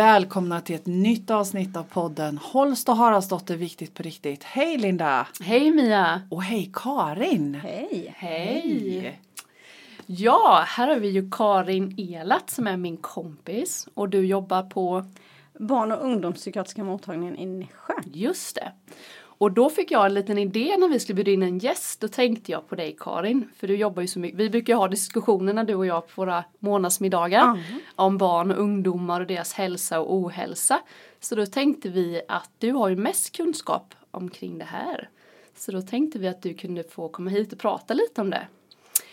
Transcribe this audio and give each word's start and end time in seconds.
Välkomna 0.00 0.60
till 0.60 0.74
ett 0.74 0.86
nytt 0.86 1.30
avsnitt 1.30 1.76
av 1.76 1.82
podden 1.82 2.38
Holst 2.38 2.88
och 2.88 2.96
Haraldsdotter 2.96 3.56
Viktigt 3.56 3.94
på 3.94 4.02
riktigt. 4.02 4.44
Hej 4.44 4.78
Linda! 4.78 5.26
Hej 5.40 5.70
Mia! 5.70 6.22
Och 6.30 6.42
hej 6.42 6.70
Karin! 6.74 7.54
Hej! 7.54 8.14
Hej! 8.16 9.20
Ja, 10.06 10.64
här 10.66 10.88
har 10.88 10.96
vi 10.96 11.08
ju 11.08 11.30
Karin 11.30 11.94
Elat 11.98 12.50
som 12.50 12.66
är 12.66 12.76
min 12.76 12.96
kompis 12.96 13.88
och 13.94 14.08
du 14.08 14.26
jobbar 14.26 14.62
på 14.62 15.04
Barn 15.58 15.92
och 15.92 16.04
ungdomspsykiatriska 16.04 16.84
mottagningen 16.84 17.36
i 17.36 17.46
Nässjö. 17.46 17.94
Just 18.12 18.54
det. 18.54 18.72
Och 19.40 19.52
då 19.52 19.70
fick 19.70 19.90
jag 19.90 20.06
en 20.06 20.14
liten 20.14 20.38
idé 20.38 20.76
när 20.78 20.88
vi 20.88 21.00
skulle 21.00 21.14
bjuda 21.14 21.30
in 21.30 21.42
en 21.42 21.58
gäst. 21.58 22.00
Då 22.00 22.08
tänkte 22.08 22.52
jag 22.52 22.68
på 22.68 22.74
dig 22.74 22.96
Karin. 22.98 23.48
För 23.56 23.66
du 23.66 23.76
jobbar 23.76 24.02
ju 24.02 24.08
så 24.08 24.18
mycket. 24.18 24.40
Vi 24.40 24.50
brukar 24.50 24.74
ha 24.74 24.88
diskussioner 24.88 25.52
när 25.52 25.64
du 25.64 25.74
och 25.74 25.86
jag 25.86 26.08
på 26.08 26.22
våra 26.22 26.44
månadsmiddagar. 26.58 27.44
Mm. 27.44 27.60
Om 27.94 28.18
barn 28.18 28.50
och 28.50 28.58
ungdomar 28.58 29.20
och 29.20 29.26
deras 29.26 29.52
hälsa 29.52 30.00
och 30.00 30.14
ohälsa. 30.14 30.80
Så 31.20 31.34
då 31.34 31.46
tänkte 31.46 31.88
vi 31.88 32.22
att 32.28 32.50
du 32.58 32.72
har 32.72 32.88
ju 32.88 32.96
mest 32.96 33.36
kunskap 33.36 33.94
omkring 34.10 34.58
det 34.58 34.64
här. 34.64 35.08
Så 35.56 35.72
då 35.72 35.82
tänkte 35.82 36.18
vi 36.18 36.28
att 36.28 36.42
du 36.42 36.54
kunde 36.54 36.84
få 36.84 37.08
komma 37.08 37.30
hit 37.30 37.52
och 37.52 37.58
prata 37.58 37.94
lite 37.94 38.20
om 38.20 38.30
det. 38.30 38.46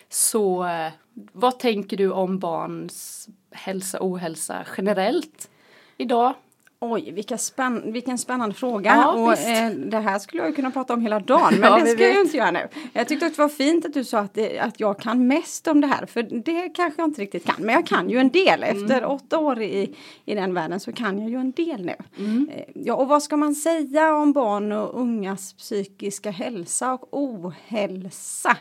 Så 0.09 0.66
eh, 0.66 0.91
vad 1.13 1.59
tänker 1.59 1.98
du 1.98 2.12
om 2.12 2.40
barns 2.40 3.27
hälsa 3.52 3.99
och 3.99 4.07
ohälsa 4.07 4.66
generellt 4.77 5.49
idag? 5.98 6.34
Oj, 6.80 7.12
vilka 7.12 7.38
spänn 7.38 7.91
vilken 7.94 8.17
spännande 8.17 8.55
fråga. 8.55 8.95
Ja, 8.95 9.12
och, 9.13 9.34
eh, 9.40 9.72
det 9.72 9.99
här 9.99 10.20
skulle 10.20 10.44
jag 10.44 10.55
kunna 10.55 10.72
prata 10.72 10.94
om 10.94 11.02
hela 11.02 11.20
dagen, 11.20 11.54
men 11.59 11.62
Ja, 11.72 11.80
det 11.80 11.85
ska 11.90 12.04
jag 12.04 12.13
vet. 12.13 12.26
inte 12.26 12.38
göra 12.38 12.52
nu. 12.52 12.68
Jag 12.94 13.08
tyckte 13.08 13.26
också 13.26 13.35
det 13.35 13.41
var 13.41 13.49
fint 13.49 13.85
att 13.85 13.94
du 13.94 14.04
sa 14.04 14.20
att, 14.20 14.34
det, 14.34 14.59
att 14.59 14.80
jag 14.80 14.99
kan 14.99 15.27
mest 15.27 15.68
om 15.68 15.82
det 15.82 15.88
här, 15.88 16.05
för 16.05 16.23
det 16.23 16.70
kanske 16.70 17.02
jag 17.02 17.09
inte 17.09 17.21
riktigt 17.21 17.45
kan. 17.45 17.55
Men 17.59 17.76
jag 17.76 17.88
kan 17.88 18.09
ju 18.09 18.18
en 18.18 18.30
del. 18.30 18.63
Mm. 18.63 18.77
Efter 18.84 19.05
åtta 19.05 19.40
år 19.40 19.62
i, 19.62 19.96
i 20.26 20.35
den 20.35 20.54
världen 20.54 20.79
så 20.79 20.91
kan 20.91 21.20
jag 21.20 21.29
ju 21.29 21.38
en 21.38 21.51
del 21.51 21.85
nu. 21.85 21.96
Mm. 22.18 22.49
Eh, 22.55 22.63
Ja, 22.76 22.94
och 22.96 23.07
vad 23.07 23.23
ska 23.23 23.38
man 23.38 23.55
säga 23.55 24.13
om 24.16 24.34
barn 24.34 24.71
och 24.71 24.99
ungas 25.01 25.54
psykiska 25.54 26.32
hälsa 26.32 26.94
och 26.94 27.07
ohälsa? 27.12 28.57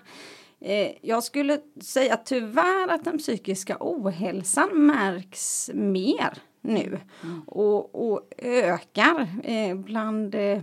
Eh, 0.61 0.89
Jag 1.03 1.25
skulle 1.25 1.59
säga 1.83 2.17
tyvärr 2.17 2.89
att 2.89 3.05
den 3.05 3.19
psykiska 3.19 3.77
ohälsan 3.81 4.69
märks 4.87 5.71
mer 5.75 6.39
nu 6.67 6.99
och, 7.47 8.09
och 8.11 8.21
ökar 8.39 9.29
eh, 9.45 9.75
bland 9.77 10.35
eh, 10.35 10.59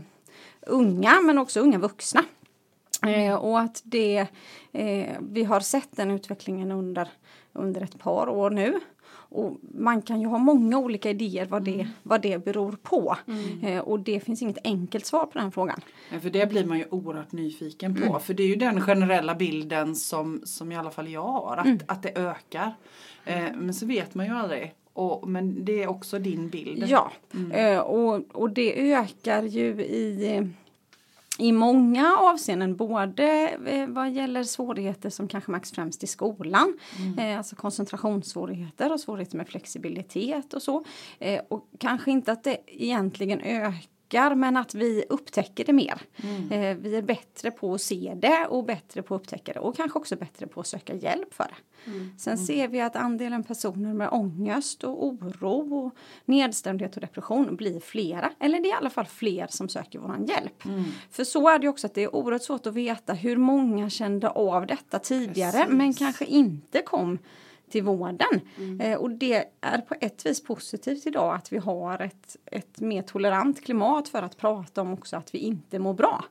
unga 0.67 1.21
men 1.21 1.37
också 1.37 1.59
unga 1.59 1.77
vuxna. 1.77 2.23
Eh, 3.07 3.35
och 3.35 3.59
att 3.59 3.81
det, 3.85 4.27
eh, 4.71 5.15
vi 5.21 5.43
har 5.43 5.59
sett 5.59 5.89
den 5.95 6.11
utvecklingen 6.11 6.71
under, 6.71 7.07
under 7.53 7.81
ett 7.81 7.99
par 7.99 8.29
år 8.29 8.49
nu. 8.49 8.79
Och 9.35 9.57
man 9.61 10.01
kan 10.01 10.21
ju 10.21 10.27
ha 10.27 10.37
många 10.37 10.77
olika 10.77 11.09
idéer 11.09 11.45
vad 11.45 11.63
det, 11.63 11.87
vad 12.03 12.21
det 12.21 12.45
beror 12.45 12.71
på. 12.71 13.17
Eh, 13.63 13.79
och 13.79 13.99
det 13.99 14.19
finns 14.19 14.41
inget 14.41 14.57
enkelt 14.63 15.05
svar 15.05 15.25
på 15.25 15.39
den 15.39 15.51
frågan. 15.51 15.81
Ja, 16.11 16.19
För 16.19 16.29
det 16.29 16.49
blir 16.49 16.65
man 16.65 16.77
ju 16.77 16.85
oerhört 16.89 17.31
nyfiken 17.31 17.95
på. 17.95 18.05
Mm. 18.05 18.19
För 18.19 18.33
det 18.33 18.43
är 18.43 18.47
ju 18.47 18.55
den 18.55 18.81
generella 18.81 19.35
bilden 19.35 19.95
som, 19.95 20.41
som 20.45 20.71
i 20.71 20.75
alla 20.77 20.91
fall 20.91 21.07
jag 21.07 21.23
har. 21.23 21.57
Att, 21.57 21.65
Mm. 21.65 21.79
att 21.87 22.03
det 22.03 22.17
ökar. 22.17 22.75
Eh, 23.25 23.43
men 23.55 23.73
så 23.73 23.85
vet 23.85 24.15
man 24.15 24.25
ju 24.25 24.31
aldrig. 24.31 24.73
Och, 24.94 25.27
men 25.27 25.66
det 25.66 25.83
är 25.83 25.88
också 25.88 26.19
din 26.19 26.49
bild. 26.49 26.83
Ja, 26.88 27.11
eh, 27.53 27.80
och, 27.80 28.22
och 28.31 28.49
det 28.49 28.91
ökar 28.94 29.44
ju 29.44 29.81
i, 29.81 30.41
i 31.39 31.52
många 31.52 32.17
avseenden. 32.17 32.75
Både 32.75 33.49
eh, 33.66 33.88
vad 33.88 34.11
gäller 34.11 34.44
svårigheter 34.44 35.09
som 35.09 35.27
kanske 35.27 35.52
märks 35.52 35.71
främst 35.71 36.03
i 36.03 36.08
skolan. 36.08 36.77
Eh, 37.17 37.38
alltså 37.38 37.55
koncentrationssvårigheter 37.55 38.94
och 38.94 38.99
svårigheter 38.99 39.38
med 39.38 39.47
flexibilitet 39.47 40.53
och 40.53 40.61
så. 40.61 40.86
Och 41.47 41.67
kanske 41.77 42.11
inte 42.11 42.31
att 42.31 42.44
det 42.44 42.58
egentligen 42.67 43.41
ökar 43.41 43.92
men 44.35 44.57
att 44.57 44.75
vi 44.75 45.03
upptäcker 45.09 45.65
det 45.65 45.73
mer. 45.73 46.01
Eh, 46.51 46.77
vi 46.77 46.95
är 46.95 47.01
bättre 47.01 47.51
på 47.51 47.73
att 47.73 47.81
se 47.81 48.13
det 48.21 48.47
och 48.49 48.65
bättre 48.65 49.01
på 49.01 49.15
att 49.15 49.21
upptäcka 49.21 49.53
det 49.53 49.59
och 49.59 49.75
kanske 49.75 49.99
också 49.99 50.15
bättre 50.15 50.47
på 50.47 50.59
att 50.59 50.67
söka 50.67 50.95
hjälp 50.95 51.33
för 51.33 51.43
det. 51.43 51.55
Sen 52.17 52.37
ser 52.37 52.67
vi 52.67 52.81
att 52.81 52.95
andelen 52.95 53.43
personer 53.43 53.93
med 53.93 54.09
ångest 54.11 54.83
och 54.83 55.05
oro 55.05 55.85
och 55.85 55.95
nedstämdhet 56.25 56.95
och 56.95 57.01
depression 57.01 57.55
blir 57.55 57.79
flera. 57.79 58.31
Eller 58.39 58.59
det 58.59 58.67
är 58.67 58.69
i 58.69 58.73
alla 58.73 58.89
fall 58.89 59.05
fler 59.05 59.47
som 59.49 59.69
söker 59.69 59.99
våran 59.99 60.25
hjälp. 60.25 60.63
För 61.11 61.23
så 61.23 61.49
är 61.49 61.59
det 61.59 61.67
också 61.67 61.87
att 61.87 61.93
det 61.93 62.03
är 62.03 62.15
oerhört 62.15 62.43
svårt 62.43 62.67
att 62.67 62.73
veta 62.73 63.13
hur 63.13 63.37
många 63.37 63.89
kände 63.89 64.30
av 64.30 64.67
detta 64.67 64.99
tidigare 64.99 65.51
Precis. 65.51 65.73
men 65.73 65.93
kanske 65.93 66.25
inte 66.25 66.81
kom 66.81 67.19
till 67.73 67.84
vården. 67.84 68.42
Eh, 68.80 68.98
och 68.98 69.11
det 69.11 69.45
är 69.61 69.78
på 69.78 69.95
ett 70.02 70.26
vis 70.26 70.44
positivt 70.44 71.08
idag 71.08 71.36
att 71.36 71.54
vi 71.54 71.58
har 71.58 72.02
ett, 72.02 72.38
ett 72.45 72.80
mer 72.80 73.02
tolerant 73.02 73.64
klimat 73.64 74.10
för 74.10 74.22
att 74.22 74.38
prata 74.38 74.82
om 74.82 74.94
också 74.94 75.17
att 75.17 75.36
vi 75.36 75.39
inte 75.39 75.80
mår 75.80 75.94
bra. 75.94 76.26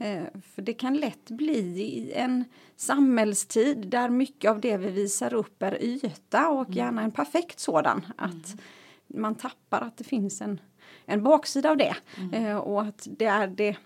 Eh, 0.00 0.22
för 0.54 0.62
det 0.62 0.72
kan 0.72 0.96
lätt 0.96 1.30
bli 1.30 1.58
i 1.82 2.12
en 2.12 2.44
samhällstid 2.76 3.88
där 3.88 4.08
mycket 4.08 4.50
av 4.50 4.60
det 4.60 4.76
vi 4.76 4.90
visar 4.90 5.34
upp 5.34 5.62
är 5.62 5.82
yta 5.84 6.48
och 6.48 6.70
gärna 6.70 7.02
en 7.02 7.10
perfekt 7.10 7.60
sådan. 7.60 8.06
Att 8.16 8.60
man 9.06 9.34
tappar 9.34 9.80
att 9.80 9.96
det 9.96 10.04
finns 10.04 10.40
en, 10.40 10.60
en 11.06 11.22
baksida 11.22 11.70
av 11.70 11.76
det. 11.76 11.96
Eh, 12.32 12.56
och 12.56 12.82
att 12.82 13.08
det 13.10 13.24
är 13.24 13.46
det 13.46 13.76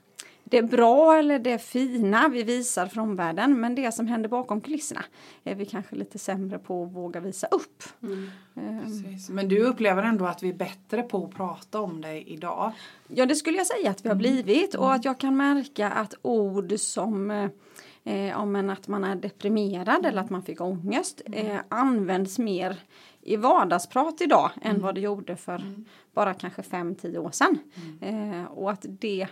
det 0.45 0.59
är 0.59 0.63
bra 0.63 1.17
eller 1.17 1.39
det 1.39 1.59
fina 1.59 2.29
vi 2.29 2.43
visar 2.43 2.87
för 2.87 3.01
omvärlden 3.01 3.61
men 3.61 3.75
det 3.75 3.93
som 3.93 4.07
händer 4.07 4.29
bakom 4.29 4.61
kulisserna 4.61 5.05
är 5.45 5.55
vi 5.55 5.67
kanske 5.67 5.97
lite 5.97 6.19
sämre 6.19 6.59
på 6.59 6.85
att 6.85 6.93
våga 6.93 7.21
visa 7.21 7.47
upp. 7.47 7.83
Eh, 8.03 8.85
Precis. 8.85 9.31
Men 9.31 9.49
du 9.49 9.65
upplever 9.65 10.03
ändå 10.03 10.27
att 10.27 10.43
vi 10.43 10.49
är 10.49 10.55
bättre 10.55 11.03
på 11.03 11.25
att 11.25 11.35
prata 11.35 11.81
om 11.81 12.01
det 12.01 12.31
idag. 12.31 12.73
Ja, 13.09 13.27
det 13.27 13.35
skulle 13.35 13.57
jag 13.57 13.67
säga 13.67 13.91
att 13.91 14.05
vi 14.05 14.09
har 14.09 14.17
blivit 14.17 14.75
och 14.75 14.95
att 14.95 15.05
jag 15.05 15.21
kan 15.21 15.37
märka 15.37 15.91
att 15.91 16.15
ord 16.23 16.73
som 16.77 17.31
eh, 18.05 18.47
men 18.47 18.71
att 18.71 18.89
man 18.89 19.05
är 19.05 19.17
deprimerad 19.17 20.07
eller 20.07 20.23
att 20.23 20.31
man 20.31 20.43
fick 20.43 20.61
ångest 20.61 21.23
eh, 21.33 21.59
används 21.69 22.39
mer 22.39 22.77
i 23.21 23.37
vardagsprat 23.37 24.21
idag 24.21 24.51
än 24.63 24.81
vad 24.81 24.95
det 24.95 25.01
gjorde 25.01 25.37
för 25.37 25.63
bara 26.15 26.35
kanske 26.35 26.63
5-10 26.63 27.19
år 27.19 27.31
sedan. 27.31 27.59
Eh, 28.01 28.45
och 28.45 28.71
att 28.71 28.87
det 28.89 29.29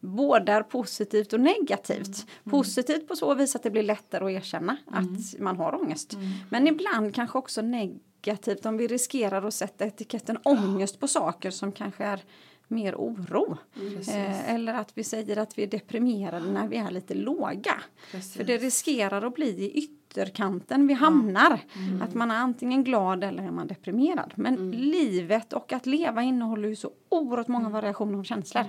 både 0.00 0.52
är 0.52 0.62
positivt 0.62 1.32
och 1.32 1.40
negativt. 1.40 2.26
Positivt 2.44 3.08
på 3.08 3.16
så 3.16 3.34
vis 3.34 3.56
att 3.56 3.62
det 3.62 3.70
blir 3.70 3.82
lättare 3.82 4.24
att 4.24 4.30
erkänna 4.30 4.76
att 4.86 5.40
man 5.40 5.56
har 5.56 5.74
ångest. 5.74 6.16
Men 6.50 6.66
ibland 6.66 7.14
kanske 7.14 7.38
också 7.38 7.62
negativt 7.62 8.66
om 8.66 8.76
vi 8.76 8.86
riskerar 8.86 9.42
att 9.46 9.54
sätta 9.54 9.86
etiketten 9.86 10.38
ångest 10.44 11.00
på 11.00 11.08
saker 11.08 11.50
som 11.50 11.72
kanske 11.72 12.04
är 12.04 12.22
mer 12.68 12.94
oro. 12.94 13.58
Eh, 14.08 14.54
eller 14.54 14.74
att 14.74 14.90
vi 14.94 15.04
säger 15.04 15.36
att 15.36 15.58
vi 15.58 15.62
är 15.62 15.66
deprimerade 15.66 16.52
när 16.52 16.68
vi 16.68 16.76
är 16.76 16.90
lite 16.90 17.14
låga. 17.14 17.74
Precis. 18.10 18.34
För 18.34 18.44
det 18.44 18.56
riskerar 18.58 19.22
att 19.22 19.34
bli 19.34 19.48
i 19.48 19.78
ytterkanten 19.78 20.86
vi 20.86 20.94
hamnar. 20.94 21.60
Att 22.02 22.14
man 22.14 22.30
är 22.30 22.36
antingen 22.36 22.84
glad 22.84 23.24
eller 23.24 23.42
är 23.42 23.50
man 23.50 23.66
deprimerad. 23.66 24.32
Men 24.34 24.70
livet 24.70 25.52
och 25.52 25.72
att 25.72 25.86
leva 25.86 26.22
innehåller 26.22 26.68
ju 26.68 26.76
så 26.76 26.90
oerhört 27.08 27.48
många 27.48 27.68
variationer 27.68 28.18
av 28.18 28.22
känslor. 28.24 28.64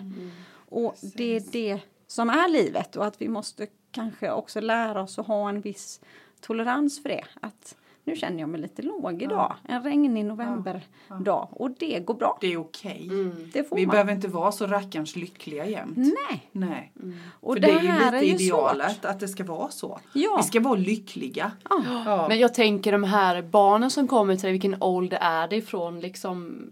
Och 0.70 0.96
det 1.02 1.36
är 1.36 1.44
det 1.52 1.80
som 2.08 2.30
är 2.30 2.50
livet 2.50 2.96
och 2.96 3.06
att 3.06 3.22
vi 3.22 3.28
måste 3.28 3.68
kanske 3.92 4.32
också 4.32 4.62
lära 4.62 5.02
oss 5.02 5.20
att 5.20 5.28
ha 5.28 5.50
en 5.50 5.62
viss 5.62 6.02
tolerans 6.42 7.02
för 7.02 7.10
det. 7.10 7.24
Att 7.42 7.76
nu 8.08 8.16
känner 8.16 8.40
jag 8.40 8.50
mig 8.50 8.62
lite 8.62 8.82
låg 8.82 9.22
idag. 9.22 9.56
En 9.68 9.84
regnig 9.84 10.26
novemberdag. 10.26 11.48
Och 11.52 11.72
det 11.80 12.00
går 12.00 12.14
bra. 12.14 12.38
Det 12.42 12.54
är 12.54 12.58
okej. 12.58 13.10
Det 13.54 13.64
får 13.70 13.76
Vi 13.76 13.86
man. 13.86 13.92
behöver 13.92 14.14
inte 14.14 14.28
vara 14.28 14.52
så 14.52 14.68
rackarns 14.68 15.16
lyckliga 15.16 15.66
jämt. 15.66 15.98
Nej. 15.98 16.50
Nej. 16.52 16.92
Och 17.40 17.54
För 17.54 17.62
det, 17.62 17.68
det 17.68 17.74
är 17.74 17.82
ju 17.82 17.88
här 17.88 18.12
lite 18.12 18.26
är 18.26 18.38
ju 18.40 18.46
idealet 18.46 18.92
svårt. 18.92 19.06
att 19.06 19.20
det 19.20 19.28
ska 19.28 19.44
vara 19.44 19.70
så. 19.70 20.00
Ja. 20.14 20.38
Vi 20.38 20.44
ska 20.48 20.60
vara 20.60 20.76
lyckliga. 20.76 21.52
Ja. 21.70 22.26
Men 22.30 22.40
jag 22.40 22.54
tänker 22.54 22.92
de 22.92 23.04
här 23.04 23.42
barnen 23.42 23.92
som 23.92 24.08
kommer 24.08 24.36
till 24.36 24.44
dig, 24.44 24.52
vilken 24.52 24.84
ålder 24.84 25.18
är 25.22 25.48
det 25.48 25.56
ifrån 25.56 26.00
liksom? 26.00 26.68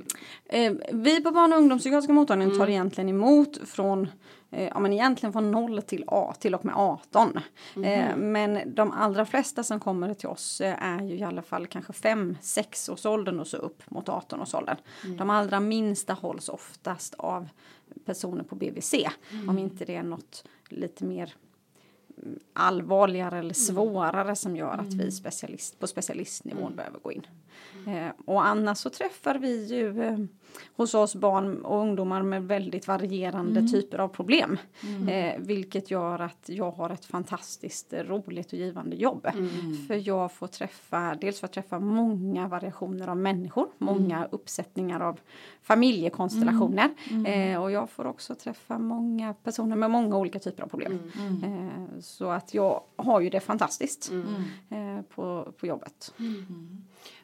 Eh, 0.46 0.74
vi 0.94 1.22
på 1.24 1.32
barn 1.32 1.54
och 1.54 1.60
ungdomspsykiatriska 1.60 2.14
mottagningen 2.14 2.58
tar 2.58 2.70
egentligen 2.70 3.10
emot 3.10 3.58
från 3.66 4.08
ja, 4.50 4.80
men 4.80 4.94
egentligen 4.94 5.34
från 5.34 5.52
0 5.52 5.82
till, 5.82 6.04
A, 6.08 6.34
till 6.40 6.56
och 6.56 6.66
med 6.66 6.76
18. 6.78 7.40
Eh, 7.84 8.16
men 8.16 8.76
de 8.76 8.92
allra 8.92 9.26
flesta 9.26 9.64
som 9.64 9.80
kommer 9.80 10.14
till 10.14 10.30
oss 10.30 10.62
eh, 10.62 10.84
är 10.84 11.02
ju 11.02 11.16
i 11.16 11.24
alla 11.24 11.42
fall 11.42 11.68
kanske 11.68 11.94
5-6 11.94 12.92
års 12.92 13.06
åldern 13.06 13.40
och 13.40 13.48
så 13.48 13.58
upp 13.58 13.92
mot 13.92 14.10
18 14.10 14.42
års 14.42 14.54
åldern. 14.54 14.78
De 15.18 15.30
allra 15.30 15.60
minsta 15.60 16.14
hålls 16.14 16.50
oftast 16.50 17.14
av 17.14 17.48
personer 18.06 18.44
på 18.44 18.56
BVC. 18.56 18.94
Om 19.48 19.60
inte 19.60 19.86
det 19.86 19.96
är 19.96 20.04
något 20.04 20.46
lite 20.70 21.06
mer 21.06 21.36
allvarligare 22.54 23.40
eller 23.40 23.54
svårare 23.54 24.36
som 24.36 24.56
gör 24.56 24.78
att 24.78 24.94
vi 24.94 25.12
specialist, 25.12 25.80
på 25.80 25.88
specialistnivån 25.88 26.76
behöver 26.76 27.00
gå 27.00 27.12
in. 27.12 27.28
Eh, 27.88 28.08
och 28.26 28.46
annars 28.46 28.78
så 28.78 28.90
träffar 28.90 29.36
vi 29.36 29.66
ju 29.66 30.04
eh, 30.04 30.18
hos 30.76 30.94
oss 30.94 31.16
barn 31.16 31.62
och 31.66 31.80
ungdomar 31.80 32.22
med 32.24 32.44
väldigt 32.48 32.88
varierande 32.88 33.60
Mm. 33.60 33.72
typer 33.72 33.98
av 33.98 34.08
problem. 34.08 34.58
Eh, 35.10 35.34
vilket 35.40 35.92
gör 35.92 36.20
att 36.20 36.44
jag 36.50 36.72
har 36.72 36.90
ett 36.90 37.06
fantastiskt 37.06 37.94
roligt 37.94 38.48
och 38.54 38.60
givande 38.60 38.96
jobb. 38.96 39.28
Mm. 39.34 39.78
För 39.88 40.08
jag 40.08 40.32
får 40.32 40.48
träffa, 40.48 41.16
dels 41.22 41.44
att 41.44 41.54
träffa 41.54 41.80
många 41.80 42.48
variationer 42.48 43.08
av 43.08 43.18
människor, 43.18 43.68
många 43.78 44.18
Mm. 44.18 44.30
uppsättningar 44.32 45.00
av 45.00 45.20
familjekonstellationer. 45.62 46.90
Eh, 47.28 47.62
och 47.64 47.72
jag 47.72 47.90
får 47.90 48.06
också 48.08 48.36
träffa 48.36 48.78
många 48.78 49.34
personer 49.34 49.76
med 49.76 49.92
många 49.92 50.18
olika 50.18 50.40
typer 50.40 50.64
av 50.64 50.68
problem. 50.68 51.00
Mm. 51.20 51.44
Eh, 51.44 52.00
så 52.00 52.30
att 52.30 52.54
jag 52.54 52.82
har 52.96 53.22
ju 53.22 53.30
det 53.30 53.40
fantastiskt 53.40 54.12
på, 55.16 55.54
på 55.58 55.68
jobbet. 55.68 56.14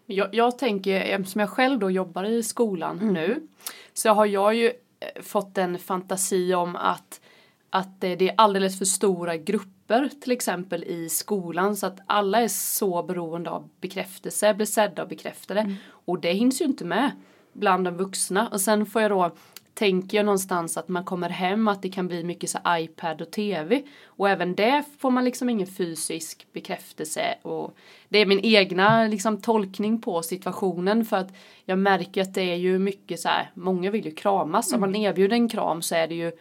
Jag, 0.06 0.36
jag 0.36 0.57
tänker, 0.57 1.01
eftersom 1.01 1.42
jag 1.42 1.50
själv 1.50 1.80
då 1.80 1.92
jobbar 1.92 2.24
i 2.24 2.44
skolan 2.44 2.98
nu, 3.13 3.48
så 3.94 4.09
har 4.09 4.25
jag 4.25 4.56
ju 4.56 4.68
eh, 4.68 5.21
fått 5.21 5.57
en 5.57 5.80
fantasi 5.80 6.53
om 6.53 6.75
att, 6.75 7.21
att 7.69 8.01
det 8.01 8.15
det 8.15 8.30
är 8.30 8.36
alldeles 8.38 8.77
för 8.77 8.86
stora 8.86 9.38
grupper 9.38 10.09
till 10.21 10.31
exempel 10.31 10.83
i 10.83 11.09
skolan 11.09 11.75
så 11.75 11.88
att 11.88 12.00
alla 12.06 12.42
är 12.42 12.48
så 12.48 13.03
beroende 13.03 13.50
av 13.50 13.69
bekräftelse, 13.81 14.53
blir 14.53 14.65
sedda 14.65 15.03
och 15.03 15.09
bekräftade. 15.09 15.75
Och 15.89 16.19
det 16.19 16.33
hinns 16.33 16.62
ju 16.62 16.65
inte 16.65 16.86
med 16.86 17.12
bland 17.54 17.86
de 17.86 17.97
vuxna. 17.97 18.47
Och 18.47 18.62
sen 18.62 18.86
får 18.86 19.01
jag 19.01 19.12
då 19.12 19.31
tänker 19.73 20.18
jag 20.18 20.25
någonstans 20.25 20.77
att 20.77 20.88
man 20.88 21.03
kommer 21.06 21.29
hem 21.29 21.68
att 21.68 21.81
det 21.81 21.89
kan 21.89 22.07
bli 22.07 22.23
mycket 22.23 22.50
så 22.50 22.57
iPad 22.68 23.21
och 23.21 23.31
TV 23.31 23.83
och 24.06 24.29
även 24.29 24.56
det 24.56 24.83
får 25.00 25.12
man 25.12 25.25
liksom 25.25 25.50
ingen 25.50 25.68
fysisk 25.68 26.47
bekräftelse. 26.53 27.35
Och 27.41 27.75
det 28.09 28.19
är 28.19 28.25
min 28.25 28.39
egna 28.44 29.03
liksom 29.07 29.41
tolkning 29.41 30.01
på 30.01 30.21
situationen. 30.21 31.06
För 31.06 31.18
att 31.18 31.33
jag 31.65 31.79
märker 31.79 32.21
att 32.21 32.33
det 32.33 32.41
är 32.51 32.56
ju 32.56 32.79
mycket 32.79 33.19
så 33.19 33.29
här 33.29 33.51
många 33.53 33.91
vill 33.91 34.06
ju 34.06 34.12
kramas. 34.12 34.73
Om 34.73 34.79
man 34.79 34.95
erbjuder 34.95 35.35
en 35.35 35.50
kram 35.50 35.81
så 35.81 35.95
är 35.95 36.07
det 36.07 36.15
ju 36.15 36.31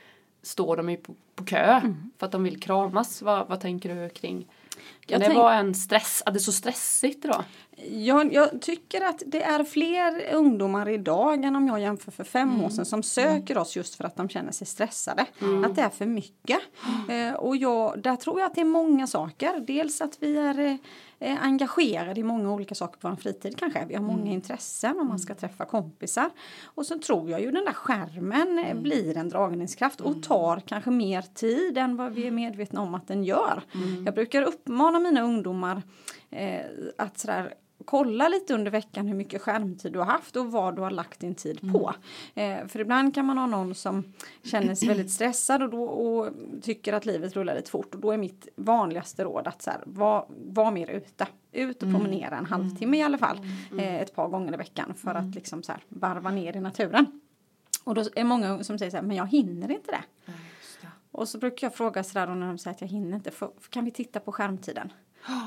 står 0.43 0.77
de 0.77 0.91
ju 0.91 0.97
på, 0.97 1.15
på 1.35 1.45
kö 1.45 1.81
för 2.19 2.27
att 2.27 2.33
de 2.33 2.43
vill 2.43 2.61
kramas. 2.61 3.23
Vad, 3.23 3.49
vad 3.49 3.61
tänker 3.61 3.95
du 3.95 4.09
kring? 4.09 4.39
Kan 4.41 4.51
Jag 5.07 5.21
det 5.21 5.27
tänk- 5.27 5.39
vara 5.39 5.55
en 5.55 5.75
stress, 5.75 6.23
att 6.27 6.35
det 6.35 6.39
är 6.39 6.41
så 6.41 6.53
stressigt 6.53 7.23
då? 7.23 7.45
Jag, 7.89 8.33
jag 8.33 8.63
tycker 8.63 9.01
att 9.01 9.23
det 9.27 9.43
är 9.43 9.65
fler 9.65 10.35
ungdomar 10.35 10.89
idag 10.89 11.45
än 11.45 11.57
om 11.57 11.67
jag 11.67 11.81
jämför 11.81 12.13
för 12.13 12.25
fem 12.25 12.65
år 12.65 12.69
sedan 12.69 12.85
som 12.85 13.03
söker 13.03 13.59
oss 13.59 13.77
just 13.77 13.95
för 13.95 14.05
att 14.05 14.17
de 14.17 14.29
känner 14.29 14.53
sig 14.53 14.67
stressade. 14.67 15.27
Att 15.65 15.77
det 15.77 15.83
är 15.83 15.89
för 15.89 16.07
mycket. 16.07 16.59
Eh, 17.09 17.35
och 17.35 17.57
jag, 17.57 18.03
där 18.03 18.17
tror 18.17 18.41
jag 18.41 18.47
att 18.47 18.55
det 18.55 18.61
är 18.61 18.65
många 18.65 19.07
saker. 19.07 19.65
Dels 19.67 20.01
att 20.01 20.17
vi 20.21 20.37
är 20.37 20.79
eh, 21.19 21.45
engagerade 21.45 22.21
i 22.21 22.23
många 22.23 22.53
olika 22.53 22.75
saker 22.75 23.01
på 23.01 23.09
vår 23.09 23.17
fritid 23.17 23.57
kanske. 23.59 23.85
Vi 23.89 23.95
har 23.95 24.03
många 24.03 24.33
intressen 24.33 25.01
om 25.01 25.09
man 25.09 25.19
ska 25.19 25.35
träffa 25.35 25.65
kompisar. 25.65 26.31
Och 26.65 26.87
så 26.87 26.99
tror 26.99 27.31
jag 27.31 27.41
ju 27.41 27.51
den 27.51 27.65
där 27.65 27.73
skärmen 27.73 28.59
eh, 28.59 28.75
blir 28.75 29.17
en 29.17 29.29
dragningskraft 29.29 30.01
och 30.01 30.23
tar 30.23 30.61
kanske 30.61 30.91
mer 30.91 31.23
tid 31.23 31.79
än 31.79 31.97
vad 31.97 32.13
vi 32.13 32.27
är 32.27 32.31
medvetna 32.31 32.81
om 32.81 32.95
att 32.95 33.09
den 33.09 33.25
gör. 33.25 33.63
Jag 34.05 34.15
brukar 34.15 34.43
uppmana 34.43 34.99
mina 34.99 35.23
ungdomar 35.23 35.83
eh, 36.31 36.61
att 36.99 37.19
sådär 37.19 37.55
kolla 37.85 38.29
lite 38.29 38.55
under 38.55 38.71
veckan 38.71 39.07
hur 39.07 39.15
mycket 39.15 39.43
skärmtid 39.43 39.93
du 39.93 39.99
har 39.99 40.07
haft 40.07 40.37
och 40.37 40.53
vad 40.53 40.77
du 40.77 40.83
har 40.83 40.91
lagt 40.91 41.21
din 41.21 41.35
tid 41.35 41.73
på. 41.73 41.95
Eh, 42.35 42.67
för 42.67 42.81
ibland 42.81 43.15
kan 43.15 43.27
man 43.27 43.39
ha 43.39 43.47
någon 43.47 43.75
som 43.75 44.13
känner 44.43 44.75
sig 44.75 44.89
väldigt 44.89 45.11
stressad 45.11 45.63
och, 45.63 45.71
då, 45.71 45.83
och 45.83 46.29
tycker 46.63 46.93
att 46.93 47.07
livet 47.07 47.37
rullar 47.37 47.55
lite 47.55 47.71
fort 47.71 47.95
och 47.95 48.01
då 48.01 48.13
är 48.13 48.17
mitt 48.17 48.49
vanligaste 48.57 49.25
råd 49.25 49.47
att 49.47 49.63
så 49.63 49.71
här, 49.71 49.81
var, 49.85 50.27
var 50.29 50.71
mer 50.71 50.91
ute. 50.91 51.27
Ut 51.53 51.83
och 51.83 51.91
promenera 51.91 52.37
en 52.37 52.47
halvtimme 52.47 52.99
i 52.99 53.03
alla 53.03 53.19
fall 53.19 53.39
eh, 53.79 54.01
ett 54.01 54.15
par 54.15 54.29
gånger 54.29 54.55
i 54.55 54.57
veckan 54.57 54.95
för 54.95 55.15
att 55.15 55.35
liksom 55.35 55.63
så 55.63 55.73
här 55.73 55.85
varva 55.89 56.31
ner 56.31 56.57
i 56.57 56.61
naturen. 56.61 57.21
Och 57.85 57.95
då 57.95 58.05
är 58.15 58.25
många 58.25 58.65
som 58.65 58.79
säger 58.79 58.91
så 58.91 58.97
här, 58.97 59.05
men 59.05 59.17
jag 59.17 59.27
hinner 59.27 59.71
inte 59.71 59.91
det. 59.91 60.03
Det. 60.27 60.33
Och 61.11 61.29
så 61.29 61.39
brukar 61.39 61.67
jag 61.67 61.75
fråga 61.75 62.05
sådär 62.05 62.27
när 62.27 62.47
de 62.47 62.59
säger 62.59 62.75
att 62.75 62.81
jag 62.81 62.89
hinner 62.89 63.17
inte, 63.17 63.31
för, 63.31 63.51
kan 63.71 63.85
vi 63.85 63.91
titta 63.91 64.21
på 64.21 64.33
skärmtiden? 64.33 64.93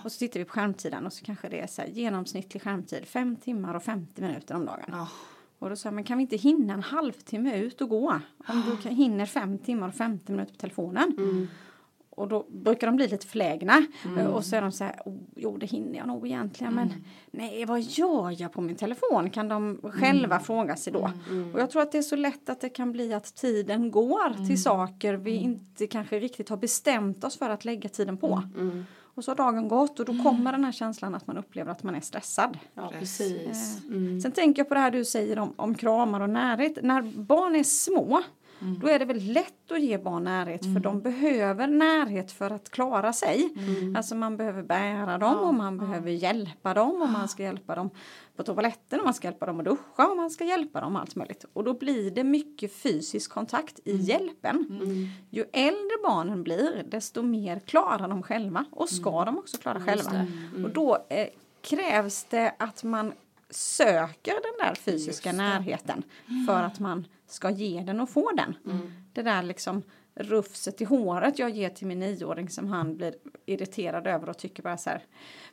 Och 0.04 0.12
så 0.12 0.20
tittar 0.20 0.40
vi 0.40 0.46
på 0.46 0.52
skärmtiden 0.52 1.06
och 1.06 1.14
så 1.14 1.26
kanske 1.26 1.50
det 1.50 1.60
är 1.60 1.68
så 1.68 1.82
här, 1.82 1.90
genomsnittlig 1.90 2.64
skärmtid 2.64 3.06
5 3.06 3.36
timmar 3.36 3.74
och 3.74 3.84
50 3.84 4.22
minuter 4.22 4.56
om 4.56 4.66
dagen. 4.66 4.86
Ja. 4.88 5.08
Och 5.60 5.70
då 5.70 5.76
sa 5.76 5.88
jag, 5.88 5.94
men 5.94 6.04
kan 6.04 6.18
vi 6.18 6.22
inte 6.22 6.36
hinna 6.36 6.74
en 6.74 6.84
halvtimme 6.84 7.58
ut 7.58 7.82
och 7.82 7.90
gå? 7.90 8.20
Om 8.48 8.64
du 8.70 8.78
kan, 8.78 8.96
hinner 8.96 9.26
5 9.26 9.58
timmar 9.58 9.88
och 9.88 9.96
50 9.96 10.32
minuter 10.32 10.54
på 10.54 10.60
telefonen. 10.60 11.48
Och 12.16 12.28
då 12.28 12.46
brukar 12.50 12.88
de 12.88 12.96
bli 12.96 13.08
lite 13.08 13.28
förlägna. 13.28 13.86
Och 14.34 14.46
så 14.46 14.56
är 14.56 14.62
de 14.62 14.72
så 14.72 14.84
här, 14.84 15.02
oh, 15.06 15.18
jo 15.36 15.58
det 15.58 15.66
hinner 15.66 15.98
jag 15.98 16.08
nog 16.08 16.28
egentligen. 16.28 16.74
Men 16.74 16.94
nej, 17.32 17.66
vad 17.66 17.82
gör 17.82 18.42
jag 18.42 18.54
på 18.54 18.62
min 18.62 18.76
telefon? 18.76 19.30
Kan 19.30 19.48
de 19.48 19.80
själva 19.84 20.40
fråga 20.40 20.76
sig 20.76 20.94
då. 20.94 21.12
Och 21.54 21.60
jag 21.60 21.70
tror 21.70 21.82
att 21.82 21.92
det 21.92 21.98
är 21.98 22.02
så 22.02 22.16
lätt 22.16 22.50
att 22.50 22.62
det 22.62 22.70
kan 22.70 22.92
bli 22.92 23.14
att 23.14 23.36
tiden 23.36 23.92
går 23.92 24.48
till 24.48 24.62
saker 24.62 25.14
vi 25.14 25.32
inte 25.32 25.88
kanske 25.88 26.20
riktigt 26.20 26.50
har 26.50 26.58
bestämt 26.58 27.24
oss 27.24 27.38
för 27.38 27.50
att 27.50 27.66
lägga 27.66 27.90
tiden 27.90 28.18
på. 28.18 28.44
Och 29.16 29.24
så 29.24 29.32
har 29.32 29.36
dagen 29.36 29.68
gått 29.68 30.00
och 30.00 30.06
då 30.06 30.24
kommer 30.24 30.52
den 30.52 30.64
här 30.64 30.72
känslan 30.72 31.16
att 31.16 31.28
man 31.28 31.38
upplever 31.38 31.72
att 31.72 31.84
man 31.84 31.96
är 31.96 32.02
stressad. 32.02 32.58
Ja 32.74 32.92
Precis. 33.00 33.48
precis. 33.48 33.86
Mm. 33.88 34.22
Sen 34.22 34.32
tänker 34.32 34.60
jag 34.60 34.68
på 34.70 34.74
det 34.74 34.80
här 34.80 34.92
du 34.92 35.06
säger 35.06 35.40
om, 35.40 35.54
om 35.56 35.76
kramar 35.76 36.22
och 36.22 36.30
närhet. 36.30 36.78
När 36.82 37.02
barn 37.02 37.56
är 37.56 37.64
små 37.64 38.24
då 38.82 38.88
är 38.88 39.00
det 39.00 39.06
väldigt 39.06 39.34
lätt 39.34 39.72
att 39.72 39.82
ge 39.82 39.98
barn 39.98 40.24
närhet 40.24 40.74
för 40.74 40.80
de 40.80 41.02
behöver 41.02 41.68
närhet 41.68 42.32
för 42.32 42.52
att 42.52 42.70
klara 42.70 43.14
sig. 43.14 43.54
Alltså 43.98 44.16
man 44.16 44.38
behöver 44.38 44.64
bära 44.64 45.18
dem 45.18 45.38
och 45.40 45.54
man 45.54 45.78
behöver 45.78 46.12
hjälpa 46.12 46.74
dem 46.74 47.02
och 47.02 47.10
man 47.10 47.28
ska 47.28 47.44
hjälpa 47.44 47.76
dem 47.76 47.90
på 48.36 48.44
toaletten 48.44 49.00
och 49.00 49.06
man 49.06 49.14
ska 49.14 49.28
hjälpa 49.28 49.46
dem 49.46 49.60
att 49.60 49.66
duscha 49.66 50.08
och 50.08 50.18
man 50.18 50.30
ska 50.30 50.44
hjälpa 50.44 50.82
dem 50.82 50.96
allt 50.96 51.16
möjligt. 51.16 51.46
Och 51.54 51.64
då 51.64 51.74
blir 51.74 52.12
det 52.12 52.24
mycket 52.24 52.74
fysisk 52.74 53.32
kontakt 53.32 53.80
i 53.86 53.96
hjälpen. 53.96 54.66
Ju 55.30 55.46
äldre 55.54 55.98
barnen 56.04 56.44
blir 56.44 56.84
desto 56.88 57.22
mer 57.22 57.60
klarar 57.60 58.08
de 58.08 58.24
själva 58.24 58.66
och 58.72 58.90
ska 58.90 59.26
de 59.26 59.38
också 59.38 59.58
klara 59.58 59.82
själva. 59.82 60.28
Och 60.64 60.70
då 60.70 61.06
eh, 61.10 61.28
krävs 61.62 62.24
det 62.24 62.56
att 62.60 62.84
man 62.84 63.14
söker 63.50 64.32
den 64.34 64.68
där 64.68 64.76
fysiska 64.76 65.32
närheten 65.32 66.04
för 66.48 66.64
att 66.64 66.80
man 66.80 67.06
ska 67.34 67.50
ge 67.50 67.82
den 67.82 68.00
och 68.00 68.10
få 68.10 68.32
den. 68.32 68.56
Det 69.14 69.22
där 69.22 69.44
liksom 69.44 69.84
rufset 70.16 70.82
i 70.82 70.86
håret 70.86 71.40
jag 71.40 71.50
ger 71.50 71.70
till 71.70 71.88
min 71.88 72.00
nioåring 72.00 72.50
som 72.50 72.68
han 72.68 72.98
blir 72.98 73.16
irriterad 73.46 74.08
över 74.08 74.30
och 74.30 74.38
tycker 74.38 74.64
bara 74.64 74.78
så 74.78 74.90
här 74.90 75.04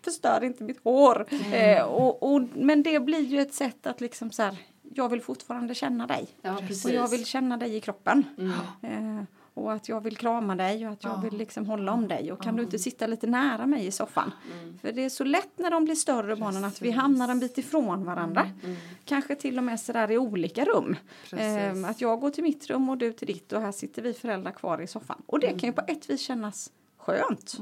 förstör 0.03 0.45
inte 0.45 0.65
mitt 0.65 0.85
hår. 0.85 1.27
Eh, 1.53 1.83
och, 1.83 2.33
och, 2.33 2.43
men 2.55 2.83
det 2.83 3.01
blir 3.01 3.21
ju 3.21 3.41
ett 3.41 3.55
sätt 3.55 3.87
att 3.87 4.01
liksom 4.01 4.31
så 4.31 4.43
här 4.43 4.57
jag 4.95 5.09
vill 5.09 5.21
fortfarande 5.21 5.75
känna 5.75 6.07
dig. 6.07 6.29
Ja. 6.43 6.57
Och 6.85 6.91
jag 6.91 7.09
vill 7.09 7.25
känna 7.25 7.57
dig 7.57 7.77
i 7.77 7.81
kroppen. 7.81 8.25
Mm. 8.39 9.19
Eh, 9.19 9.25
och 9.65 9.73
att 9.73 9.89
jag 9.89 10.01
vill 10.01 10.17
krama 10.17 10.57
dig 10.57 10.87
och 10.87 10.93
att 10.93 11.05
jag 11.05 11.23
vill 11.23 11.39
liksom 11.39 11.67
hålla 11.67 11.93
om 11.93 12.09
dig. 12.09 12.33
Och 12.33 12.43
kan 12.43 12.57
du 12.57 12.63
inte 12.63 12.79
sitta 12.79 13.07
lite 13.07 13.27
nära 13.27 13.67
mig 13.67 13.87
i 13.87 13.91
soffan? 13.91 14.33
Mm. 14.63 14.79
För 14.79 14.93
det 14.93 15.05
är 15.05 15.09
så 15.09 15.25
lätt 15.25 15.59
när 15.59 15.71
de 15.71 15.85
blir 15.85 15.95
större 15.95 16.37
barnen 16.37 16.65
att 16.65 16.83
vi 16.83 16.91
hamnar 16.91 17.29
en 17.29 17.41
bit 17.41 17.59
ifrån 17.59 18.05
varandra. 18.05 18.51
Mm. 18.65 18.77
Kanske 19.05 19.35
till 19.35 19.59
och 19.59 19.65
med 19.65 19.81
sådär 19.81 20.11
i 20.11 20.19
olika 20.19 20.65
rum. 20.65 20.97
Precis. 21.31 21.41
Eh, 21.41 21.91
att 21.91 22.01
jag 22.01 22.21
går 22.21 22.31
till 22.31 22.45
mitt 22.45 22.71
rum 22.71 22.89
och 22.89 22.99
du 22.99 23.13
till 23.13 23.27
ditt 23.27 23.53
och 23.53 23.61
här 23.61 23.73
sitter 23.73 24.03
vi 24.03 24.13
föräldrar 24.13 24.53
kvar 24.53 24.81
i 24.81 24.87
soffan. 24.87 25.23
Och 25.27 25.41
det 25.41 25.49
kan 25.49 25.69
ju 25.69 25.73
på 25.73 25.83
ett 25.87 26.11
vis 26.11 26.21
kännas 26.21 26.71
skönt. 26.97 27.57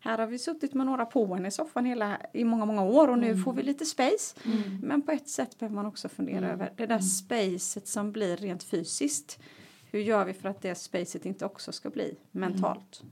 Här 0.00 0.18
har 0.18 0.26
vi 0.26 0.38
suttit 0.38 0.74
med 0.74 0.86
några 0.86 1.06
på 1.06 1.34
en 1.34 1.46
i 1.46 1.50
soffan 1.50 1.84
hela, 1.84 2.18
i 2.32 2.44
många, 2.44 2.64
många 2.64 2.82
år 2.82 3.08
och 3.08 3.18
nu 3.18 3.36
får 3.36 3.52
vi 3.52 3.62
lite 3.62 3.84
space. 3.84 4.36
Men 4.82 5.02
på 5.02 5.12
ett 5.12 5.28
sätt 5.28 5.58
behöver 5.58 5.74
man 5.74 5.86
också 5.86 6.08
fundera 6.08 6.50
över 6.52 6.72
det 6.76 6.86
där 6.86 6.98
spacet 6.98 7.88
som 7.88 8.12
blir 8.12 8.36
rent 8.36 8.62
fysiskt. 8.62 9.38
Hur 9.90 10.00
gör 10.00 10.24
vi 10.24 10.32
för 10.32 10.48
att 10.48 10.62
det 10.62 10.74
spacet 10.74 11.26
inte 11.26 11.44
också 11.44 11.72
ska 11.72 11.90
bli 11.90 12.16
mentalt? 12.30 13.02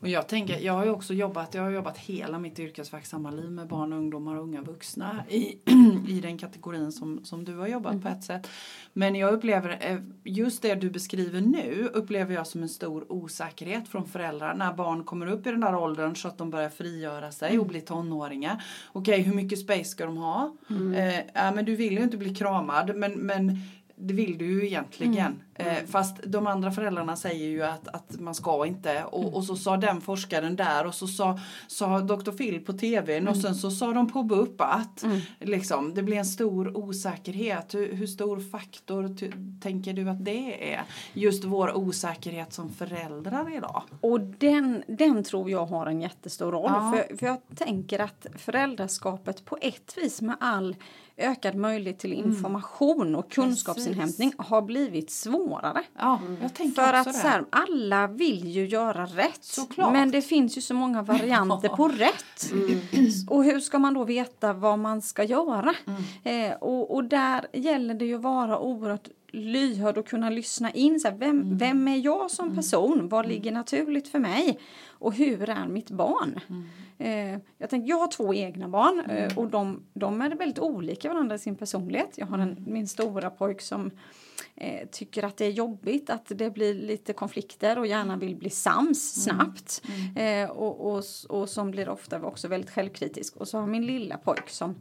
Och 0.00 0.08
jag 0.08 0.28
tänker, 0.28 0.58
jag 0.58 0.72
har 0.72 0.84
ju 0.84 0.90
också 0.90 1.14
jobbat, 1.14 1.54
jag 1.54 1.62
har 1.62 1.70
jobbat 1.70 1.98
hela 1.98 2.38
mitt 2.38 2.58
yrkesverksamma 2.58 3.30
liv 3.30 3.50
med 3.50 3.68
barn, 3.68 3.92
ungdomar 3.92 4.36
och 4.36 4.42
unga 4.42 4.62
vuxna 4.62 5.24
i, 5.28 5.58
i 6.08 6.20
den 6.20 6.38
kategorin 6.38 6.92
som, 6.92 7.24
som 7.24 7.44
du 7.44 7.56
har 7.56 7.66
jobbat 7.66 8.02
på 8.02 8.08
ett 8.08 8.24
sätt. 8.24 8.48
Men 8.92 9.14
jag 9.14 9.32
upplever, 9.32 9.78
eh, 9.80 9.98
just 10.24 10.62
det 10.62 10.74
du 10.74 10.90
beskriver 10.90 11.40
nu 11.40 11.90
upplever 11.92 12.34
jag 12.34 12.46
som 12.46 12.62
en 12.62 12.68
stor 12.68 13.12
osäkerhet 13.12 13.88
från 13.88 14.06
föräldrar 14.06 14.54
när 14.54 14.72
barn 14.72 15.04
kommer 15.04 15.26
upp 15.26 15.46
i 15.46 15.50
den 15.50 15.60
där 15.60 15.74
åldern 15.74 16.16
så 16.16 16.28
att 16.28 16.38
de 16.38 16.50
börjar 16.50 16.68
frigöra 16.68 17.32
sig 17.32 17.58
och 17.58 17.66
bli 17.66 17.80
tonåringar. 17.80 18.64
Okej, 18.92 19.20
hur 19.22 19.34
mycket 19.34 19.58
space 19.58 19.84
ska 19.84 20.06
de 20.06 20.16
ha? 20.16 20.56
Eh, 20.96 21.20
ja, 21.34 21.52
men 21.54 21.64
du 21.64 21.76
vill 21.76 21.92
ju 21.92 22.02
inte 22.02 22.16
bli 22.16 22.34
kramad 22.34 22.96
men, 22.96 23.12
men 23.12 23.58
det 23.96 24.14
vill 24.14 24.38
du 24.38 24.46
ju 24.46 24.66
egentligen. 24.66 25.42
Eh, 25.58 25.84
fast 25.86 26.16
de 26.22 26.46
andra 26.46 26.70
föräldrarna 26.70 27.16
säger 27.16 27.48
ju 27.48 27.62
att, 27.62 27.88
att 27.88 28.20
man 28.20 28.34
ska 28.34 28.66
inte. 28.66 29.04
Och, 29.04 29.34
och 29.34 29.44
så 29.44 29.56
sa 29.56 29.76
den 29.76 30.00
forskaren 30.00 30.56
där 30.56 30.86
och 30.86 30.94
så 30.94 31.06
sa, 31.06 31.38
sa 31.66 32.00
Dr. 32.00 32.30
Phil 32.30 32.64
på 32.64 32.72
tvn 32.72 33.28
och 33.28 33.36
sen 33.36 33.54
så 33.54 33.70
sa 33.70 33.92
de 33.92 34.12
på 34.12 34.22
BUP 34.22 34.60
att 34.60 35.04
liksom, 35.40 35.94
det 35.94 36.02
blir 36.02 36.16
en 36.16 36.24
stor 36.24 36.76
osäkerhet. 36.76 37.74
Hur, 37.74 37.94
hur 37.94 38.06
stor 38.06 38.40
faktor 38.40 39.16
tänker 39.60 39.92
du 39.92 40.08
att 40.10 40.24
det 40.24 40.74
är? 40.74 40.82
Just 41.12 41.44
vår 41.44 41.76
osäkerhet 41.76 42.52
som 42.52 42.70
föräldrar 42.70 43.56
idag. 43.56 43.82
Och 44.00 44.20
den, 44.20 44.82
den 44.88 45.24
tror 45.24 45.50
jag 45.50 45.66
har 45.66 45.86
en 45.86 46.00
jättestor 46.00 46.52
roll. 46.52 46.70
Ja. 46.74 46.94
För, 46.96 47.16
för 47.16 47.26
jag 47.26 47.38
tänker 47.54 47.98
att 47.98 48.26
föräldraskapet 48.36 49.44
på 49.44 49.58
ett 49.60 49.98
vis 49.98 50.22
med 50.22 50.36
all 50.40 50.76
ökad 51.16 51.54
möjlighet 51.54 51.98
till 51.98 52.12
information 52.12 53.14
och 53.14 53.30
kunskapsinhämtning 53.30 54.32
har 54.38 54.62
blivit 54.62 55.10
svårare. 55.46 55.82
Ja, 55.98 56.20
jag 56.42 56.54
tänker 56.54 56.82
För 56.82 56.88
också 56.88 57.10
att 57.10 57.16
det. 57.16 57.20
så 57.20 57.28
här, 57.28 57.44
alla 57.50 58.06
vill 58.06 58.48
ju 58.48 58.66
göra 58.66 59.06
rätt. 59.06 59.44
Såklart. 59.44 59.92
Men 59.92 60.10
det 60.10 60.22
finns 60.22 60.58
ju 60.58 60.60
så 60.60 60.74
många 60.74 61.02
varianter 61.02 61.68
på 61.76 61.88
rätt. 61.88 62.52
Och 63.30 63.44
hur 63.44 63.60
ska 63.60 63.78
man 63.78 63.94
då 63.94 64.04
veta 64.04 64.52
vad 64.52 64.78
man 64.78 65.02
ska 65.02 65.24
göra? 65.24 65.74
Eh, 66.24 66.52
och, 66.60 66.94
och 66.94 67.04
där 67.04 67.46
gäller 67.52 67.94
det 67.94 68.04
ju 68.04 68.14
att 68.14 68.22
vara 68.22 68.58
oerhört 68.58 69.08
lyhörd 69.32 69.98
och 69.98 70.06
kunna 70.06 70.30
lyssna 70.30 70.70
in. 70.70 71.00
Så 71.00 71.08
här, 71.08 71.16
vem, 71.16 71.58
vem 71.58 71.88
är 71.88 71.96
jag 71.96 72.30
som 72.30 72.56
person? 72.56 73.08
Vad 73.08 73.28
ligger 73.28 73.52
naturligt 73.52 74.08
för 74.08 74.18
mig? 74.18 74.58
Och 74.88 75.14
hur 75.14 75.48
är 75.48 75.66
mitt 75.66 75.90
barn? 75.90 76.40
Eh, 76.98 77.38
jag, 77.58 77.70
tänker, 77.70 77.88
jag 77.88 77.98
har 77.98 78.08
två 78.08 78.34
egna 78.34 78.68
barn 78.68 79.00
eh, 79.00 79.38
och 79.38 79.48
de, 79.48 79.82
de 79.94 80.20
är 80.20 80.30
väldigt 80.30 80.58
olika 80.58 81.08
varandra 81.08 81.34
i 81.34 81.38
sin 81.38 81.56
personlighet. 81.56 82.12
Jag 82.16 82.26
har 82.26 82.38
en, 82.38 82.64
min 82.66 82.88
stora 82.88 83.30
pojk 83.30 83.60
som 83.60 83.90
eh, 84.56 84.88
tycker 84.88 85.22
att 85.22 85.36
det 85.36 85.44
är 85.44 85.50
jobbigt 85.50 86.10
att 86.10 86.26
det 86.28 86.50
blir 86.50 86.74
lite 86.74 87.12
konflikter 87.12 87.78
och 87.78 87.86
gärna 87.86 88.16
vill 88.16 88.36
bli 88.36 88.50
sams 88.50 89.22
snabbt. 89.24 89.82
Eh, 90.16 90.50
och, 90.50 90.94
och, 90.94 91.04
och 91.28 91.48
som 91.48 91.70
blir 91.70 91.88
ofta 91.88 92.22
också 92.22 92.48
väldigt 92.48 92.70
självkritisk. 92.70 93.36
Och 93.36 93.48
så 93.48 93.58
har 93.58 93.66
min 93.66 93.86
lilla 93.86 94.16
pojk 94.16 94.50
som 94.50 94.74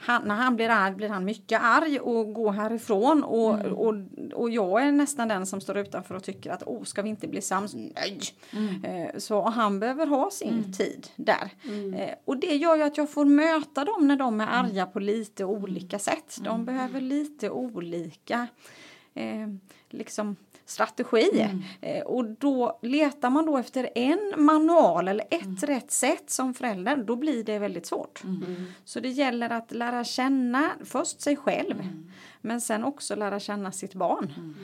han, 0.00 0.22
när 0.28 0.34
han 0.34 0.56
blir 0.56 0.68
arg 0.68 0.94
blir 0.94 1.08
han 1.08 1.24
mycket 1.24 1.60
arg 1.62 2.00
och 2.00 2.34
går 2.34 2.52
härifrån 2.52 3.24
och, 3.24 3.64
och, 3.64 3.94
och 4.34 4.50
jag 4.50 4.82
är 4.82 4.92
nästan 4.92 5.28
den 5.28 5.46
som 5.46 5.60
står 5.60 5.76
utanför 5.76 6.14
och 6.14 6.24
tycker 6.24 6.50
att 6.50 6.62
oh, 6.62 6.84
ska 6.84 7.02
vi 7.02 7.08
inte 7.08 7.28
bli 7.28 7.40
sams? 7.40 7.74
Nej! 7.74 8.20
Eh, 8.84 9.18
så 9.18 9.42
han 9.42 9.80
behöver 9.80 10.06
ha 10.06 10.30
sin 10.30 10.72
tid 10.72 11.06
där. 11.16 11.50
Eh, 11.96 12.14
och 12.24 12.36
det 12.36 12.56
gör 12.56 12.76
ju 12.76 12.82
att 12.82 12.96
jag 12.96 13.10
får 13.10 13.24
möta 13.24 13.84
dem 13.84 14.08
när 14.08 14.16
de 14.16 14.40
är 14.40 14.46
arga 14.46 14.86
på 14.86 15.00
lite 15.00 15.44
olika 15.44 15.98
sätt. 15.98 16.36
De 16.40 16.64
behöver 16.64 17.00
lite 17.00 17.50
olika 17.50 18.46
eh, 19.16 19.48
liksom 19.90 20.36
strategi. 20.64 21.48
Eh, 21.80 22.02
och 22.02 22.24
då 22.24 22.78
letar 22.82 23.30
man 23.30 23.46
då 23.46 23.56
efter 23.56 23.90
en 23.94 24.34
manual 24.36 25.08
eller 25.08 25.24
ett 25.30 25.62
rätt 25.62 25.90
sätt 25.90 26.30
som 26.30 26.54
förälder, 26.54 26.96
då 26.96 27.16
blir 27.16 27.44
det 27.44 27.58
väldigt 27.58 27.86
svårt. 27.86 28.22
Så 28.84 29.00
det 29.00 29.08
gäller 29.08 29.50
att 29.50 29.72
lära 29.72 30.04
känna 30.04 30.70
först 30.84 31.20
sig 31.20 31.36
själv, 31.36 31.88
men 32.40 32.60
sen 32.60 32.84
också 32.84 33.16
lära 33.16 33.40
känna 33.40 33.72
sitt 33.72 33.94
barn. 33.94 34.54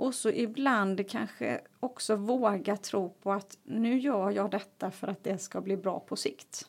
Och 0.00 0.14
så 0.14 0.30
ibland 0.30 1.08
kanske 1.08 1.60
också 1.80 2.16
våga 2.16 2.76
tro 2.76 3.08
på 3.22 3.32
att 3.32 3.58
nu 3.64 3.98
gör 3.98 4.30
jag 4.30 4.50
detta 4.50 4.90
för 4.90 5.08
att 5.08 5.24
det 5.24 5.38
ska 5.38 5.60
bli 5.60 5.76
bra 5.76 6.00
på 6.00 6.16
sikt. 6.16 6.66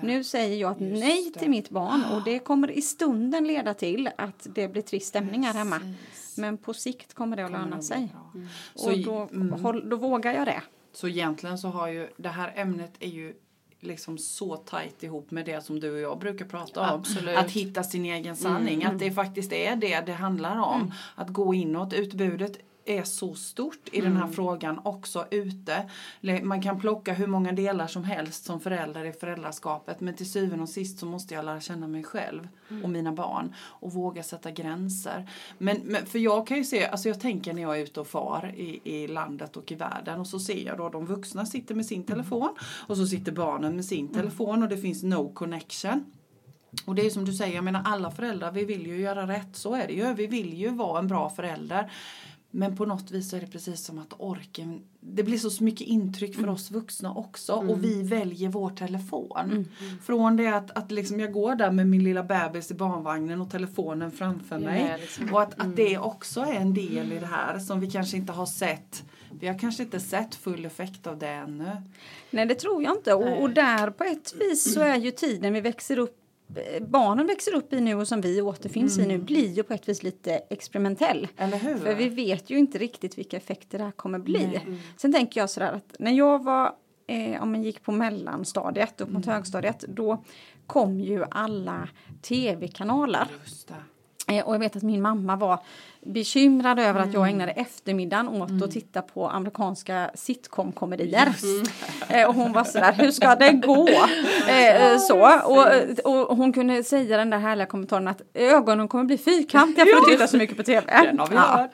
Nu 0.00 0.24
säger 0.24 0.56
jag 0.56 0.80
nej 0.80 1.32
till 1.32 1.50
mitt 1.50 1.70
barn 1.70 2.04
och 2.14 2.24
det 2.24 2.38
kommer 2.38 2.70
i 2.70 2.82
stunden 2.82 3.46
leda 3.46 3.74
till 3.74 4.10
att 4.18 4.46
det 4.54 4.68
blir 4.68 4.82
trist 4.82 5.06
stämning 5.06 5.42
här 5.42 5.54
hemma. 5.54 5.80
Men 6.36 6.58
på 6.58 6.74
sikt 6.74 7.14
kommer 7.14 7.36
det 7.36 7.44
att 7.44 7.50
löna 7.50 7.82
sig. 7.82 8.08
Så, 8.74 8.90
Och 8.90 8.98
då, 8.98 9.28
mm, 9.32 9.52
håll, 9.52 9.88
då 9.88 9.96
vågar 9.96 10.32
jag 10.34 10.46
det. 10.46 10.62
så 10.92 11.08
egentligen 11.08 11.58
så 11.58 11.68
har 11.68 11.88
ju 11.88 12.08
det 12.16 12.28
här 12.28 12.52
ämnet 12.56 12.92
är 13.00 13.08
ju 13.08 13.34
liksom 13.80 14.18
så 14.18 14.56
tajt 14.56 15.02
ihop 15.02 15.30
med 15.30 15.46
det 15.46 15.64
som 15.64 15.80
du 15.80 15.92
och 15.92 16.00
jag 16.00 16.18
brukar 16.18 16.44
prata 16.44 16.80
om. 16.80 17.00
Absolut. 17.00 17.38
Att 17.38 17.50
hitta 17.50 17.82
sin 17.82 18.04
egen 18.04 18.36
sanning. 18.36 18.84
Att 18.84 18.98
det 18.98 19.10
faktiskt 19.10 19.52
är 19.52 19.76
det 19.76 20.00
det 20.06 20.12
handlar 20.12 20.60
om. 20.60 20.92
Att 21.14 21.28
gå 21.28 21.54
inåt. 21.54 21.92
Utbudet 21.92 22.58
är 22.86 23.02
så 23.02 23.34
stort 23.34 23.88
i 23.92 24.00
den 24.00 24.16
här 24.16 24.28
frågan 24.28 24.80
också 24.84 25.26
ute. 25.30 25.90
Man 26.42 26.62
kan 26.62 26.80
plocka 26.80 27.12
hur 27.12 27.26
många 27.26 27.52
delar 27.52 27.86
som 27.86 28.04
helst 28.04 28.44
som 28.44 28.60
förälder 28.60 29.04
i 29.04 29.12
föräldraskapet 29.12 30.00
men 30.00 30.14
till 30.14 30.30
syvende 30.30 30.62
och 30.62 30.68
sist 30.68 30.98
så 30.98 31.06
måste 31.06 31.34
jag 31.34 31.44
lära 31.44 31.60
känna 31.60 31.88
mig 31.88 32.04
själv 32.04 32.48
och 32.82 32.90
mina 32.90 33.12
barn 33.12 33.54
och 33.58 33.92
våga 33.92 34.22
sätta 34.22 34.50
gränser. 34.50 35.30
Men, 35.58 35.80
men 35.84 36.06
för 36.06 36.18
jag 36.18 36.46
kan 36.46 36.56
ju 36.56 36.64
se, 36.64 36.86
alltså 36.86 37.08
jag 37.08 37.20
tänker 37.20 37.54
när 37.54 37.62
jag 37.62 37.78
är 37.78 37.82
ute 37.82 38.00
och 38.00 38.06
far 38.06 38.54
i, 38.56 38.80
i 38.84 39.06
landet 39.06 39.56
och 39.56 39.72
i 39.72 39.74
världen 39.74 40.20
och 40.20 40.26
så 40.26 40.38
ser 40.38 40.66
jag 40.66 40.78
då 40.78 40.88
de 40.88 41.06
vuxna 41.06 41.46
sitter 41.46 41.74
med 41.74 41.86
sin 41.86 42.04
telefon 42.04 42.56
och 42.86 42.96
så 42.96 43.06
sitter 43.06 43.32
barnen 43.32 43.76
med 43.76 43.84
sin 43.84 44.08
telefon 44.08 44.62
och 44.62 44.68
det 44.68 44.76
finns 44.76 45.02
no 45.02 45.32
connection. 45.34 46.04
Och 46.84 46.94
det 46.94 47.06
är 47.06 47.10
som 47.10 47.24
du 47.24 47.32
säger, 47.32 47.54
jag 47.54 47.64
menar 47.64 47.82
alla 47.84 48.10
föräldrar, 48.10 48.52
vi 48.52 48.64
vill 48.64 48.86
ju 48.86 49.00
göra 49.00 49.26
rätt, 49.26 49.56
så 49.56 49.74
är 49.74 49.86
det 49.86 49.92
ju. 49.92 50.14
Vi 50.14 50.26
vill 50.26 50.54
ju 50.54 50.68
vara 50.68 50.98
en 50.98 51.06
bra 51.06 51.30
förälder. 51.30 51.92
Men 52.56 52.76
på 52.76 52.86
något 52.86 53.10
vis 53.10 53.32
är 53.32 53.40
det 53.40 53.46
precis 53.46 53.84
som 53.84 53.98
att 53.98 54.14
orken, 54.18 54.80
det 55.00 55.22
blir 55.22 55.38
så 55.38 55.64
mycket 55.64 55.86
intryck 55.86 56.34
för 56.34 56.48
oss 56.48 56.70
vuxna 56.70 57.14
också 57.14 57.52
och 57.52 57.84
vi 57.84 58.02
väljer 58.02 58.48
vår 58.48 58.70
telefon. 58.70 59.68
Från 60.02 60.36
det 60.36 60.46
att, 60.46 60.70
att 60.70 60.90
liksom 60.90 61.20
jag 61.20 61.32
går 61.32 61.54
där 61.54 61.70
med 61.70 61.86
min 61.88 62.04
lilla 62.04 62.22
bebis 62.22 62.70
i 62.70 62.74
barnvagnen 62.74 63.40
och 63.40 63.50
telefonen 63.50 64.10
framför 64.10 64.58
mig. 64.58 64.96
liksom. 65.00 65.34
Och 65.34 65.42
att, 65.42 65.60
att 65.60 65.76
det 65.76 65.98
också 65.98 66.40
är 66.40 66.54
en 66.54 66.74
del 66.74 67.12
i 67.12 67.18
det 67.18 67.26
här 67.26 67.58
som 67.58 67.80
vi 67.80 67.90
kanske 67.90 68.16
inte 68.16 68.32
har 68.32 68.46
sett. 68.46 69.04
Vi 69.40 69.46
har 69.46 69.58
kanske 69.58 69.82
inte 69.82 70.00
sett 70.00 70.34
full 70.34 70.64
effekt 70.64 71.06
av 71.06 71.18
det 71.18 71.28
ännu. 71.28 71.76
Nej, 72.30 72.46
det 72.46 72.54
tror 72.54 72.82
jag 72.82 72.96
inte. 72.96 73.14
Och, 73.14 73.42
och 73.42 73.50
där 73.50 73.90
på 73.90 74.04
ett 74.04 74.34
vis 74.40 74.74
så 74.74 74.80
är 74.80 74.96
ju 74.96 75.10
tiden 75.10 75.52
vi 75.52 75.60
växer 75.60 75.98
upp 75.98 76.25
Barnen 76.80 77.26
växer 77.26 77.54
upp 77.54 77.72
i 77.72 77.80
nu 77.80 77.94
och 77.94 78.08
som 78.08 78.20
vi 78.20 78.42
återfinns 78.42 78.98
i 78.98 79.06
nu 79.06 79.18
blir 79.18 79.52
ju 79.52 79.62
på 79.62 79.74
ett 79.74 79.88
vis 79.88 80.02
lite 80.02 80.32
experimentell. 80.34 81.28
För 81.82 81.94
vi 81.94 82.08
vet 82.08 82.50
ju 82.50 82.58
inte 82.58 82.78
riktigt 82.78 83.18
vilka 83.18 83.36
effekter 83.36 83.78
det 83.78 83.84
här 83.84 83.90
kommer 83.90 84.18
bli. 84.18 84.46
Nej. 84.46 84.80
Sen 84.96 85.12
tänker 85.12 85.40
jag 85.40 85.50
sådär 85.50 85.72
att 85.72 85.96
när 85.98 86.12
jag 86.12 86.44
var, 86.44 86.72
eh, 87.06 87.42
om 87.42 87.52
man 87.52 87.62
gick 87.62 87.82
på 87.82 87.92
mellanstadiet 87.92 89.00
upp 89.00 89.10
mot 89.10 89.26
högstadiet, 89.26 89.84
då 89.88 90.24
kom 90.66 91.00
ju 91.00 91.24
alla 91.30 91.88
tv-kanaler. 92.22 93.28
Eh, 94.28 94.46
och 94.46 94.54
jag 94.54 94.58
vet 94.58 94.76
att 94.76 94.82
min 94.82 95.02
mamma 95.02 95.36
var 95.36 95.60
bekymrad 96.12 96.78
över 96.78 97.00
att 97.00 97.12
jag 97.12 97.28
ägnade 97.28 97.52
eftermiddagen 97.52 98.28
åt 98.28 98.62
att 98.62 98.70
titta 98.70 99.02
på 99.02 99.28
amerikanska 99.28 100.10
sitcom-komedier. 100.14 101.28
Eh, 102.08 102.28
och 102.28 102.34
hon 102.34 102.52
var 102.52 102.64
sådär, 102.64 102.92
hur 102.92 103.10
ska 103.10 103.34
det 103.34 103.52
gå? 103.52 103.88
Eh, 104.48 104.98
så. 104.98 105.40
Och, 105.44 106.30
och 106.30 106.36
hon 106.36 106.52
kunde 106.52 106.84
säga 106.84 107.16
den 107.16 107.30
där 107.30 107.38
härliga 107.38 107.66
kommentaren 107.66 108.08
att 108.08 108.22
ögonen 108.34 108.88
kommer 108.88 109.04
bli 109.04 109.18
fyrkantiga 109.18 109.84
för 109.84 109.96
att 109.96 110.08
titta 110.08 110.26
så 110.26 110.36
mycket 110.36 110.56
på 110.56 110.62
tv. 110.62 111.02
Den 111.02 111.18
har 111.18 111.26
vi 111.26 111.34
Ja. 111.34 111.68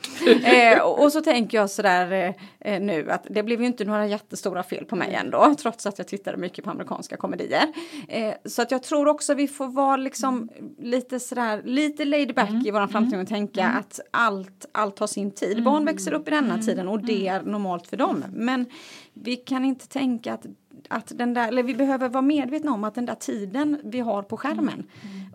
Eh, 0.49 0.83
och, 0.83 1.03
och 1.05 1.13
så 1.13 1.21
tänker 1.21 1.59
jag 1.59 1.71
sådär 1.71 2.13
eh, 2.13 2.75
eh, 2.75 2.81
nu 2.81 3.11
att 3.11 3.27
det 3.31 3.43
blev 3.43 3.61
ju 3.61 3.67
inte 3.67 3.85
några 3.85 4.07
jättestora 4.07 4.63
fel 4.63 4.85
på 4.85 4.97
mig 4.97 5.15
ändå 5.15 5.55
trots 5.59 5.87
att 5.87 5.99
jag 5.99 6.09
tittade 6.09 6.37
mycket 6.37 6.65
på 6.65 6.71
amerikanska 6.71 7.17
komedier. 7.17 7.67
Eh, 8.09 8.35
så 8.45 8.63
att 8.63 8.71
jag 8.71 8.83
tror 8.83 9.09
också 9.09 9.35
vi 9.35 9.49
får 9.49 9.67
vara 9.67 9.97
liksom 9.97 10.49
lite 10.79 11.21
sådär 11.21 11.63
lite 11.65 12.05
laid 12.05 12.35
back 12.35 12.67
i 12.67 12.71
våran 12.71 12.89
framtid 12.89 13.21
och 13.21 13.29
tänka 13.29 13.67
att 13.67 14.01
allt, 14.23 14.67
allt 14.73 14.99
har 14.99 15.07
sin 15.07 15.31
tid. 15.31 15.65
Barn 15.65 15.85
växer 15.85 16.13
upp 16.13 16.29
i 16.29 16.31
denna 16.31 16.59
tiden 16.59 16.89
och 16.89 17.05
det 17.05 17.29
är 17.29 17.43
normalt 17.43 17.87
för 17.87 17.97
dem. 17.97 18.25
Men 18.33 18.67
vi 19.15 19.37
kan 19.37 19.65
inte 19.65 19.89
tänka 19.89 20.35
att 20.35 20.47
att 20.89 21.13
den 21.15 21.35
där, 21.35 21.49
eller 21.49 21.63
vi 21.63 21.75
behöver 21.75 22.09
vara 22.09 22.23
medvetna 22.23 22.73
om 22.73 22.85
att 22.85 22.95
den 22.95 23.07
där 23.07 23.15
tiden 23.15 23.81
vi 23.85 24.01
har 24.01 24.23
på 24.23 24.37
skärmen 24.37 24.85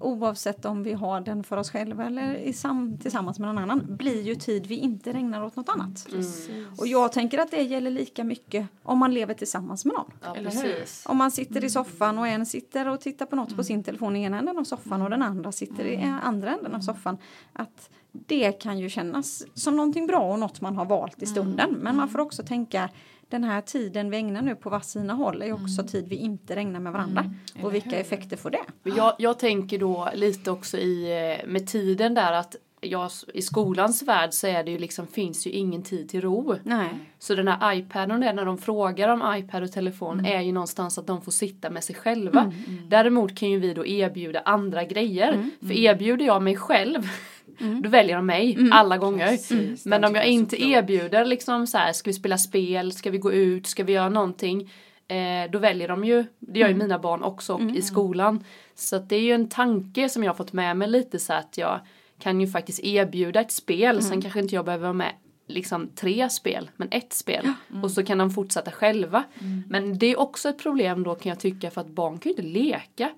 oavsett 0.01 0.65
om 0.65 0.83
vi 0.83 0.93
har 0.93 1.21
den 1.21 1.43
för 1.43 1.57
oss 1.57 1.71
själva 1.71 2.05
eller 2.05 2.35
i 2.35 2.53
sam, 2.53 2.97
tillsammans 2.97 3.39
med 3.39 3.47
någon 3.47 3.57
annan 3.57 3.95
blir 3.97 4.21
ju 4.21 4.35
tid 4.35 4.67
vi 4.67 4.75
inte 4.75 5.11
ägnar 5.11 5.43
åt 5.43 5.55
något 5.55 5.69
annat. 5.69 6.07
Och 6.77 6.87
jag 6.87 7.11
tänker 7.11 7.37
att 7.39 7.51
det 7.51 7.61
gäller 7.61 7.91
lika 7.91 8.23
mycket 8.23 8.67
om 8.83 8.99
man 8.99 9.13
lever 9.13 9.33
tillsammans 9.33 9.85
med 9.85 9.93
någon. 9.95 10.11
Ja, 10.23 10.35
Eller 10.35 10.51
hur? 10.51 10.61
precis. 10.61 11.03
Om 11.05 11.17
man 11.17 11.31
sitter 11.31 11.63
i 11.63 11.69
soffan 11.69 12.17
och 12.17 12.27
en 12.27 12.45
sitter 12.45 12.87
och 12.87 13.01
tittar 13.01 13.25
på 13.25 13.35
något 13.35 13.55
på 13.55 13.63
sin 13.63 13.83
telefon 13.83 14.15
i 14.15 14.23
ena 14.23 14.39
änden 14.39 14.57
av 14.57 14.63
soffan 14.63 15.01
och 15.01 15.09
den 15.09 15.21
andra 15.21 15.51
sitter 15.51 15.85
i 15.85 16.17
andra 16.23 16.53
änden 16.53 16.75
av 16.75 16.79
soffan. 16.79 17.17
Att 17.53 17.89
det 18.11 18.51
kan 18.51 18.79
ju 18.79 18.89
kännas 18.89 19.45
som 19.53 19.75
någonting 19.75 20.07
bra 20.07 20.31
och 20.31 20.39
något 20.39 20.61
man 20.61 20.77
har 20.77 20.85
valt 20.85 21.23
i 21.23 21.25
stunden. 21.25 21.71
Men 21.71 21.95
man 21.95 22.09
får 22.09 22.19
också 22.19 22.43
tänka 22.43 22.89
den 23.29 23.43
här 23.43 23.61
tiden 23.61 24.09
vi 24.09 24.17
ägnar 24.17 24.41
nu 24.41 24.55
på 24.55 24.69
varsina 24.69 25.13
håll 25.13 25.41
är 25.41 25.53
också 25.53 25.83
tid 25.83 26.07
vi 26.07 26.15
inte 26.15 26.55
ägnar 26.55 26.79
med 26.79 26.93
varandra. 26.93 27.33
Och 27.61 27.75
vilka 27.75 27.99
effekter 27.99 28.37
får 28.37 28.49
det? 28.49 28.63
Jag, 28.83 29.13
jag 29.17 29.39
tänker 29.39 29.79
då 29.79 30.09
lite 30.13 30.51
också 30.51 30.77
i 30.77 31.11
eh, 31.39 31.47
med 31.47 31.67
tiden 31.67 32.13
där 32.13 32.33
att 32.33 32.55
ja, 32.81 33.09
i 33.33 33.41
skolans 33.41 34.03
värld 34.03 34.33
så 34.33 34.47
är 34.47 34.63
det 34.63 34.71
ju 34.71 34.77
liksom, 34.77 35.07
finns 35.07 35.47
ju 35.47 35.51
ingen 35.51 35.83
tid 35.83 36.09
till 36.09 36.21
ro. 36.21 36.55
Nej. 36.63 36.89
Så 37.19 37.35
den 37.35 37.47
här 37.47 37.73
iPaden 37.73 38.19
när 38.19 38.45
de 38.45 38.57
frågar 38.57 39.09
om 39.09 39.35
iPad 39.37 39.63
och 39.63 39.71
telefon 39.71 40.25
är 40.25 40.41
ju 40.41 40.51
någonstans 40.51 40.97
att 40.97 41.07
de 41.07 41.21
får 41.21 41.31
sitta 41.31 41.69
med 41.69 41.83
sig 41.83 41.95
själva. 41.95 42.53
Däremot 42.87 43.37
kan 43.37 43.49
ju 43.49 43.59
vi 43.59 43.73
då 43.73 43.85
erbjuda 43.85 44.39
andra 44.39 44.83
grejer. 44.83 45.49
För 45.59 45.71
erbjuder 45.71 46.25
jag 46.25 46.41
mig 46.41 46.55
själv 46.55 47.09
då 47.83 47.89
väljer 47.89 48.15
de 48.15 48.25
mig 48.25 48.57
alla 48.71 48.97
gånger. 48.97 49.27
Precis, 49.27 49.85
Men 49.85 50.03
om 50.03 50.15
jag 50.15 50.27
inte 50.27 50.63
erbjuder 50.63 51.25
liksom 51.25 51.67
så 51.67 51.77
här, 51.77 51.93
ska 51.93 52.09
vi 52.09 52.13
spela 52.13 52.37
spel, 52.37 52.91
ska 52.91 53.11
vi 53.11 53.17
gå 53.17 53.31
ut, 53.31 53.67
ska 53.67 53.83
vi 53.83 53.93
göra 53.93 54.09
någonting. 54.09 54.71
Eh, 55.07 55.51
då 55.51 55.59
väljer 55.59 55.87
de 55.87 56.05
ju, 56.05 56.25
det 56.39 56.59
gör 56.59 56.67
ju 56.67 56.75
mina 56.75 56.99
barn 56.99 57.23
också 57.23 57.53
och 57.53 57.61
i 57.61 57.81
skolan. 57.81 58.43
Så 58.75 58.99
det 58.99 59.15
är 59.15 59.21
ju 59.21 59.31
en 59.33 59.49
tanke 59.49 60.09
som 60.09 60.23
jag 60.23 60.29
har 60.31 60.35
fått 60.35 60.53
med 60.53 60.77
mig 60.77 60.87
lite 60.87 61.19
så 61.19 61.33
att 61.33 61.57
jag 61.57 61.79
kan 62.19 62.41
ju 62.41 62.47
faktiskt 62.47 62.79
erbjuda 62.79 63.41
ett 63.41 63.51
spel. 63.51 64.03
Sen 64.03 64.21
kanske 64.21 64.39
inte 64.39 64.55
jag 64.55 64.65
behöver 64.65 64.83
vara 64.83 64.93
med 64.93 65.11
liksom 65.47 65.87
tre 65.95 66.29
spel, 66.29 66.69
men 66.75 66.87
ett 66.91 67.13
spel. 67.13 67.53
Och 67.83 67.91
så 67.91 68.03
kan 68.03 68.17
de 68.17 68.31
fortsätta 68.31 68.71
själva. 68.71 69.23
Men 69.67 69.97
det 69.97 70.05
är 70.05 70.19
också 70.19 70.49
ett 70.49 70.59
problem 70.59 71.03
då 71.03 71.15
kan 71.15 71.29
jag 71.29 71.39
tycka 71.39 71.71
för 71.71 71.81
att 71.81 71.87
barn 71.87 72.17
kan 72.17 72.31
ju 72.31 72.37
inte 72.37 72.59
leka. 72.59 73.09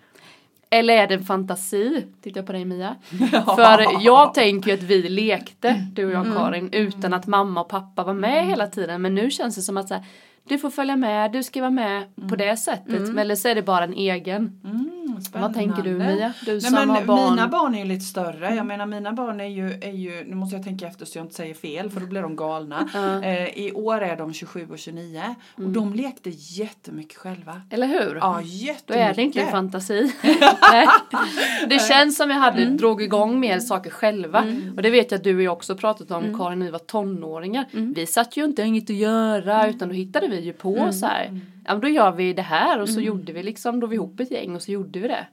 Eller 0.70 0.94
är 0.94 1.08
det 1.08 1.14
en 1.14 1.24
fantasi? 1.24 2.06
Tittar 2.22 2.40
jag 2.40 2.46
på 2.46 2.54
dig 2.54 2.66
Mia. 2.66 2.96
För 3.56 4.04
jag 4.06 4.34
tänker 4.34 4.72
ju 4.72 4.78
att 4.78 4.84
vi 4.84 5.10
lekte, 5.10 5.86
du 5.94 6.06
och 6.06 6.12
jag 6.12 6.36
Karin, 6.36 6.70
utan 6.72 7.14
att 7.14 7.28
mamma 7.28 7.62
och 7.62 7.70
pappa 7.70 8.04
var 8.04 8.14
med 8.14 8.46
hela 8.46 8.68
tiden. 8.68 9.02
Men 9.02 9.16
nu 9.16 9.32
känns 9.32 9.56
det 9.56 9.62
som 9.62 9.78
att 9.78 9.88
så 9.88 9.94
här, 9.94 10.04
du 10.50 10.58
får 10.58 10.70
följa 10.70 10.96
med, 10.96 11.32
du 11.32 11.44
ska 11.44 11.60
vara 11.62 11.72
med 11.72 12.04
på 12.30 12.36
det 12.36 12.58
sättet. 12.58 13.18
Eller 13.18 13.36
så 13.36 13.48
är 13.48 13.56
det 13.56 13.62
bara 13.62 13.84
en 13.84 13.94
egen. 13.94 14.60
Mm, 14.64 14.90
Vad 15.34 15.54
tänker 15.54 15.84
du. 15.84 15.90
Mia? 15.94 16.34
Du 16.46 16.52
Nej, 16.52 16.62
som 16.62 16.74
men 16.74 16.90
har 16.90 17.02
barn. 17.06 17.30
Mina 17.32 17.48
barn 17.48 17.76
är 17.76 17.80
ju 17.80 17.86
lite 17.86 18.06
större. 18.06 18.56
Jag 18.56 18.66
menar 18.66 18.86
mina 18.86 19.14
barn 19.14 19.42
är 19.42 19.46
ju, 19.46 19.68
är 19.82 19.92
ju, 19.92 20.24
nu 20.28 20.36
måste 20.36 20.56
jag 20.56 20.66
tänka 20.66 20.88
efter 20.88 21.06
så 21.06 21.18
jag 21.18 21.26
inte 21.26 21.36
säger 21.36 21.54
fel 21.54 21.90
för 21.90 22.00
då 22.00 22.06
blir 22.08 22.22
de 22.22 22.36
galna. 22.36 22.90
Eh, 23.24 23.48
I 23.48 23.72
år 23.76 24.02
är 24.02 24.16
de 24.18 24.34
27 24.34 24.68
och 24.72 24.80
29 24.80 25.22
och 25.54 25.60
Mm. 25.60 25.74
de 25.74 25.94
lekte 25.94 26.30
jättemycket 26.34 27.18
själva. 27.18 27.62
Eller 27.70 27.88
hur? 27.88 28.16
Ja, 28.16 28.34
Då 28.42 28.48
jättemycket. 28.48 28.96
är 29.10 29.14
det 29.14 29.22
inte 29.22 29.42
en 29.42 29.52
fantasi. 29.52 30.12
Det 31.70 31.80
känns 31.80 32.18
som 32.18 32.30
jag 32.30 32.38
hade 32.38 32.66
drog 32.66 33.02
igång 33.02 33.40
mer 33.40 33.60
saker 33.60 33.90
själva. 33.90 34.44
Och 34.76 34.82
det 34.82 34.90
vet 34.90 35.12
jag 35.12 35.18
att 35.18 35.24
du 35.24 35.36
och 35.36 35.42
jag 35.42 35.54
också 35.54 35.76
pratat 35.76 36.12
om 36.12 36.38
Karin 36.38 36.60
när 36.60 36.66
vi 36.66 36.72
var 36.72 36.80
tonåringar. 36.80 37.66
Vi 37.96 38.06
satt 38.06 38.38
ju 38.38 38.46
inte 38.46 38.62
inget 38.62 38.90
att 38.90 38.96
göra 38.96 39.68
utan 39.70 39.88
då 39.90 39.96
hittade 39.96 40.28
vi 40.28 40.39
ju 40.40 40.54
på 40.54 40.92
så 40.94 41.06
här. 41.06 41.40
Ja 41.66 41.74
men 41.74 41.82
då 41.82 41.88
gör 41.88 42.12
vi 42.12 42.34
det 42.34 42.42
här 42.42 42.80
och 42.80 42.90
så 42.90 43.02
gjorde 43.02 43.34
vi 43.34 43.44
liksom, 43.44 43.80
då 43.80 43.88
var 43.88 43.90
vi 43.92 43.96
ihop 43.96 44.20
ett 44.20 44.32
gäng 44.32 44.56
och 44.56 44.62
så 44.62 44.72
gjorde 44.72 45.00
vi 45.00 45.08
det. 45.08 45.28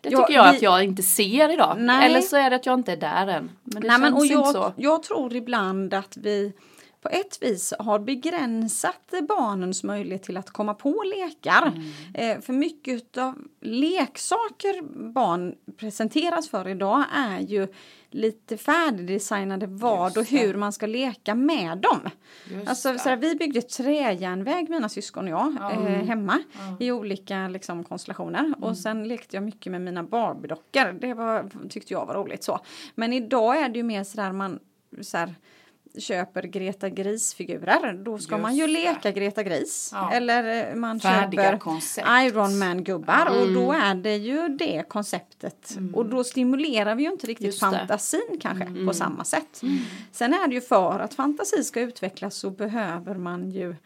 Det 0.00 0.08
Ja, 0.10 0.18
tycker 0.26 0.34
jag 0.34 0.50
vi- 0.50 0.56
att 0.56 0.62
jag 0.62 0.84
inte 0.84 1.02
ser 1.02 1.52
idag. 1.54 1.76
Nej. 1.80 2.06
Eller 2.06 2.20
så 2.20 2.36
är 2.36 2.50
det 2.50 2.56
att 2.56 2.66
jag 2.66 2.74
inte 2.78 2.92
är 2.92 2.96
där 2.96 3.26
än. 3.26 3.50
Men 3.64 3.82
det 3.82 3.88
Nej, 3.88 3.98
men, 3.98 4.10
känns 4.10 4.18
och 4.18 4.24
inte 4.24 4.34
jag, 4.34 4.52
så. 4.52 4.72
jag 4.76 5.02
tror 5.02 5.36
ibland 5.36 5.94
att 5.94 6.16
vi 6.16 6.52
på 7.02 7.08
ett 7.08 7.38
vis 7.42 7.74
har 7.78 7.98
begränsat 7.98 9.10
barnens 9.28 9.82
möjlighet 9.84 10.22
till 10.22 10.36
att 10.36 10.50
komma 10.50 10.74
på 10.74 11.02
lekar. 11.16 11.72
Eh, 12.14 12.40
för 12.40 12.52
mycket 12.52 13.18
av 13.18 13.34
leksaker 13.60 14.82
barn 15.12 15.54
presenteras 15.76 16.48
för 16.48 16.68
idag 16.68 17.04
är 17.14 17.40
ju 17.40 17.68
lite 18.14 18.56
färdigdesignade 18.56 19.66
vad 19.66 20.18
och 20.18 20.24
hur 20.24 20.54
man 20.54 20.72
ska 20.72 20.86
leka 20.86 21.34
med 21.34 21.78
dem. 21.78 22.00
Just 22.50 22.68
Alltså, 22.68 22.98
så 22.98 23.08
här, 23.08 23.16
vi 23.16 23.34
byggde 23.34 23.62
träjärnväg, 23.62 24.70
mina 24.70 24.88
syskon 24.88 25.24
och 25.24 25.30
jag, 25.30 25.56
Ja. 25.60 25.72
eh, 25.72 26.04
hemma 26.04 26.38
i 26.80 26.90
olika 26.92 27.48
liksom, 27.48 27.84
konstellationer. 27.84 28.54
Och 28.60 28.78
sen 28.78 29.08
lekte 29.08 29.36
jag 29.36 29.42
mycket 29.42 29.72
med 29.72 29.80
mina 29.80 30.02
Barbie-dockor. 30.02 30.92
Det 31.00 31.14
var, 31.14 31.50
tyckte 31.68 31.92
jag 31.92 32.06
var 32.06 32.14
roligt. 32.14 32.44
så. 32.44 32.60
Men 32.94 33.12
idag 33.12 33.56
är 33.62 33.68
det 33.68 33.76
ju 33.78 33.82
mer 33.82 34.04
sådär 34.04 34.32
man 34.32 34.58
så 35.00 35.16
här, 35.18 35.34
köper 35.98 36.42
Greta 36.42 36.88
Gris-figurer. 36.88 37.92
Då 38.04 38.18
ska 38.18 38.34
Just 38.34 38.42
man 38.42 38.56
ju 38.56 38.66
det. 38.66 38.72
leka 38.72 39.10
Greta 39.10 39.42
Gris. 39.42 39.90
Ja. 39.92 40.12
Eller 40.12 40.70
eh, 40.70 40.74
man 40.74 41.00
Färdiga 41.00 41.42
köper 41.42 41.58
koncept. 41.58 42.08
Iron 42.08 42.58
Man-gubbar 42.58 43.26
och 43.40 43.52
då 43.52 43.72
är 43.72 43.94
det 43.94 44.16
ju 44.16 44.48
det 44.48 44.84
konceptet. 44.88 45.78
Och 45.94 46.06
då 46.06 46.24
stimulerar 46.24 46.94
vi 46.94 47.02
ju 47.02 47.10
inte 47.12 47.26
riktigt 47.26 47.46
Just 47.46 47.60
det. 47.60 47.66
fantasin 47.70 48.38
kanske 48.40 48.86
på 48.86 48.94
samma 48.94 49.24
sätt. 49.24 49.60
Sen 50.12 50.34
är 50.34 50.48
det 50.48 50.54
ju 50.54 50.60
för 50.60 50.98
att 51.00 51.14
fantasi 51.14 51.64
ska 51.64 51.80
utvecklas 51.80 52.34
så 52.34 52.50
behöver 52.50 53.14
man 53.14 53.50
ju 53.50 53.76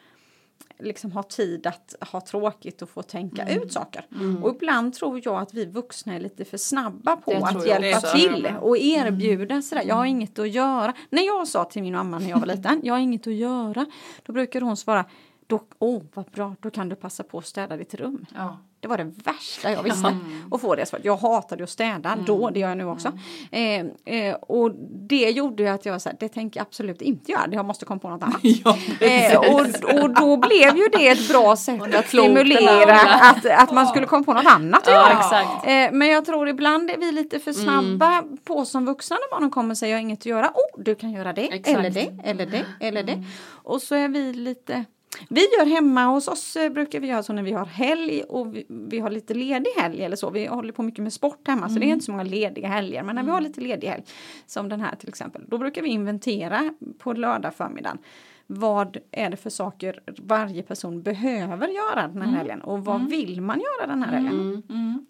liksom 0.79 1.13
ha 1.13 1.23
tid 1.23 1.67
att 1.67 1.95
ha 2.13 2.21
tråkigt 2.21 2.83
och 2.83 2.91
få 2.91 3.03
tänka 3.03 3.49
ut 3.55 3.73
saker. 3.73 4.07
Och 4.43 4.55
ibland 4.55 4.95
tror 4.95 5.21
jag 5.25 5.43
att 5.43 5.55
vi 5.55 5.65
vuxna 5.65 6.15
är 6.15 6.21
lite 6.21 6.45
för 6.45 6.57
snabba 6.57 7.17
på 7.17 7.31
Det 7.31 7.37
att 7.45 7.67
hjälpa 7.67 7.99
också. 7.99 8.17
till 8.17 8.49
och 8.61 8.79
erbjuda 8.79 9.63
sådär, 9.63 9.83
jag 9.87 9.95
har 9.95 10.05
inget 10.05 10.39
att 10.39 10.51
göra. 10.51 10.93
När 11.11 11.27
jag 11.27 11.49
sa 11.49 11.65
till 11.65 11.83
min 11.83 11.95
mamma 11.95 12.19
när 12.19 12.31
jag 12.31 12.39
var 12.39 12.47
liten, 12.47 12.81
jag 12.85 12.95
har 12.95 13.01
inget 13.01 13.27
att 13.27 13.35
göra, 13.35 13.87
då 14.23 14.33
brukade 14.33 14.65
hon 14.65 14.77
svara, 14.77 15.05
då, 15.47 15.61
åh 15.79 16.03
vad 16.15 16.25
bra, 16.25 16.57
då 16.61 16.71
kan 16.71 16.89
du 16.89 16.97
passa 16.97 17.23
på 17.23 17.39
att 17.39 17.47
städa 17.47 17.77
ditt 17.77 17.95
rum. 17.95 18.27
Ja. 18.35 18.59
Det 18.81 18.89
var 18.89 18.97
det 18.99 19.13
värsta 19.25 19.73
jag 19.73 19.83
visste. 19.83 20.17
Att 20.51 20.61
få 20.61 20.75
det 20.75 20.87
svaret. 20.87 21.05
Jag 21.05 21.17
hatade 21.17 21.65
att 21.65 21.71
städa 21.71 22.17
då, 22.27 22.51
det 22.51 22.61
gör 22.61 22.69
jag 22.69 22.79
nu 22.79 22.85
också. 22.85 23.13
Eh, 23.51 23.81
eh, 24.05 24.35
och 24.35 24.71
det 25.09 25.31
gjorde 25.31 25.73
att 25.73 25.87
jag 25.87 25.93
här, 25.93 26.17
det 26.21 26.29
tänker 26.29 26.61
jag 26.61 26.67
absolut 26.67 27.03
inte 27.03 27.33
göra, 27.33 27.49
jag 27.51 27.65
måste 27.65 27.85
komma 27.85 28.01
på 28.01 28.09
något 28.09 28.23
annat. 28.23 28.41
Ja, 28.43 28.77
Eh, 29.01 29.39
och, 29.39 30.03
och 30.03 30.11
då 30.15 30.37
blev 30.37 30.77
ju 30.77 30.89
det 30.93 31.09
ett 31.09 31.29
bra 31.29 31.57
sätt 31.57 31.95
att 31.95 32.09
stimulera 32.09 33.01
att, 33.01 33.47
att 33.47 33.73
man 33.73 33.87
skulle 33.87 34.07
komma 34.07 34.25
på 34.25 34.33
något 34.33 34.47
annat 34.47 34.89
att 34.89 34.95
göra. 34.95 35.43
Eh, 35.65 35.93
men 35.93 36.09
jag 36.09 36.25
tror 36.25 36.49
ibland 36.49 36.91
är 36.91 36.97
vi 36.99 37.13
lite 37.13 37.39
för 37.39 37.53
snabba 37.53 38.23
på 38.45 38.65
som 38.65 38.87
vuxna 38.87 39.17
när 39.17 39.31
barnen 39.37 39.51
kommer 39.51 39.71
och 39.71 39.79
säger 39.79 39.93
jag 39.93 39.99
har 39.99 40.03
inget 40.03 40.19
att 40.19 40.27
göra. 40.27 40.47
Oh, 40.55 40.83
du 40.83 40.95
kan 40.95 41.13
göra 41.13 41.33
det, 41.33 41.43
Exakt. 41.53 41.79
eller 41.79 41.91
det, 41.91 42.19
eller 42.25 42.47
det, 42.47 42.65
eller 42.81 43.03
det. 43.03 43.25
Och 43.49 43.83
så 43.83 43.95
är 43.95 44.09
vi 44.09 44.33
lite 44.33 44.85
vi 45.29 45.41
gör 45.41 45.67
hemma 45.67 46.05
hos 46.05 46.29
oss 46.29 46.57
eh, 46.57 46.73
brukar 46.73 47.01
vi 47.01 47.07
göra 47.07 47.23
så 47.23 47.33
när 47.33 47.43
vi 47.43 47.53
har 47.53 47.67
helg 47.67 48.23
och 48.23 48.57
vi, 48.57 48.67
vi 48.69 48.99
har 48.99 49.11
lite 49.11 49.35
ledig 49.35 49.71
helg 49.77 50.05
eller 50.05 50.17
så. 50.17 50.31
Vi 50.31 50.47
håller 50.47 50.73
på 50.73 50.83
mycket 50.83 51.03
med 51.03 51.13
sport 51.13 51.49
hemma 51.49 51.69
så 51.69 51.79
det 51.79 51.87
är 51.87 51.89
inte 51.89 52.05
så 52.05 52.11
många 52.11 52.25
lediga 52.25 52.69
helger. 52.69 53.03
Men 53.03 53.15
när 53.15 53.23
vi 53.23 53.31
har 53.31 53.41
lite 53.41 53.61
ledig 53.61 53.89
helg 53.89 54.03
som 54.47 54.69
den 54.69 54.81
här 54.81 54.97
till 54.97 55.09
exempel. 55.09 55.45
Då 55.49 55.59
brukar 55.59 55.83
vi 55.83 55.89
inventera 55.89 56.75
på 56.99 57.13
lördag 57.13 57.55
förmiddagen. 57.55 57.99
Vad 58.47 58.97
är 59.11 59.31
det 59.31 59.37
för 59.37 59.51
saker 59.51 60.01
varje 60.19 60.63
person 60.63 61.03
behöver 61.03 61.69
göra 61.69 62.09
den 62.09 62.23
här 62.23 62.37
helgen? 62.37 62.61
Och 62.61 62.85
vad 62.85 63.11
vill 63.11 63.41
man 63.41 63.61
göra 63.61 63.87
den 63.87 64.03
här 64.03 64.13
helgen? 64.13 64.63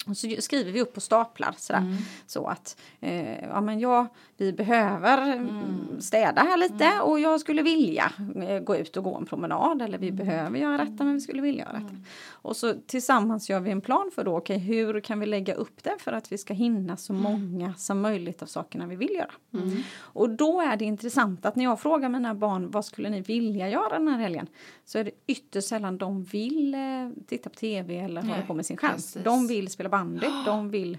Och 0.07 0.17
så 0.17 0.29
skriver 0.39 0.73
vi 0.73 0.81
upp 0.81 0.95
på 0.95 1.01
staplar 1.01 1.55
sådär. 1.59 1.97
Så 2.27 2.47
att 2.47 2.77
eh, 3.01 3.45
ja, 3.45 3.61
men 3.61 3.81
jag, 3.81 4.07
vi 4.37 4.53
behöver 4.53 5.33
mm. 5.33 6.01
städa 6.01 6.43
här 6.43 6.57
lite 6.57 7.01
och 7.03 7.21
jag 7.21 7.41
skulle 7.41 7.63
vilja 7.63 8.13
eh, 8.37 8.59
gå 8.61 8.77
ut 8.77 8.97
och 8.97 9.05
gå 9.05 9.17
en 9.17 9.27
promenad 9.27 9.83
eller 9.83 9.99
vi 9.99 10.13
behöver 10.13 10.59
göra 10.59 10.85
detta 10.85 11.05
men 11.05 11.15
vi 11.15 11.21
skulle 11.21 11.43
vilja 11.43 11.65
göra 11.65 11.79
detta. 11.79 11.95
Och 12.31 12.57
så 12.57 12.75
tillsammans 12.87 13.51
gör 13.51 13.61
vi 13.61 13.71
en 13.71 13.81
plan 13.81 14.11
för 14.15 14.25
då, 14.25 14.37
okej 14.37 14.59
hur 14.59 15.01
kan 15.01 15.21
vi 15.21 15.27
lägga 15.27 15.55
upp 15.55 15.83
det 15.83 15.97
för 15.99 16.13
att 16.13 16.33
vi 16.33 16.39
ska 16.39 16.55
hinna 16.55 16.97
så 16.97 17.13
många 17.13 17.75
som 17.75 18.01
möjligt 18.01 18.43
av 18.43 18.47
sakerna 18.47 18.87
vi 18.87 18.97
vill 18.97 19.15
göra. 19.15 19.31
Och 19.99 20.31
då 20.31 20.61
är 20.61 20.77
det 20.77 20.85
intressant 20.85 21.47
att 21.47 21.57
när 21.57 21.65
jag 21.65 21.81
frågar 21.81 22.09
mina 22.09 22.35
barn 22.35 22.71
vad 22.71 22.85
skulle 22.85 23.11
ni 23.11 23.23
vilja 23.29 23.69
göra 23.69 23.99
den 23.99 24.09
här 24.09 24.19
helgen? 24.19 24.47
Så 24.85 24.99
är 24.99 25.05
det 25.05 25.11
ytterst 25.27 25.69
sällan 25.69 25.99
de 25.99 26.25
vill 26.25 26.75
eh, 26.75 26.81
titta 27.29 27.51
på 27.51 27.57
tv 27.57 27.97
eller 27.99 28.21
hålla 28.21 28.35
Nej, 28.37 28.45
på 28.47 28.55
med 28.55 28.67
sin 28.67 28.77
skärm. 28.77 29.23
De 29.25 29.47
vill 29.47 29.69
spela 29.71 29.89
bandy, 29.89 30.27
de 30.47 30.71
vill 30.71 30.99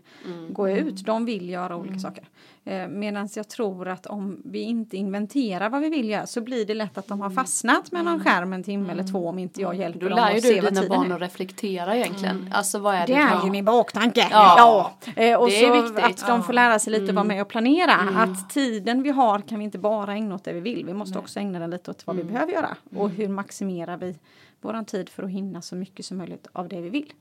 gå 0.49 0.69
ut, 0.69 1.05
de 1.05 1.25
vill 1.25 1.49
göra 1.49 1.75
olika 1.77 1.99
saker. 1.99 2.23
Eh, 2.65 2.87
Medan 2.87 3.29
jag 3.35 3.49
tror 3.49 3.87
att 3.87 4.05
om 4.05 4.41
vi 4.45 4.59
inte 4.61 4.97
inventerar 4.97 5.69
vad 5.69 5.81
vi 5.81 5.89
vill 5.89 6.09
göra 6.09 6.25
så 6.27 6.41
blir 6.41 6.65
det 6.65 6.73
lätt 6.73 6.97
att 6.97 7.07
de 7.07 7.21
har 7.21 7.29
fastnat 7.29 7.91
med 7.91 8.05
någon 8.05 8.19
skärm 8.23 8.53
en 8.53 8.63
timme 8.63 8.91
eller 8.91 9.03
två 9.03 9.27
om 9.27 9.39
inte 9.39 9.61
jag 9.61 9.75
hjälper 9.75 9.99
Då 9.99 10.09
dem 10.09 10.15
lär 10.15 10.31
ju 10.31 10.37
att 10.37 10.43
se 10.43 10.53
du 10.55 10.61
vad 10.61 10.71
dina 10.71 10.81
tiden 10.81 10.97
barn 10.97 11.11
är. 11.11 11.15
att 11.15 11.21
reflektera 11.21 11.95
egentligen. 11.97 12.49
Alltså 12.53 12.79
vad 12.79 12.95
är 12.95 13.07
det? 13.07 13.13
Det 13.13 13.19
är 13.19 13.39
du- 13.39 13.45
ju 13.45 13.51
min 13.51 13.65
baktanke. 13.65 14.27
Ja. 14.31 14.91
Eh, 15.15 15.39
och 15.39 15.47
Det 15.47 15.63
är 15.63 15.67
så 15.67 15.81
viktigt. 15.81 16.03
att 16.05 16.27
de 16.27 16.43
får 16.43 16.53
lära 16.53 16.79
sig 16.79 16.93
lite 16.93 17.05
att 17.05 17.15
vara 17.15 17.25
med 17.25 17.41
och 17.41 17.47
planera. 17.47 17.93
Att 18.15 18.49
tiden 18.49 19.03
vi 19.03 19.09
har 19.09 19.39
kan 19.39 19.59
vi 19.59 19.65
inte 19.65 19.77
bara 19.77 20.13
ägna 20.13 20.35
åt 20.35 20.43
det 20.43 20.53
vi 20.53 20.59
vill. 20.59 20.85
Vi 20.85 20.93
måste 20.93 21.19
också 21.19 21.39
ägna 21.39 21.59
den 21.59 21.69
lite 21.69 21.91
åt 21.91 22.07
vad 22.07 22.15
vi 22.17 22.23
behöver 22.23 22.53
göra. 22.53 22.77
Och 22.95 23.09
hur 23.09 23.27
maximerar 23.27 23.97
vi 23.97 24.15
våran 24.61 24.85
tid 24.85 25.09
för 25.09 25.23
att 25.23 25.29
hinna 25.29 25.61
så 25.61 25.75
mycket 25.75 26.05
som 26.05 26.17
möjligt 26.17 26.47
av 26.53 26.67
det 26.67 26.81
vi 26.81 26.89
vill. 26.89 27.13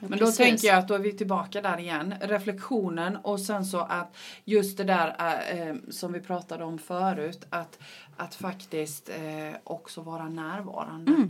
Men 0.00 0.10
då 0.10 0.18
Precis. 0.18 0.36
tänker 0.36 0.68
jag 0.68 0.78
att 0.78 0.88
då 0.88 0.94
är 0.94 0.98
vi 0.98 1.12
tillbaka 1.12 1.60
där 1.60 1.78
igen. 1.78 2.14
Reflektionen 2.20 3.16
och 3.16 3.40
sen 3.40 3.64
så 3.64 3.78
att 3.78 4.16
just 4.44 4.76
det 4.78 4.84
där 4.84 5.16
eh, 5.50 5.74
som 5.90 6.12
vi 6.12 6.20
pratade 6.20 6.64
om 6.64 6.78
förut. 6.78 7.46
Att, 7.50 7.78
att 8.16 8.34
faktiskt 8.34 9.08
eh, 9.08 9.56
också 9.64 10.00
vara 10.00 10.28
närvarande. 10.28 11.28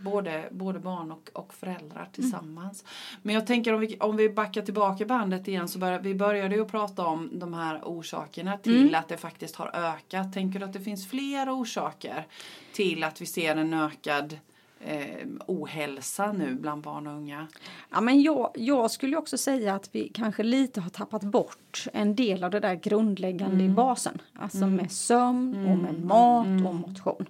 Både, 0.00 0.48
både 0.50 0.78
barn 0.78 1.12
och, 1.12 1.30
och 1.32 1.54
föräldrar 1.54 2.08
tillsammans. 2.12 2.84
Men 3.22 3.34
jag 3.34 3.46
tänker 3.46 3.74
om 3.74 3.80
vi, 3.80 3.96
om 4.00 4.16
vi 4.16 4.28
backar 4.28 4.62
tillbaka 4.62 5.04
bandet 5.04 5.48
igen 5.48 5.68
så 5.68 5.78
börjar, 5.78 5.98
vi 5.98 6.14
började 6.14 6.56
ju 6.56 6.64
prata 6.64 7.06
om 7.06 7.30
de 7.32 7.54
här 7.54 7.80
orsakerna 7.84 8.58
till 8.58 8.94
att 8.94 9.08
det 9.08 9.16
faktiskt 9.16 9.56
har 9.56 9.70
ökat. 9.74 10.32
Tänker 10.32 10.58
du 10.58 10.64
att 10.64 10.72
det 10.72 10.80
finns 10.80 11.08
fler 11.08 11.60
orsaker 11.60 12.26
till 12.72 13.04
att 13.04 13.20
vi 13.20 13.26
ser 13.26 13.56
en 13.56 13.74
ökad 13.74 14.38
eh, 14.80 15.26
ohälsa 15.46 16.32
nu 16.32 16.54
bland 16.54 16.82
barn 16.82 17.06
och 17.06 17.12
unga? 17.12 17.48
Ja, 17.90 18.00
men 18.00 18.22
jag, 18.22 18.50
jag 18.54 18.90
skulle 18.90 19.16
också 19.16 19.38
säga 19.38 19.74
att 19.74 19.88
vi 19.92 20.08
kanske 20.08 20.42
lite 20.42 20.80
har 20.80 20.90
tappat 20.90 21.22
bort 21.22 21.86
en 21.92 22.14
del 22.14 22.44
av 22.44 22.50
det 22.50 22.60
där 22.60 22.74
grundläggande 22.74 23.64
i 23.64 23.68
basen. 23.68 24.18
Alltså 24.34 24.66
med 24.66 24.92
sömn 24.92 25.66
och 25.66 25.78
med 25.78 26.04
mat 26.04 26.46
och 26.46 26.74
motion. 26.74 27.26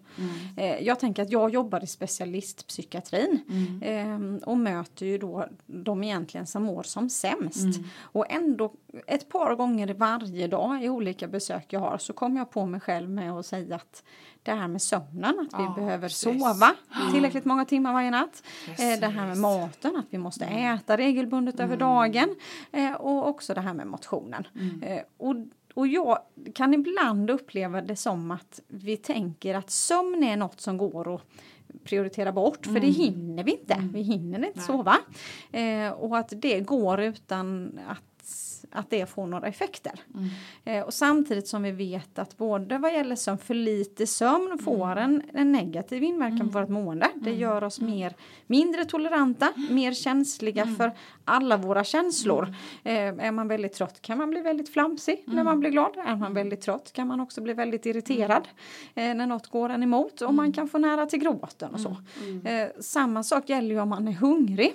Eh, 0.57 0.79
jag 0.83 1.01
tänker 1.01 1.23
att 1.23 1.31
jag 1.31 1.51
jobbar 1.51 1.85
i 1.85 1.87
specialistpsykiatrin 1.87 3.41
eh, 3.83 4.49
och 4.49 4.59
möter 4.59 5.07
ju 5.07 5.19
då 5.19 5.47
de 5.67 6.05
egentligen 6.05 6.47
som 6.47 6.63
mår 6.63 6.83
som 6.83 7.11
sämst. 7.11 7.81
Och 8.01 8.31
ändå 8.31 8.73
ett 9.07 9.29
par 9.29 9.55
gånger 9.55 9.95
varje 9.95 10.47
dag 10.47 10.85
i 10.85 10.89
olika 10.89 11.29
besök 11.29 11.67
jag 11.69 11.81
har 11.81 11.99
så 11.99 12.13
kommer 12.13 12.41
jag 12.41 12.51
på 12.51 12.67
mig 12.67 12.81
själv 12.81 13.11
med 13.11 13.33
att 13.33 13.47
säga 13.47 13.77
att 13.77 14.03
det 14.43 14.53
här 14.53 14.69
med 14.69 14.83
sömnen, 14.83 15.39
att 15.41 15.61
vi 15.61 15.65
Ja, 15.65 15.73
behöver 15.77 16.09
precis. 16.09 16.41
sova 16.41 16.75
tillräckligt 17.13 17.45
många 17.45 17.65
timmar 17.65 17.93
varje 17.93 18.11
natt. 18.11 18.43
Eh, 18.69 18.77
det 18.77 19.07
här 19.07 19.13
med 19.13 19.27
Precis. 19.29 19.43
maten, 19.43 19.97
att 19.97 20.07
vi 20.11 20.19
måste 20.19 20.45
äta 20.45 20.97
regelbundet 20.97 21.61
över 21.61 21.77
dagen. 21.77 22.35
Eh, 22.73 22.93
och 22.93 23.29
också 23.29 23.55
det 23.55 23.61
här 23.61 23.75
med 23.75 23.87
motionen. 23.87 24.47
Eh, 24.83 25.03
och, 25.17 25.35
och 25.75 25.87
jag 25.87 26.19
kan 26.55 26.75
ibland 26.75 27.31
uppleva 27.31 27.81
det 27.81 27.97
som 27.97 28.31
att 28.31 28.61
vi 28.69 28.97
tänker 28.97 29.55
att 29.55 29.71
sömn 29.71 30.23
är 30.25 30.37
något 30.37 30.61
som 30.61 30.79
går 30.79 31.15
att 31.15 31.23
prioritera 31.85 32.33
bort 32.33 32.67
för 32.67 32.81
det 32.81 32.87
hinner 32.87 33.45
vi 33.45 33.53
inte. 33.53 33.89
Vi 33.93 34.03
hinner 34.03 34.39
inte 34.39 34.53
Nej. 34.59 34.67
sova. 34.67 34.97
Eh, 35.53 35.91
och 35.91 36.19
att 36.19 36.33
det 36.37 36.61
går 36.61 37.01
utan 37.01 37.79
att 37.89 38.03
att 38.73 38.91
det 38.91 39.07
får 39.07 39.27
några 39.27 39.47
effekter. 39.49 39.93
Eh, 40.65 40.83
och 40.83 40.95
samtidigt 40.95 41.49
som 41.49 41.63
vi 41.63 41.71
vet 41.71 42.19
att 42.19 42.37
både 42.37 42.79
vad 42.79 42.93
gäller 42.93 43.17
sömn, 43.17 43.39
för 43.39 43.55
lite 43.55 44.07
sömn 44.07 44.59
får 44.65 44.97
en, 44.97 45.23
en 45.35 45.53
negativ 45.53 46.03
inverkan 46.03 46.51
på 46.53 46.61
vårt 46.61 46.69
mående. 46.69 47.11
Det 47.15 47.33
gör 47.33 47.65
oss 47.65 47.81
mer, 47.81 48.15
mindre 48.47 48.85
toleranta, 48.85 49.53
mer 49.71 49.93
känsliga 49.93 50.67
för 50.67 50.93
alla 51.25 51.57
våra 51.57 51.85
känslor. 51.85 52.55
Eh, 52.85 52.95
är 52.95 53.33
man 53.33 53.49
väldigt 53.49 53.73
trött 53.73 54.03
kan 54.03 54.19
man 54.19 54.31
bli 54.31 54.41
väldigt 54.41 54.73
flamsig 54.73 55.25
när 55.27 55.45
man 55.45 55.61
blir 55.61 55.71
glad. 55.71 55.97
Är 56.07 56.17
man 56.17 56.35
väldigt 56.35 56.61
trött 56.61 56.93
kan 56.93 57.09
man 57.09 57.21
också 57.21 57.41
bli 57.41 57.53
väldigt 57.53 57.87
irriterad 57.87 58.49
eh, 58.95 59.15
när 59.15 59.27
något 59.27 59.47
går 59.47 59.69
en 59.69 59.83
emot 59.83 60.21
och 60.21 60.35
man 60.35 60.53
kan 60.53 60.69
få 60.69 60.79
nära 60.79 61.07
till 61.07 61.19
gråten 61.19 61.75
och 61.75 61.81
så. 61.81 61.97
Eh, 62.49 62.69
samma 62.81 63.23
sak 63.23 63.49
gäller 63.49 63.75
ju 63.75 63.81
om 63.81 63.89
man 63.89 64.09
är 64.09 64.13
hungrig. 64.13 64.75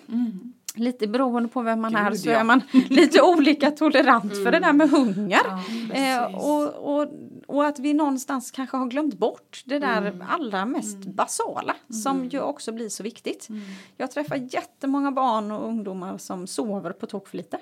Lite 0.75 1.07
beroende 1.07 1.49
på 1.49 1.61
vem 1.61 1.81
man 1.81 1.91
Gud, 1.91 2.01
är 2.01 2.11
så 2.15 2.29
ja. 2.29 2.35
är 2.39 2.43
man 2.43 2.61
lite 2.89 3.21
olika 3.21 3.71
tolerant 3.71 4.33
för 4.43 4.51
det 4.51 4.59
där 4.59 4.73
med 4.73 4.89
hunger. 4.89 5.39
Ja, 5.45 5.59
Eh, 5.93 6.35
och, 6.35 6.95
och, 6.95 7.07
och 7.47 7.65
att 7.65 7.79
vi 7.79 7.93
någonstans 7.93 8.51
kanske 8.51 8.77
har 8.77 8.85
glömt 8.87 9.17
bort 9.17 9.63
det 9.65 9.79
där 9.79 9.97
Mm. 10.01 10.23
allra 10.29 10.65
mest 10.65 10.97
basala 10.97 11.75
som 12.03 12.25
ju 12.29 12.39
också 12.41 12.71
blir 12.71 12.89
så 12.89 13.03
viktigt. 13.03 13.49
Mm. 13.49 13.61
Jag 13.97 14.11
träffar 14.11 14.35
jättemånga 14.35 15.11
barn 15.11 15.51
och 15.51 15.67
ungdomar 15.67 16.17
som 16.17 16.47
sover 16.47 16.91
på 16.91 17.05
tok 17.05 17.27
för 17.27 17.37
lite. 17.37 17.57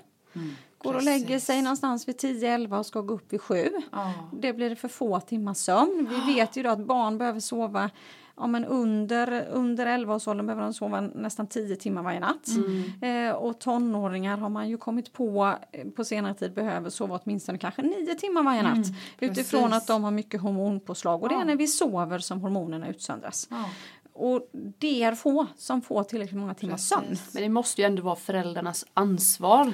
Går 0.77 0.93
och 0.95 1.03
lägger 1.03 1.27
Mm. 1.27 1.39
Sig 1.39 1.61
någonstans 1.61 2.07
vid 2.07 2.15
10-11 2.15 2.77
och 2.79 2.85
ska 2.85 3.01
gå 3.01 3.13
upp 3.13 3.33
vid 3.33 3.41
7. 3.41 3.69
Ja. 3.91 4.13
Det 4.33 4.53
blir 4.53 4.75
för 4.75 4.87
få 4.87 5.19
timmar 5.19 5.53
sömn. 5.53 6.09
Vi 6.27 6.33
vet 6.35 6.55
ju 6.55 6.63
då 6.63 6.69
att 6.69 6.85
barn 6.85 7.17
behöver 7.17 7.39
sova 7.39 7.89
Ja, 8.41 8.47
men 8.47 8.65
under, 8.65 9.45
under 9.51 9.85
11-årsåldern 9.85 10.45
behöver 10.45 10.63
de 10.63 10.73
sova 10.73 11.01
nästan 11.01 11.47
10 11.47 11.75
timmar 11.75 12.03
varje 12.03 12.19
natt. 12.19 12.47
Eh, 13.01 13.35
och 13.35 13.59
tonåringar 13.59 14.37
har 14.37 14.49
man 14.49 14.69
ju 14.69 14.77
kommit 14.77 15.13
på 15.13 15.55
eh, 15.71 15.87
på 15.89 16.03
senare 16.03 16.33
tid 16.33 16.53
behöver 16.53 16.89
sova 16.89 17.19
åtminstone 17.23 17.57
kanske 17.57 17.81
9 17.81 18.15
timmar 18.15 18.43
varje 18.43 18.61
natt. 18.63 18.87
Utifrån 19.19 19.61
precis. 19.69 19.77
att 19.77 19.87
de 19.87 20.03
har 20.03 20.11
mycket 20.11 20.41
hormonpåslag 20.41 21.23
och 21.23 21.29
det 21.29 21.35
är 21.35 21.39
Ja. 21.39 21.45
när 21.45 21.55
vi 21.55 21.67
sover 21.67 22.19
som 22.19 22.41
hormonerna 22.41 22.89
utsöndras. 22.89 23.47
Ja. 23.49 23.65
Och 24.13 24.49
det 24.79 25.03
är 25.03 25.15
få 25.15 25.47
som 25.57 25.81
får 25.81 26.03
tillräckligt 26.03 26.39
många 26.39 26.53
timmar 26.53 26.77
sömn. 26.77 27.17
Men 27.33 27.43
det 27.43 27.49
måste 27.49 27.81
ju 27.81 27.85
ändå 27.85 28.03
vara 28.03 28.15
föräldrarnas 28.15 28.85
ansvar. 28.93 29.73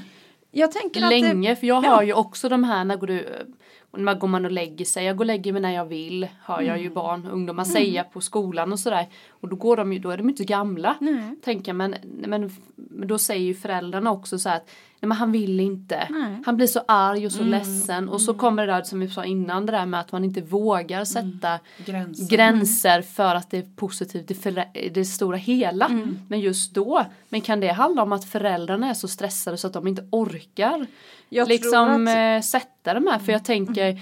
Jag 0.52 0.72
tänker 0.72 1.04
att 1.04 1.10
det- 1.10 1.22
Länge, 1.22 1.56
för 1.56 1.68
jag 1.68 1.86
ja. 1.86 1.90
har 1.90 2.04
ju 2.04 2.14
också 2.14 2.50
de 2.50 2.64
här 2.64 2.84
när 2.84 2.96
går 2.98 3.08
du 3.08 3.48
och 3.92 4.00
när 4.00 4.16
går 4.16 4.28
man 4.28 4.46
och 4.46 4.52
lägger 4.52 4.86
sig, 4.86 5.06
jag 5.06 5.18
går 5.18 5.24
och 5.26 5.28
lägger 5.28 5.54
mig 5.54 5.62
när 5.62 5.72
jag 5.72 5.86
vill, 5.86 6.28
hör 6.44 6.62
jag 6.62 6.70
Mm. 6.70 6.82
ju 6.84 6.90
barn 6.90 7.26
och 7.28 7.34
ungdomar 7.34 7.64
säga 7.64 8.04
på 8.04 8.22
skolan 8.22 8.72
och 8.74 8.80
sådär. 8.80 9.08
Och 9.30 9.48
då 9.50 9.56
går 9.56 9.78
de 9.78 9.94
ju, 9.94 10.00
då 10.00 10.10
är 10.10 10.18
de 10.18 10.30
inte 10.30 10.44
gamla. 10.44 10.96
Nej. 11.00 11.36
Tänker 11.44 11.70
jag, 11.70 11.76
men, 11.76 11.96
men, 12.04 12.52
men 12.76 13.08
då 13.08 13.18
säger 13.18 13.46
ju 13.46 13.54
föräldrarna 13.54 14.12
också 14.12 14.40
så 14.40 14.50
här 14.50 14.58
att 14.58 14.70
nej 15.00 15.08
men 15.08 15.18
han 15.18 15.32
vill 15.32 15.60
inte. 15.60 16.08
Nej. 16.10 16.42
Han 16.46 16.56
blir 16.58 16.68
så 16.68 16.82
arg 16.88 17.26
och 17.26 17.32
så 17.32 17.40
Mm. 17.44 17.52
ledsen 17.52 18.10
och 18.10 18.22
så 18.22 18.34
kommer 18.34 18.68
det 18.68 18.74
där 18.74 18.84
som 18.84 19.00
vi 19.00 19.10
sa 19.10 19.26
innan 19.26 19.66
det 19.66 19.72
där 19.72 19.86
med 19.86 20.00
att 20.00 20.12
man 20.12 20.24
inte 20.24 20.42
vågar 20.42 21.06
sätta 21.06 21.60
Gränser. 21.86 22.28
gränser 22.30 23.02
för 23.02 23.36
att 23.36 23.50
det 23.52 23.58
är 23.58 23.66
positivt 23.76 24.32
i 24.74 24.90
det 24.90 25.06
stora 25.06 25.38
hela. 25.38 25.86
Mm. 25.86 26.20
Men 26.28 26.40
just 26.40 26.74
då, 26.74 27.06
men 27.30 27.42
kan 27.42 27.60
det 27.60 27.68
handla 27.72 28.04
om 28.04 28.12
att 28.12 28.26
föräldrarna 28.26 28.90
är 28.90 28.94
så 28.94 29.08
stressade 29.08 29.58
så 29.58 29.68
att 29.68 29.74
de 29.74 29.88
inte 29.88 30.08
orkar 30.12 30.86
Jag 31.30 31.48
liksom 31.48 31.72
tror 31.72 32.08
att, 32.10 32.44
eh, 32.44 32.46
sätta 32.48 32.94
de 32.94 33.08
här? 33.08 33.20
För 33.20 33.32
jag 33.32 33.46
tänker 33.46 34.00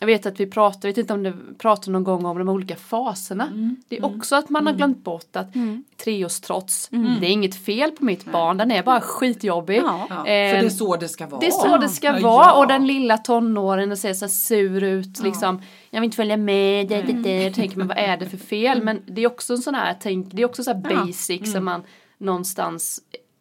jag 0.00 0.06
vet 0.06 0.26
att 0.26 0.40
vi 0.40 0.46
pratar, 0.46 0.88
jag 0.88 0.90
vet 0.90 0.98
inte 0.98 1.12
om 1.12 1.22
det 1.22 1.32
pratar 1.58 1.92
någon 1.92 2.04
gång 2.04 2.24
om 2.26 2.38
de 2.38 2.48
olika 2.48 2.76
faserna. 2.76 3.46
Mm. 3.46 3.76
Det 3.88 3.98
är 3.98 4.04
också 4.04 4.36
att 4.36 4.50
man 4.50 4.66
har 4.66 4.74
glömt 4.74 5.04
bort 5.04 5.36
att 5.36 5.54
Mm. 5.54 5.84
treårstrots, 6.04 6.88
det 7.20 7.26
är 7.26 7.30
inget 7.30 7.64
fel 7.64 7.90
på 7.90 8.04
mitt 8.04 8.24
barn, 8.24 8.56
den 8.56 8.70
är 8.70 8.82
bara 8.82 9.00
skitjobbig. 9.00 9.76
Ja. 9.84 10.06
Ja, 10.10 10.16
för 10.16 10.20
Eh, 10.20 10.24
det 10.24 10.66
är 10.66 10.68
så 10.68 10.96
det 10.96 11.08
ska 11.08 11.26
vara. 11.26 11.40
det 11.40 11.46
är 11.46 11.50
så 11.50 11.76
det 11.76 11.88
ska 11.88 12.06
Ja, 12.06 12.18
vara 12.20 12.52
och 12.52 12.66
den 12.66 12.86
lilla 12.86 13.18
tonåringen 13.18 13.92
och 13.92 13.98
ser 13.98 14.14
så 14.14 14.28
sur 14.28 14.82
ut 14.82 15.22
liksom. 15.22 15.62
Jag 15.90 16.00
vill 16.00 16.04
inte 16.06 16.16
följa 16.16 16.36
med, 16.36 16.88
det, 16.88 17.02
det, 17.02 17.12
det. 17.12 17.42
Jag 17.42 17.54
tänker 17.54 17.76
men 17.78 17.88
vad 17.88 17.98
är 17.98 18.16
det 18.16 18.26
för 18.28 18.36
fel? 18.36 18.82
Men 18.82 19.02
det 19.06 19.22
är 19.22 19.26
också 19.26 19.52
en 19.52 19.58
sån 19.62 19.74
här, 19.74 19.96
tänk, 20.00 20.28
det 20.32 20.42
är 20.42 20.46
också 20.46 20.64
så 20.64 20.72
här 20.72 20.82
Ja. 20.90 21.04
basic 21.06 21.52
som 21.52 21.64
man 21.64 21.82
någonstans 22.18 23.00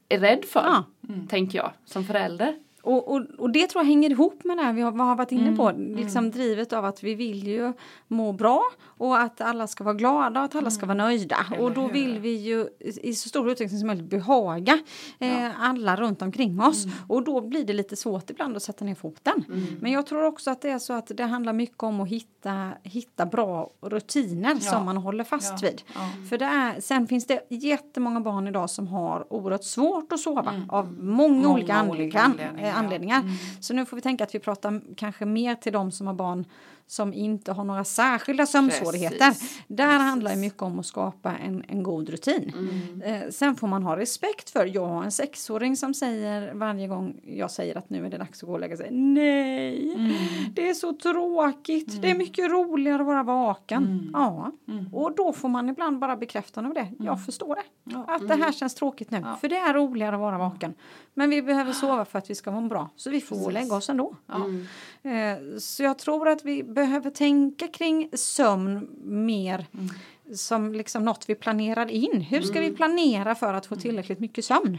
är 0.09 0.19
rädd 0.19 0.45
för. 0.45 0.63
Ja. 0.65 0.83
Tänker 1.29 1.57
jag 1.57 1.71
som 1.85 2.03
förälder. 2.05 2.55
Och, 2.83 3.07
och, 3.11 3.21
och 3.37 3.49
det 3.49 3.67
tror 3.67 3.83
jag 3.83 3.87
hänger 3.87 4.09
ihop 4.09 4.43
med 4.43 4.57
det 4.57 4.63
här 4.63 4.73
vi 4.73 4.81
har, 4.81 4.91
har 4.91 5.15
varit 5.15 5.31
inne 5.31 5.55
på. 5.55 5.69
Mm, 5.69 5.95
Liksom 5.95 6.31
drivet 6.31 6.73
av 6.73 6.85
att 6.85 7.03
vi 7.03 7.15
vill 7.15 7.47
ju 7.47 7.73
må 8.07 8.31
bra 8.33 8.61
och 8.85 9.19
att 9.21 9.41
alla 9.41 9.67
ska 9.67 9.83
vara 9.83 9.93
glada 9.95 10.39
och 10.39 10.45
att 10.45 10.55
alla 10.55 10.71
ska 10.71 10.85
vara 10.85 10.97
nöjda. 10.97 11.35
Mm. 11.35 11.53
Eller 11.53 11.63
och 11.63 11.71
då 11.73 11.81
hur? 11.81 11.89
vill 11.93 12.19
vi 12.19 12.35
ju 12.35 12.67
i 12.79 13.13
så 13.13 13.29
stor 13.29 13.49
utsträckning 13.51 13.79
som 13.79 13.87
möjligt 13.87 14.09
behaga 14.09 14.79
eh, 15.19 15.61
alla 15.63 15.95
runt 15.95 16.21
omkring 16.21 16.61
oss. 16.61 16.85
Mm. 16.85 16.95
Och 17.07 17.23
då 17.23 17.41
blir 17.41 17.63
det 17.65 17.73
lite 17.73 17.95
svårt 17.95 18.29
ibland 18.29 18.55
att 18.57 18.63
sätta 18.63 18.85
ner 18.85 18.95
foten. 18.95 19.45
Men 19.81 19.91
jag 19.91 20.05
tror 20.07 20.23
också 20.25 20.51
att 20.51 20.61
det 20.61 20.69
är 20.69 20.79
så 20.79 20.93
att 20.93 21.11
det 21.15 21.23
handlar 21.23 21.53
mycket 21.53 21.83
om 21.83 22.01
att 22.01 22.09
hitta, 22.09 22.69
hitta 22.83 23.25
bra 23.25 23.69
rutiner 23.81 24.53
Ja. 24.53 24.59
som 24.71 24.85
man 24.85 24.97
håller 24.97 25.23
fast 25.23 25.61
Ja. 25.61 25.67
vid. 25.69 25.81
Ja. 25.93 25.99
För 26.29 26.37
det 26.37 26.45
är, 26.45 26.81
sen 26.81 27.07
finns 27.07 27.27
det 27.27 27.39
jättemånga 27.49 28.19
barn 28.19 28.47
idag 28.47 28.69
som 28.69 28.87
har 28.87 29.33
oerhört 29.33 29.63
svårt 29.63 30.11
att 30.13 30.19
sova 30.19 30.53
av 30.69 30.93
många, 31.03 31.33
Många 31.33 31.49
olika, 31.53 31.83
olika 31.89 32.19
anledningar. 32.19 32.72
Anledningar, 32.73 33.15
anledningar. 33.17 33.61
Så 33.61 33.73
nu 33.73 33.85
får 33.85 33.95
vi 33.97 34.01
tänka 34.01 34.23
att 34.23 34.35
vi 34.35 34.39
pratar 34.39 34.81
kanske 34.97 35.25
mer 35.25 35.55
till 35.55 35.73
de 35.73 35.91
som 35.91 36.07
har 36.07 36.13
barn 36.13 36.45
som 36.87 37.13
inte 37.13 37.51
har 37.51 37.63
några 37.63 37.83
särskilda 37.83 38.45
sömnsvårigheter. 38.45 39.17
Precis. 39.29 39.61
Där 39.67 39.85
Precis. 39.87 40.01
handlar 40.01 40.31
det 40.31 40.37
mycket 40.37 40.61
om 40.61 40.79
att 40.79 40.85
skapa 40.85 41.35
en, 41.37 41.63
en 41.67 41.83
god 41.83 42.09
rutin. 42.09 42.53
Eh, 43.05 43.29
sen 43.29 43.55
får 43.55 43.67
man 43.67 43.83
ha 43.83 43.97
respekt 43.97 44.49
för, 44.49 44.65
jag 44.65 44.85
har 44.87 45.03
en 45.03 45.11
sexåring 45.11 45.75
som 45.77 45.93
säger 45.93 46.53
varje 46.53 46.87
gång 46.87 47.15
jag 47.23 47.51
säger 47.51 47.77
att 47.77 47.89
nu 47.89 48.05
är 48.05 48.09
det 48.09 48.17
dags 48.17 48.43
att 48.43 48.47
gå 48.47 48.53
och 48.53 48.59
lägga 48.59 48.77
sig. 48.77 48.87
Nej, 48.91 49.97
det 50.55 50.69
är 50.69 50.73
så 50.73 50.93
tråkigt, 50.93 52.01
det 52.01 52.11
är 52.11 52.15
mycket 52.15 52.51
roligare 52.51 53.01
att 53.01 53.07
vara 53.07 53.23
vaken. 53.23 54.09
Ja, 54.13 54.51
och 54.91 55.15
då 55.15 55.33
får 55.33 55.49
man 55.49 55.69
ibland 55.69 55.99
bara 55.99 56.15
bekräftande 56.17 56.67
av 56.67 56.73
det. 56.73 56.87
Jag 56.99 57.25
förstår 57.25 57.55
det. 57.55 57.63
Att 58.07 58.27
det 58.27 58.35
här 58.35 58.51
känns 58.51 58.75
tråkigt 58.75 59.11
nu, 59.11 59.21
Ja. 59.25 59.35
för 59.41 59.49
det 59.49 59.57
är 59.57 59.73
roligare 59.73 60.15
att 60.15 60.21
vara 60.21 60.37
vaken. 60.37 60.73
Men 61.13 61.29
vi 61.29 61.41
behöver 61.41 61.73
sova 61.73 62.05
för 62.05 62.19
att 62.19 62.29
vi 62.29 62.35
ska 62.35 62.51
må 62.51 62.61
bra, 62.61 62.89
så 62.95 63.09
vi 63.09 63.21
får 63.21 63.35
Precis. 63.35 63.53
lägga 63.53 63.75
oss 63.75 63.89
ändå. 63.89 64.15
Ja. 64.27 64.45
Eh, 65.11 65.37
Så 65.57 65.83
jag 65.83 65.97
tror 65.97 66.27
att 66.27 66.45
vi 66.45 66.63
behöver 66.63 67.09
tänka 67.09 67.67
kring 67.67 68.09
sömn 68.13 68.89
mer 69.03 69.65
som 70.35 70.73
liksom 70.73 71.05
något 71.05 71.29
vi 71.29 71.35
planerar 71.35 71.91
in. 71.91 72.21
Hur 72.21 72.41
ska 72.41 72.59
vi 72.59 72.71
planera 72.71 73.35
för 73.35 73.53
att 73.53 73.65
få 73.65 73.75
tillräckligt 73.75 74.19
mycket 74.19 74.45
sömn? 74.45 74.77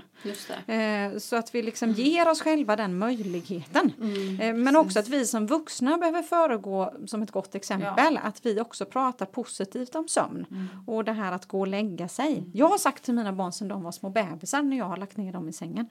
Eh, 0.66 1.18
Så 1.18 1.36
att 1.36 1.54
vi 1.54 1.62
liksom 1.62 1.90
ger 1.90 2.28
oss 2.30 2.40
själva 2.42 2.76
den 2.76 2.98
möjligheten. 2.98 3.92
Eh, 4.40 4.54
Men 4.54 4.76
också 4.76 4.98
att 4.98 5.08
vi 5.08 5.26
som 5.26 5.46
vuxna 5.46 5.98
behöver 5.98 6.22
föregå 6.22 6.94
som 7.06 7.22
ett 7.22 7.30
gott 7.30 7.54
exempel. 7.54 8.18
Att 8.22 8.46
vi 8.46 8.60
också 8.60 8.84
pratar 8.84 9.26
positivt 9.26 9.94
om 9.94 10.08
sömn. 10.08 10.46
Och 10.86 11.04
det 11.04 11.12
här 11.12 11.32
att 11.32 11.46
gå 11.46 11.60
och 11.60 11.68
lägga 11.68 12.08
sig. 12.08 12.44
Jag 12.52 12.68
har 12.68 12.78
sagt 12.78 13.04
till 13.04 13.14
mina 13.14 13.32
barn 13.32 13.52
sedan 13.52 13.68
de 13.68 13.82
var 13.82 13.92
små 13.92 14.10
bebisar 14.10 14.62
när 14.62 14.76
jag 14.78 14.84
har 14.84 14.96
lagt 14.96 15.16
ner 15.16 15.32
dem 15.32 15.48
i 15.48 15.52
sängen. 15.52 15.86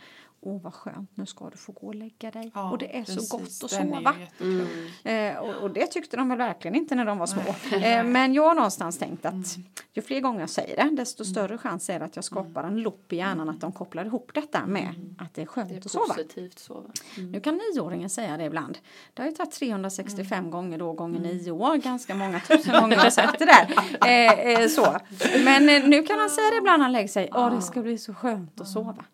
Åh 0.45 0.61
vad 0.61 0.73
skönt, 0.73 1.09
nu 1.17 1.25
ska 1.25 1.49
du 1.49 1.57
få 1.57 1.71
gå 1.71 1.87
och 1.87 1.95
lägga 1.95 2.31
dig. 2.31 2.51
Ja, 2.55 2.71
och 2.71 2.77
det 2.77 2.97
är 2.97 3.03
precis. 3.03 3.29
så 3.29 3.37
gott 3.37 3.43
att 3.63 3.71
sova. 3.71 4.13
Eh, 5.03 5.37
och, 5.37 5.55
och 5.63 5.69
det 5.71 5.87
tyckte 5.87 6.17
de 6.17 6.29
väl 6.29 6.37
verkligen 6.37 6.75
inte 6.75 6.95
när 6.95 7.05
de 7.05 7.17
var 7.17 7.27
små. 7.27 7.41
Eh, 7.77 8.03
men 8.03 8.33
jag 8.33 8.43
har 8.43 8.55
någonstans 8.55 8.97
tänkt 8.97 9.25
att 9.25 9.42
att 9.43 9.57
ju 9.93 10.01
fler 10.01 10.19
gånger 10.19 10.39
jag 10.39 10.49
säger 10.49 10.75
det 10.75 10.95
desto 10.95 11.25
större 11.25 11.57
chans 11.57 11.89
är 11.89 11.99
det 11.99 12.05
att 12.05 12.15
jag 12.15 12.25
skapar 12.25 12.63
en 12.63 12.81
loop 12.81 13.13
i 13.13 13.15
hjärnan 13.15 13.49
att 13.49 13.61
de 13.61 13.71
kopplar 13.71 14.05
ihop 14.05 14.31
detta 14.33 14.65
med 14.65 15.15
att 15.19 15.33
det 15.33 15.41
är 15.41 15.45
skönt 15.45 15.69
Det 15.69 15.75
är 15.75 15.79
att 15.79 15.91
sova. 15.91 16.05
positivt 16.13 16.59
sova. 16.59 16.89
Nu 17.31 17.39
kan 17.39 17.59
nioåringen 17.73 18.09
säga 18.09 18.37
det 18.37 18.43
ibland. 18.43 18.77
Det 19.13 19.21
har 19.21 19.29
ju 19.29 19.35
tagit 19.35 19.51
365 19.51 20.51
gånger 20.51 20.77
då 20.77 20.93
gånger 20.93 21.19
nio 21.19 21.51
år. 21.51 21.77
Ganska 21.77 22.15
många 22.15 22.39
tusen 22.39 22.81
gånger 22.81 22.95
jag 22.95 23.13
sagt 23.13 23.39
det 23.39 23.45
där. 23.45 23.67
Eh, 24.07 24.39
eh, 24.39 24.67
så. 24.67 24.97
Men 25.43 25.69
eh, 25.69 25.87
nu 25.87 26.03
kan 26.03 26.19
han 26.19 26.29
säga 26.29 26.49
det 26.51 26.57
ibland 26.57 26.79
när 26.79 26.83
han 26.85 26.91
lägger 26.91 27.07
sig. 27.07 27.29
Åh, 27.33 27.55
det 27.55 27.61
ska 27.61 27.81
bli 27.81 27.97
så 27.97 28.13
skönt 28.13 28.61
att 28.61 28.67
sova. 28.67 29.05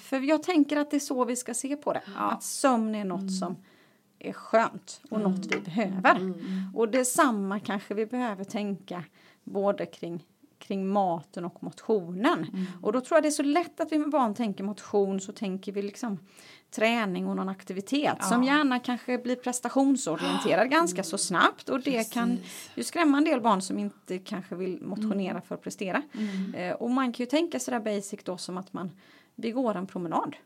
För 0.00 0.20
jag 0.20 0.42
tänker 0.42 0.76
att 0.76 0.90
det 0.90 0.96
är 0.96 1.00
så 1.00 1.24
vi 1.24 1.36
ska 1.36 1.54
se 1.54 1.76
på 1.76 1.92
det. 1.92 2.02
Att 2.16 2.42
sömn 2.42 2.94
är 2.94 3.04
något 3.04 3.32
som 3.38 3.56
är 4.18 4.32
skönt 4.32 5.00
och 5.10 5.20
något 5.20 5.46
vi 5.46 5.60
behöver. 5.60 6.34
Och 6.74 6.88
detsamma 6.88 7.60
kanske 7.60 7.94
vi 7.94 8.06
behöver 8.06 8.44
tänka 8.44 9.04
både 9.44 9.86
kring 9.86 10.24
kring 10.58 10.86
maten 10.86 11.44
och 11.44 11.62
motionen. 11.62 12.66
Och 12.82 12.92
då 12.92 13.00
tror 13.00 13.16
jag 13.16 13.22
det 13.24 13.28
är 13.28 13.30
så 13.30 13.42
lätt 13.42 13.80
att 13.80 13.92
vi 13.92 13.98
med 13.98 14.10
barn 14.10 14.34
tänker 14.34 14.64
motion 14.64 15.20
så 15.20 15.32
tänker 15.32 15.72
vi 15.72 15.82
liksom 15.82 16.18
träning 16.70 17.26
och 17.26 17.36
någon 17.36 17.48
aktivitet 17.48 18.24
som 18.24 18.44
gärna 18.44 18.78
kanske 18.78 19.18
blir 19.18 19.36
prestationsorienterad 19.36 20.70
ganska 20.70 21.02
så 21.02 21.18
snabbt. 21.18 21.68
Och 21.68 21.80
det 21.80 22.12
kan 22.12 22.38
ju 22.74 22.84
skrämma 22.84 23.18
en 23.18 23.24
del 23.24 23.40
barn 23.40 23.62
som 23.62 23.78
inte 23.78 24.18
kanske 24.18 24.54
vill 24.54 24.82
motionera 24.82 25.40
för 25.40 25.54
att 25.54 25.62
prestera. 25.62 26.02
Eh, 26.54 26.72
och 26.72 26.90
man 26.90 27.12
kan 27.12 27.24
ju 27.24 27.30
tänka 27.30 27.58
sådär 27.58 27.80
basic 27.80 28.20
då 28.24 28.36
som 28.36 28.58
att 28.58 28.72
man 28.72 28.90
vi 29.34 29.50
går 29.50 29.74
en 29.74 29.86
promenad. 29.86 30.36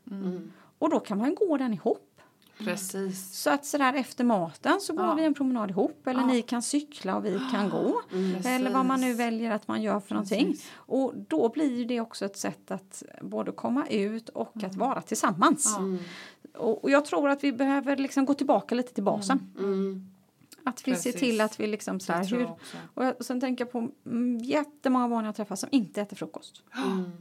Och 0.78 0.90
då 0.90 1.00
kan 1.00 1.18
man 1.18 1.34
gå 1.34 1.56
den 1.56 1.74
ihop. 1.74 2.15
Precis. 2.58 3.32
Så 3.42 3.50
att 3.50 3.64
sådär 3.66 3.94
efter 3.94 4.24
maten 4.24 4.80
så 4.80 4.92
går 4.92 5.06
Ja. 5.06 5.14
vi 5.14 5.24
en 5.24 5.34
promenad 5.34 5.70
ihop 5.70 6.06
eller 6.06 6.20
Ja. 6.20 6.26
ni 6.26 6.42
kan 6.42 6.62
cykla 6.62 7.16
och 7.16 7.24
vi 7.24 7.40
kan 7.52 7.70
gå. 7.70 8.02
Eller 8.44 8.70
vad 8.72 8.86
man 8.86 9.00
nu 9.00 9.06
Precis. 9.06 9.20
väljer 9.20 9.50
att 9.50 9.68
man 9.68 9.82
gör 9.82 10.00
för 10.00 10.14
någonting. 10.14 10.46
Precis. 10.46 10.70
Och 10.76 11.12
då 11.28 11.48
blir 11.48 11.84
det 11.84 12.00
också 12.00 12.24
ett 12.24 12.36
sätt 12.36 12.70
att 12.70 13.02
både 13.22 13.52
komma 13.52 13.86
ut 13.86 14.28
och 14.28 14.64
att 14.64 14.74
vara 14.76 15.02
tillsammans. 15.02 15.76
Ja. 15.78 15.98
Och, 16.60 16.84
och 16.84 16.90
jag 16.90 17.04
tror 17.04 17.28
att 17.28 17.44
vi 17.44 17.52
behöver 17.52 17.96
liksom 17.96 18.24
gå 18.24 18.34
tillbaka 18.34 18.74
lite 18.74 18.94
till 18.94 19.04
basen. 19.04 19.54
Mm. 19.58 20.06
Att 20.64 20.88
vi 20.88 20.96
ser 20.96 21.12
Precis. 21.12 21.20
till 21.20 21.40
att 21.40 21.60
vi 21.60 21.66
liksom 21.66 22.00
så 22.00 22.12
här, 22.12 22.24
hur, 22.24 22.48
och 22.94 23.04
jag, 23.04 23.24
sen 23.24 23.40
tänker 23.40 23.64
jag 23.64 23.72
på 23.72 23.88
mm, 24.06 24.38
jättemånga 24.38 25.08
barn 25.08 25.24
jag 25.24 25.36
träffar 25.36 25.56
som 25.56 25.68
inte 25.72 26.00
äter 26.02 26.16
frukost. 26.16 26.62
Mm. 26.86 27.12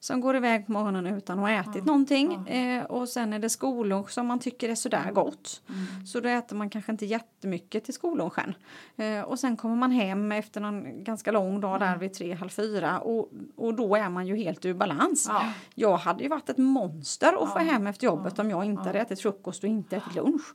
Som 0.00 0.20
går 0.20 0.36
iväg 0.36 0.66
på 0.66 0.72
morgonen 0.72 1.06
utan 1.06 1.38
att 1.38 1.44
ha 1.44 1.50
ätit 1.50 1.84
någonting. 1.84 2.48
Eh, 2.48 2.84
och 2.84 3.08
sen 3.08 3.32
är 3.32 3.38
det 3.38 3.50
skollunch 3.50 4.10
som 4.10 4.26
man 4.26 4.38
tycker 4.38 4.68
är 4.68 4.74
sådär 4.74 5.12
gott. 5.12 5.62
Så 6.06 6.20
då 6.20 6.28
äter 6.28 6.56
man 6.56 6.70
kanske 6.70 6.92
inte 6.92 7.06
jättemycket 7.06 7.84
till 7.84 7.94
skollunchen. 7.94 8.54
Eh, 8.96 9.20
och 9.20 9.38
sen 9.38 9.56
kommer 9.56 9.76
man 9.76 9.90
hem 9.90 10.32
efter 10.32 10.60
någon 10.60 11.04
ganska 11.04 11.32
lång 11.32 11.60
dag 11.60 11.80
där 11.80 11.96
vid 11.96 12.14
tre, 12.14 12.34
halv 12.34 12.48
fyra. 12.48 13.00
Och, 13.00 13.30
och 13.56 13.74
då 13.74 13.96
är 13.96 14.08
man 14.08 14.26
ju 14.26 14.36
helt 14.36 14.64
ur 14.64 14.74
balans. 14.74 15.26
Ja. 15.28 15.42
Jag 15.74 15.96
hade 15.96 16.22
ju 16.22 16.28
varit 16.28 16.48
ett 16.48 16.58
monster 16.58 17.42
att 17.42 17.52
få 17.52 17.58
hem 17.58 17.86
efter 17.86 18.04
jobbet 18.06 18.38
om 18.38 18.50
jag 18.50 18.64
inte 18.64 18.82
hade 18.82 18.98
ätit 18.98 19.20
frukost 19.20 19.64
och 19.64 19.70
inte 19.70 19.96
ätit 19.96 20.14
lunch. 20.14 20.54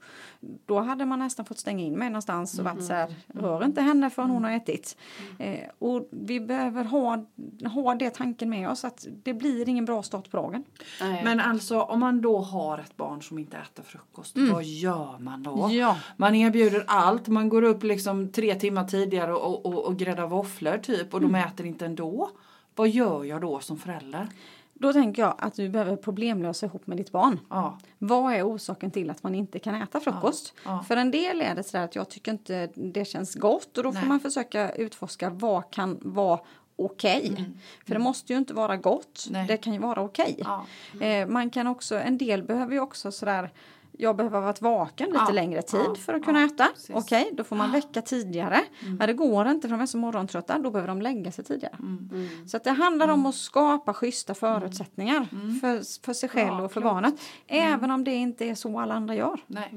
Då 0.66 0.80
hade 0.80 1.06
man 1.06 1.20
nästan 1.20 1.46
fått 1.46 1.60
stänga 1.60 1.84
in 1.84 1.94
mig 1.94 2.10
någonstans 2.10 2.60
och 2.60 2.66
varit 2.66 2.84
så 2.84 2.94
här, 2.94 3.16
rör 3.28 3.66
inte 3.66 3.82
henne 3.82 4.10
förrän 4.10 4.30
hon 4.30 4.44
har 4.44 4.52
ätit. 4.52 4.98
Eh, 5.40 5.70
och 5.80 6.08
vi 6.12 6.40
behöver 6.40 6.84
ha, 6.84 7.26
ha 7.74 7.96
det 7.96 8.10
tanken 8.10 8.50
med 8.50 8.70
oss 8.70 8.86
att 8.86 9.08
det 9.24 9.33
blir 9.34 9.70
ingen 9.70 9.86
bra 9.86 10.04
start 10.04 10.32
på 10.32 10.38
dagen. 10.38 10.64
Nej. 11.02 11.24
Men 11.24 11.40
alltså 11.40 11.82
om 11.82 12.00
man 12.00 12.22
då 12.22 12.40
har 12.40 12.78
ett 12.78 12.98
barn 12.98 13.22
som 13.22 13.40
inte 13.40 13.58
äter 13.58 13.84
frukost, 13.84 14.38
vad 14.38 14.64
gör 14.64 15.18
man 15.20 15.44
då? 15.44 15.70
Ja. 15.72 15.98
Man 16.18 16.36
erbjuder 16.36 16.84
allt, 16.88 17.28
man 17.28 17.50
går 17.50 17.62
upp 17.64 17.84
liksom 17.84 18.32
tre 18.32 18.56
timmar 18.56 18.84
tidigare 18.88 19.34
och, 19.34 19.66
och, 19.66 19.86
och 19.86 19.98
gräddar 19.98 20.28
våfflor 20.28 20.78
typ 20.78 21.14
och 21.14 21.22
de 21.22 21.36
äter 21.36 21.66
inte 21.66 21.86
ändå. 21.86 22.30
Vad 22.76 22.90
gör 22.90 23.24
jag 23.24 23.42
då 23.42 23.60
som 23.60 23.78
förälder? 23.78 24.28
Då 24.74 24.94
tänker 24.94 25.22
jag 25.22 25.36
att 25.38 25.56
du 25.56 25.70
behöver 25.70 25.96
problemlösa 25.96 26.66
ihop 26.66 26.88
med 26.88 26.98
ditt 26.98 27.12
barn. 27.12 27.40
Ja, 27.50 27.78
Vad 27.98 28.34
är 28.34 28.48
orsaken 28.48 28.92
till 28.92 29.10
att 29.10 29.24
man 29.24 29.36
inte 29.36 29.60
kan 29.60 29.76
äta 29.76 30.00
frukost? 30.00 30.54
ja. 30.66 30.84
För 30.88 30.98
en 30.98 31.12
del 31.12 31.42
är 31.42 31.56
det 31.56 31.64
så 31.64 31.78
att 31.78 31.96
jag 31.96 32.10
tycker 32.10 32.32
inte 32.32 32.70
det 32.76 33.06
känns 33.06 33.36
gott 33.36 33.78
och 33.78 33.84
då 33.84 33.92
får 33.92 34.00
Nej. 34.00 34.08
man 34.08 34.20
försöka 34.20 34.72
utforska 34.72 35.30
vad 35.30 35.72
kan 35.72 35.98
vara 36.02 36.40
okej. 36.76 37.46
För 37.88 37.94
det 37.94 38.00
måste 38.00 38.34
ju 38.34 38.40
inte 38.40 38.54
vara 38.54 38.78
gott, 38.78 39.26
Mm. 39.30 39.40
Nej. 39.40 39.48
det 39.48 39.58
kan 39.58 39.74
ju 39.74 39.80
vara 39.80 40.02
okej. 40.02 40.36
ja. 40.40 40.66
Eh, 41.06 41.28
man 41.28 41.50
kan 41.50 41.68
också, 41.68 41.96
en 42.00 42.18
del 42.18 42.44
behöver 42.44 42.74
ju 42.74 42.80
också 42.80 43.12
sådär 43.12 43.50
jag 43.98 44.16
behöver 44.16 44.38
ha 44.40 44.46
varit 44.46 44.62
vaken 44.62 45.08
lite 45.10 45.20
Ja, 45.28 45.32
längre 45.32 45.62
tid 45.62 45.80
ja, 45.86 45.96
för 45.96 46.14
att 46.14 46.26
kunna 46.26 46.40
ja, 46.40 46.46
äta. 46.46 46.68
precis. 46.74 46.96
Okej, 46.96 47.30
då 47.34 47.44
får 47.44 47.56
man 47.56 47.72
väcka 47.72 48.02
tidigare. 48.02 48.62
Mm. 48.82 48.98
Ja, 49.00 49.08
det 49.08 49.14
går 49.14 49.48
inte 49.48 49.68
för 49.68 49.76
de 49.76 49.82
är 49.82 49.86
så 49.86 49.98
morgontrötta, 49.98 50.60
då 50.60 50.72
behöver 50.72 50.88
de 50.88 51.02
lägga 51.02 51.32
sig 51.32 51.44
tidigare. 51.46 51.76
Mm. 51.80 52.30
Så 52.48 52.58
att 52.58 52.64
det 52.64 52.72
handlar 52.72 53.08
om 53.08 53.26
att 53.26 53.36
skapa 53.36 53.94
schyssta 53.94 54.34
förutsättningar 54.34 55.28
för, 55.62 56.04
för 56.06 56.14
sig 56.14 56.30
själv 56.30 56.48
Mm. 56.48 56.60
Ja, 56.60 56.66
och 56.66 56.72
för 56.72 56.82
klart. 56.82 56.94
barnet. 56.94 57.14
Även 57.48 57.92
om 57.92 58.04
det 58.04 58.14
inte 58.14 58.46
är 58.46 58.56
så 58.56 58.80
alla 58.80 58.94
andra 58.94 59.16
gör. 59.16 59.40
Nej. 59.48 59.74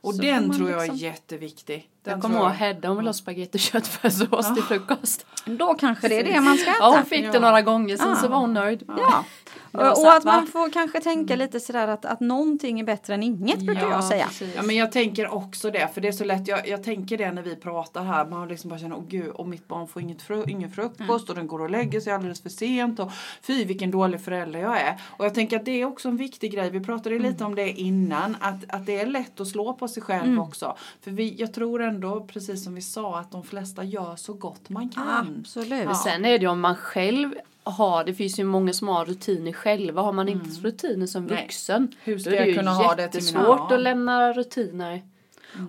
Och 0.00 0.14
Så 0.14 0.22
den 0.22 0.56
tror 0.56 0.70
jag 0.70 0.78
är 0.78 0.82
liksom- 0.82 0.96
jätteviktig. 0.98 1.88
Den 2.04 2.12
Jag 2.12 2.22
kommer 2.22 2.38
ihåg 2.40 2.50
Hedda, 2.50 2.88
hon 2.88 2.96
vill 2.96 3.06
ha 3.06 3.12
spagetti 3.12 3.56
och 3.56 3.60
köttfärssås 3.60 4.54
till 4.54 4.62
frukost. 4.62 5.26
Då 5.46 5.74
kanske 5.74 6.08
det 6.08 6.18
är 6.20 6.24
det 6.24 6.40
man 6.40 6.56
ska 6.58 6.70
äta. 6.70 6.78
Ja, 6.80 6.94
hon 6.96 7.04
fick 7.04 7.32
det 7.32 7.40
några 7.40 7.62
gånger, 7.62 7.96
sen 7.96 8.08
Ja. 8.08 8.16
så 8.16 8.28
var 8.28 8.38
hon 8.38 8.52
nöjd. 8.54 8.82
Ja. 8.98 9.24
Och, 9.72 9.82
och 10.04 10.12
att 10.12 10.24
man 10.24 10.46
får 10.46 10.70
kanske 10.70 11.00
tänka 11.00 11.36
lite 11.36 11.60
sådär 11.60 11.88
att, 11.88 12.04
att 12.04 12.20
någonting 12.20 12.80
är 12.80 12.84
bättre 12.84 13.14
än 13.14 13.22
inget 13.22 13.58
brukar 13.58 13.82
Ja, 13.82 13.90
jag 13.90 14.04
säga. 14.04 14.26
precis. 14.26 14.54
Ja 14.56 14.62
men 14.62 14.76
jag 14.76 14.92
tänker 14.92 15.34
också 15.34 15.70
det 15.70 15.88
för 15.94 16.00
det 16.00 16.08
är 16.08 16.12
så 16.12 16.24
lätt, 16.24 16.48
jag, 16.48 16.68
jag 16.68 16.82
tänker 16.84 17.18
det 17.18 17.32
när 17.32 17.42
vi 17.42 17.56
pratar 17.56 18.04
här, 18.04 18.26
man 18.26 18.48
liksom 18.48 18.70
bara 18.70 18.78
känner 18.80 18.96
åh 18.96 19.04
gud 19.08 19.30
om 19.34 19.50
mitt 19.50 19.68
barn 19.68 19.88
får 19.88 20.02
inget 20.02 20.22
fru, 20.22 20.44
ingen 20.48 20.70
frukost 20.70 21.28
och 21.28 21.34
den 21.36 21.46
går 21.46 21.60
och 21.62 21.70
lägger 21.70 22.00
sig 22.00 22.12
alldeles 22.12 22.42
för 22.42 22.48
sent 22.48 23.00
och 23.00 23.10
fy 23.42 23.64
vilken 23.64 23.90
dålig 23.90 24.20
förälder 24.20 24.60
jag 24.60 24.80
är. 24.80 25.00
Och 25.16 25.24
jag 25.24 25.34
tänker 25.34 25.56
att 25.56 25.64
det 25.64 25.80
är 25.80 25.84
också 25.84 26.08
en 26.08 26.16
viktig 26.16 26.52
grej, 26.52 26.70
vi 26.70 26.80
pratade 26.80 27.18
lite 27.18 27.44
om 27.44 27.54
det 27.54 27.70
innan, 27.70 28.36
att, 28.40 28.64
att 28.68 28.86
det 28.86 29.00
är 29.00 29.06
lätt 29.06 29.40
att 29.40 29.48
slå 29.48 29.65
på 29.72 29.88
sig 29.88 30.02
själv 30.02 30.40
också. 30.40 30.76
För 31.00 31.10
vi, 31.10 31.34
jag 31.38 31.54
tror 31.54 31.82
ändå, 31.82 32.20
precis 32.20 32.64
som 32.64 32.74
vi 32.74 32.82
sa, 32.82 33.18
att 33.18 33.30
de 33.30 33.42
flesta 33.42 33.84
gör 33.84 34.16
så 34.16 34.32
gott 34.32 34.68
man 34.68 34.88
kan. 34.88 35.36
Absolut. 35.40 35.84
Ja. 35.84 35.94
Sen 35.94 36.24
är 36.24 36.38
det 36.38 36.42
ju 36.42 36.48
om 36.48 36.60
man 36.60 36.76
själv 36.76 37.34
har, 37.64 38.04
det 38.04 38.14
finns 38.14 38.38
ju 38.38 38.44
många 38.44 38.72
som 38.72 38.88
har 38.88 39.04
rutiner 39.04 39.52
själva. 39.52 40.02
Har 40.02 40.12
man 40.12 40.28
inte 40.28 40.50
rutiner 40.60 41.06
som 41.06 41.24
Nej. 41.24 41.42
vuxen 41.42 41.92
Hur 42.02 42.18
ska 42.18 42.30
då 42.30 42.36
är 42.36 42.40
det 42.40 42.46
jag 42.46 42.48
ju 42.48 42.58
kunna 42.58 42.70
ha 42.70 42.94
det 42.94 43.08
till 43.08 43.24
mina 43.24 43.40
jättesvårt 43.40 43.72
att 43.72 43.80
lämna 43.80 44.32
rutiner. 44.32 45.02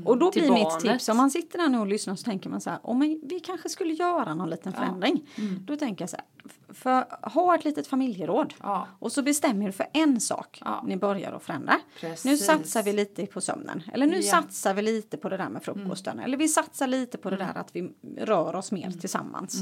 Och 0.05 0.17
då 0.17 0.31
blir 0.31 0.51
mitt 0.51 0.79
tips, 0.79 1.09
om 1.09 1.17
man 1.17 1.31
sitter 1.31 1.57
där 1.57 1.69
nu 1.69 1.79
och 1.79 1.87
lyssnar 1.87 2.15
så 2.15 2.23
tänker 2.23 2.49
man 2.49 2.61
så 2.61 2.69
här, 2.69 2.79
om 2.83 2.99
vi 3.23 3.39
kanske 3.39 3.69
skulle 3.69 3.93
göra 3.93 4.33
någon 4.33 4.49
liten 4.49 4.73
förändring. 4.73 5.29
Mm. 5.35 5.65
Då 5.65 5.75
tänker 5.75 6.03
jag 6.03 6.09
så 6.09 6.15
här, 6.15 6.25
för 6.77 7.05
ha 7.29 7.55
ett 7.55 7.65
litet 7.65 7.87
familjeråd. 7.87 8.53
Ja. 8.63 8.87
Och 8.99 9.11
så 9.11 9.21
bestämmer 9.23 9.65
du 9.65 9.71
för 9.71 9.85
en 9.93 10.19
sak 10.21 10.61
Ja. 10.65 10.83
ni 10.87 10.97
börjar 10.97 11.31
att 11.31 11.43
förändra. 11.43 11.73
Precis. 12.01 12.25
Nu 12.25 12.37
satsar 12.37 12.83
vi 12.83 12.93
lite 12.93 13.25
på 13.25 13.41
sömnen. 13.41 13.83
Eller 13.93 14.07
nu 14.07 14.15
Ja. 14.17 14.31
satsar 14.31 14.73
vi 14.73 14.81
lite 14.81 15.17
på 15.17 15.29
det 15.29 15.37
där 15.37 15.49
med 15.49 15.63
frukosten. 15.63 16.19
Eller 16.19 16.37
vi 16.37 16.47
satsar 16.47 16.87
lite 16.87 17.17
på 17.17 17.29
det 17.29 17.37
där 17.37 17.51
att 17.57 17.69
vi 17.75 17.89
rör 18.17 18.55
oss 18.55 18.71
mer 18.71 18.91
tillsammans. 18.91 19.59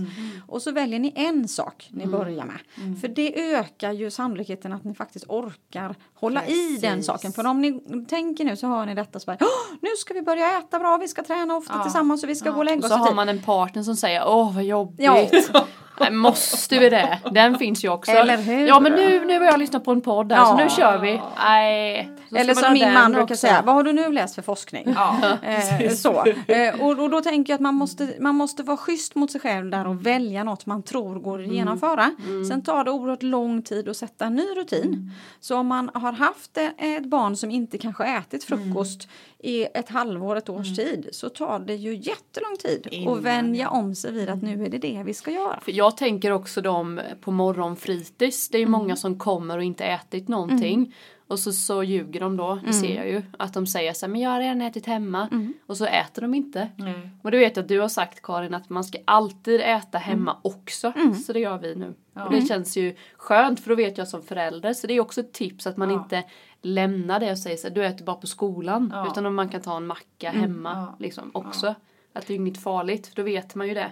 Och 0.47 0.61
så 0.61 0.71
väljer 0.71 0.99
ni 0.99 1.13
en 1.15 1.47
sak 1.47 1.89
ni 1.91 2.07
börjar 2.07 2.45
med. 2.45 2.59
För 3.01 3.07
det 3.07 3.51
ökar 3.53 3.91
ju 3.91 4.11
sannolikheten 4.11 4.73
att 4.73 4.83
ni 4.83 4.93
faktiskt 4.95 5.25
orkar 5.29 5.95
hålla 6.13 6.45
i 6.47 6.77
den 6.81 6.91
Precis. 6.91 7.05
saken. 7.05 7.31
För 7.31 7.45
om 7.47 7.61
ni 7.61 8.05
tänker 8.09 8.45
nu 8.45 8.55
så 8.55 8.67
hör 8.67 8.85
ni 8.85 8.95
detta 8.95 9.19
så 9.19 9.25
bara, 9.25 9.37
"Åh, 9.41 9.77
nu 9.81 9.89
ska 9.97 10.13
vi 10.13 10.21
börja 10.21 10.57
äta 10.59 10.79
bra, 10.79 10.97
vi 10.97 11.07
ska 11.07 11.23
träna 11.23 11.55
ofta 11.55 11.83
tillsammans 11.83 12.23
och 12.23 12.29
vi 12.29 12.35
ska 12.35 12.51
gå 12.51 12.57
och 12.57 12.65
lägga 12.65 12.77
Och 12.79 12.83
oss 12.85 12.89
så 12.91 12.95
i 12.95 12.99
har 12.99 13.07
tid." 13.07 13.15
man 13.15 13.29
en 13.29 13.41
partner 13.41 13.83
som 13.83 13.95
säger 13.95 14.23
åh 14.27 14.55
vad 14.55 14.63
jobbigt. 14.63 15.51
Nej, 15.99 16.11
måste 16.11 16.79
vi 16.79 16.89
det? 16.89 17.19
Den 17.31 17.57
finns 17.57 17.83
ju 17.85 17.89
också. 17.89 18.11
Eller 18.11 18.37
hur? 18.37 18.67
Ja 18.67 18.79
men 18.79 18.91
nu, 18.91 19.25
nu 19.25 19.39
har 19.39 19.45
jag 19.45 19.59
lyssnat 19.59 19.83
på 19.85 19.91
en 19.91 20.01
podd 20.01 20.29
där 20.29 20.35
så 20.35 20.41
Ja. 20.41 20.55
nu 20.63 20.69
kör 20.69 20.97
vi. 20.97 21.21
Nej. 21.37 22.09
så 22.29 22.35
Eller 22.35 22.53
som 22.53 22.73
min 22.73 22.93
man 22.93 23.11
brukar 23.11 23.23
också. 23.23 23.35
säga, 23.35 23.61
vad 23.65 23.75
har 23.75 23.83
du 23.83 23.93
nu 23.93 24.11
läst 24.11 24.35
för 24.35 24.41
forskning? 24.41 24.93
Ja, 24.95 25.17
Eh, 25.43 25.89
så. 25.89 26.25
Eh, 26.47 26.81
och, 26.81 26.99
och 26.99 27.09
då 27.09 27.21
tänker 27.21 27.53
jag 27.53 27.55
att 27.57 27.61
man 27.61 27.75
måste, 27.75 28.13
man 28.19 28.35
måste 28.35 28.63
vara 28.63 28.77
schysst 28.77 29.15
mot 29.15 29.31
sig 29.31 29.41
själv 29.41 29.69
där 29.69 29.87
och 29.87 30.05
välja 30.05 30.43
något 30.43 30.65
man 30.65 30.83
tror 30.83 31.15
går 31.19 31.41
att 31.43 31.47
genomföra. 31.47 32.11
Sen 32.49 32.63
tar 32.63 32.83
det 32.83 32.91
oerhört 32.91 33.23
lång 33.23 33.61
tid 33.61 33.89
att 33.89 33.97
sätta 33.97 34.25
en 34.25 34.35
ny 34.35 34.43
rutin. 34.57 35.11
Så 35.39 35.57
om 35.57 35.67
man 35.67 35.89
har 35.93 36.11
haft 36.11 36.57
e- 36.57 36.71
ett 36.77 37.05
barn 37.05 37.35
som 37.35 37.51
inte 37.51 37.77
kanske 37.77 38.03
ätit 38.05 38.43
frukost 38.43 39.07
i 39.39 39.63
ett 39.73 39.89
halvår, 39.89 40.35
ett 40.35 40.49
års 40.49 40.75
tid 40.75 41.09
så 41.11 41.29
tar 41.29 41.59
det 41.59 41.75
ju 41.75 41.95
jättelång 41.95 42.57
tid 42.59 42.87
Innan, 42.91 43.17
att 43.17 43.23
vänja 43.23 43.69
om 43.69 43.95
sig 43.95 44.11
vid 44.11 44.29
att 44.29 44.41
nu 44.41 44.65
är 44.65 44.69
det 44.69 44.77
det 44.77 45.03
vi 45.05 45.13
ska 45.13 45.31
göra. 45.31 45.59
För 45.59 45.71
jag 45.71 45.97
tänker 45.97 46.31
också 46.31 46.61
de 46.61 47.01
på 47.21 47.31
morgonfritids. 47.31 48.49
Det 48.49 48.57
är 48.57 48.59
ju 48.59 48.67
många 48.67 48.95
som 48.95 49.19
kommer 49.19 49.57
och 49.57 49.63
inte 49.63 49.85
ätit 49.85 50.27
någonting. 50.27 50.95
Och 51.27 51.39
så, 51.39 51.51
så 51.53 51.83
ljuger 51.83 52.19
de 52.19 52.37
då, 52.37 52.59
det 52.65 52.73
ser 52.73 52.95
jag 52.95 53.09
ju. 53.09 53.21
Att 53.39 53.53
de 53.53 53.67
säger 53.67 53.93
så 53.93 54.05
här, 54.05 54.11
men 54.11 54.21
jag 54.21 54.29
har 54.29 54.39
redan 54.39 54.61
ätit 54.61 54.85
hemma. 54.85 55.29
Och 55.65 55.77
så 55.77 55.85
äter 55.85 56.21
de 56.21 56.33
inte. 56.33 56.69
Nej. 56.75 57.09
Och 57.23 57.31
det 57.31 57.37
vet 57.37 57.55
jag 57.55 57.63
att 57.63 57.69
du 57.69 57.79
har 57.79 57.87
sagt 57.87 58.21
Karin 58.21 58.53
att 58.53 58.69
man 58.69 58.83
ska 58.83 58.97
alltid 59.05 59.61
äta 59.61 59.97
hemma 59.97 60.37
också. 60.41 60.93
Så 61.25 61.33
det 61.33 61.39
gör 61.39 61.57
vi 61.57 61.75
nu. 61.75 61.93
Och 62.25 62.31
det 62.31 62.41
känns 62.47 62.77
ju 62.77 62.95
skönt 63.17 63.59
för 63.59 63.69
då 63.69 63.75
vet 63.75 63.97
jag 63.97 64.07
som 64.07 64.21
förälder. 64.21 64.73
Så 64.73 64.87
det 64.87 64.93
är 64.93 64.99
också 64.99 65.21
ett 65.21 65.33
tips 65.33 65.67
att 65.67 65.77
man 65.77 65.89
Ja. 65.89 65.95
inte 66.03 66.23
lämnar 66.61 67.19
det 67.19 67.31
och 67.31 67.37
säger 67.37 67.57
så 67.57 67.67
här, 67.67 67.75
du 67.75 67.85
äter 67.85 68.05
bara 68.05 68.15
på 68.15 68.27
skolan. 68.27 68.91
Ja. 68.93 69.07
Utan 69.11 69.25
om 69.25 69.35
man 69.35 69.49
kan 69.49 69.61
ta 69.61 69.77
en 69.77 69.87
macka 69.87 70.29
hemma 70.31 70.71
Ja. 70.75 70.95
liksom 70.99 71.31
också. 71.33 71.75
Att 72.13 72.27
det 72.27 72.33
är 72.33 72.35
inget 72.35 72.63
farligt 72.63 73.07
för 73.07 73.15
då 73.15 73.23
vet 73.23 73.55
man 73.55 73.67
ju 73.67 73.73
det. 73.73 73.91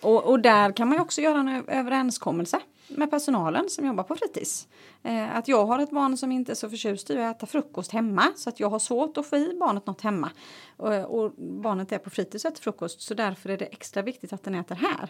Och, 0.00 0.24
och 0.24 0.40
där 0.40 0.72
kan 0.72 0.88
man 0.88 0.96
ju 0.96 1.02
också 1.02 1.20
göra 1.20 1.38
en 1.40 1.64
överenskommelse 1.68 2.60
med 2.90 3.10
personalen 3.10 3.68
som 3.68 3.86
jobbar 3.86 4.04
på 4.04 4.16
fritids. 4.16 4.68
Eh, 5.02 5.36
att 5.36 5.48
jag 5.48 5.66
har 5.66 5.78
ett 5.78 5.90
barn 5.90 6.16
som 6.16 6.32
inte 6.32 6.52
är 6.52 6.54
så 6.54 6.70
förtjust 6.70 7.10
i 7.10 7.18
att 7.18 7.36
äta 7.36 7.46
frukost 7.46 7.92
hemma 7.92 8.22
så 8.36 8.48
att 8.48 8.60
jag 8.60 8.70
har 8.70 8.78
svårt 8.78 9.16
att 9.16 9.26
få 9.26 9.36
i 9.36 9.56
barnet 9.60 9.86
något 9.86 10.00
hemma. 10.00 10.30
Och, 10.76 10.94
och 10.94 11.32
barnet 11.62 11.92
är 11.92 11.98
på 11.98 12.10
fritids 12.10 12.44
och 12.44 12.50
äter 12.50 12.62
frukost 12.62 13.00
så 13.00 13.14
därför 13.14 13.48
är 13.50 13.58
det 13.58 13.64
extra 13.64 14.02
viktigt 14.02 14.32
att 14.32 14.42
den 14.42 14.54
äter 14.54 14.74
här. 14.74 15.08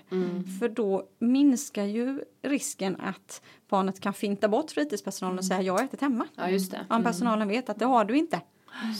För 0.58 0.68
då 0.68 1.04
minskar 1.18 1.84
ju 1.84 2.24
risken 2.42 3.00
att 3.00 3.42
barnet 3.68 4.00
kan 4.00 4.12
finta 4.14 4.48
bort 4.48 4.70
fritidspersonalen 4.70 5.38
och 5.38 5.44
säga 5.44 5.62
jag 5.62 5.72
har 5.72 5.84
ätit 5.84 6.00
hemma. 6.00 6.26
Ja, 6.34 6.50
just 6.50 6.70
det. 6.70 6.86
Om 6.90 7.02
personalen 7.02 7.48
vet 7.48 7.68
att 7.70 7.78
det 7.78 7.84
har 7.84 8.04
du 8.04 8.16
inte. 8.16 8.40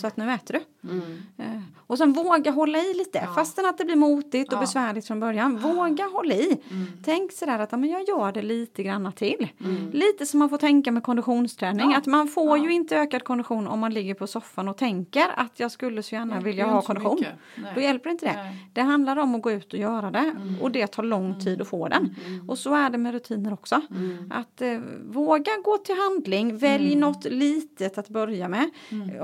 Så 0.01 0.07
att 0.07 0.17
nu 0.17 0.31
äter 0.33 0.55
du. 0.55 0.89
Mm. 0.91 1.23
Eh, 1.39 1.63
Och 1.87 1.99
sen 1.99 2.13
våga 2.13 2.51
hålla 2.51 2.79
i 2.79 2.95
lite. 2.95 3.29
Fastän 3.35 3.67
att 3.67 3.79
det 3.79 3.85
blir 3.85 3.97
motigt 3.97 4.53
och 4.53 4.57
Ja. 4.57 4.61
besvärligt 4.61 5.07
från 5.07 5.21
början. 5.21 5.57
Våga 5.59 6.05
hålla 6.05 6.35
i. 6.35 6.61
Tänk 7.05 7.33
sådär 7.33 7.59
att 7.59 7.73
ja, 7.73 7.79
men 7.79 7.91
jag 7.91 8.09
gör 8.09 8.33
det 8.33 8.43
lite 8.43 8.83
granna 8.83 9.13
till. 9.13 9.49
Lite 9.93 10.27
som 10.27 10.39
man 10.39 10.49
får 10.49 10.57
tänka 10.59 10.93
med 10.93 11.03
konditionsträning. 11.03 11.91
Ja. 11.91 11.99
Att 11.99 12.07
man 12.07 12.29
får 12.29 12.59
Ja. 12.59 12.65
ju 12.65 12.73
inte 12.73 12.97
ökad 12.97 13.25
kondition 13.25 13.67
om 13.67 13.79
man 13.79 13.95
ligger 13.95 14.15
på 14.15 14.27
soffan 14.27 14.69
och 14.69 14.77
tänker 14.77 15.25
att 15.37 15.61
jag 15.61 15.71
skulle 15.71 16.03
så 16.03 16.15
gärna 16.15 16.41
vilja 16.41 16.67
ha 16.67 16.83
kondition. 16.83 17.25
Då 17.75 17.81
hjälper 17.81 18.11
inte 18.11 18.27
det. 18.27 18.33
Nej. 18.37 18.57
Det 18.73 18.81
handlar 18.83 19.17
om 19.17 19.35
att 19.35 19.43
gå 19.43 19.53
ut 19.53 19.73
och 19.73 19.79
göra 19.79 20.11
det 20.11 20.35
och 20.61 20.71
det 20.71 20.87
tar 20.87 21.03
lång 21.03 21.41
tid 21.41 21.61
att 21.61 21.69
få 21.69 21.89
den. 21.89 22.15
Och 22.49 22.59
så 22.59 22.75
är 22.75 22.91
det 22.91 22.99
med 22.99 23.13
rutiner 23.13 23.53
också. 23.53 23.81
Att 24.31 24.63
eh, 24.63 24.79
våga 25.09 25.51
gå 25.65 25.79
till 25.79 25.95
handling, 25.97 26.57
välj 26.59 26.95
något 26.97 27.25
litet 27.25 27.99
att 27.99 28.09
börja 28.09 28.49
med. 28.49 28.71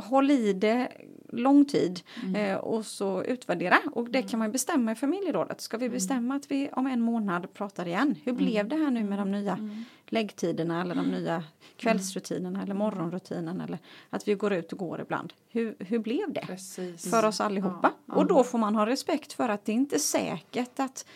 Håll 0.05 0.31
i 0.31 0.36
det 0.53 0.88
lång 1.29 1.64
tid 1.64 2.01
eh, 2.37 2.57
och 2.57 2.87
så 2.87 3.25
utvärdera. 3.25 3.79
Och 3.92 4.11
det 4.11 4.22
kan 4.22 4.38
man 4.38 4.53
bestämma 4.53 4.92
i 4.92 4.94
familjerådet. 4.94 5.61
Ska 5.61 5.77
vi 5.77 5.88
bestämma 5.88 6.37
att 6.37 6.51
vi 6.51 6.68
om 6.72 6.87
en 6.87 7.01
månad 7.01 7.53
pratar 7.53 7.88
igen? 7.88 8.14
Hur 8.25 8.33
blev 8.33 8.68
det 8.68 8.77
här 8.77 8.90
nu 8.90 9.05
med 9.05 9.18
de 9.18 9.33
nya 9.33 9.70
läggtiderna 10.07 10.81
eller 10.81 10.94
de 10.94 11.07
nya 11.07 11.44
kvällsrutinerna 11.77 12.62
eller 12.62 12.75
morgonrutinen 12.75 13.61
eller 13.61 13.79
att 14.11 14.29
vi 14.29 14.35
går 14.35 14.53
ut 14.53 14.72
och 14.72 14.79
går 14.79 15.01
ibland. 15.01 15.33
Hur, 15.49 15.77
hur 15.79 15.99
blev 15.99 16.33
det? 16.33 16.46
Precis. 16.46 17.11
för 17.11 17.25
oss 17.25 17.40
allihopa. 17.40 17.92
Och 18.07 18.27
då 18.27 18.44
får 18.44 18.59
man 18.59 18.75
ha 18.75 18.87
respekt 18.87 19.33
för 19.33 19.49
att 19.49 19.64
det 19.64 19.72
inte 19.72 19.96
är 19.96 20.01
säkert 20.01 20.81
att 20.81 21.07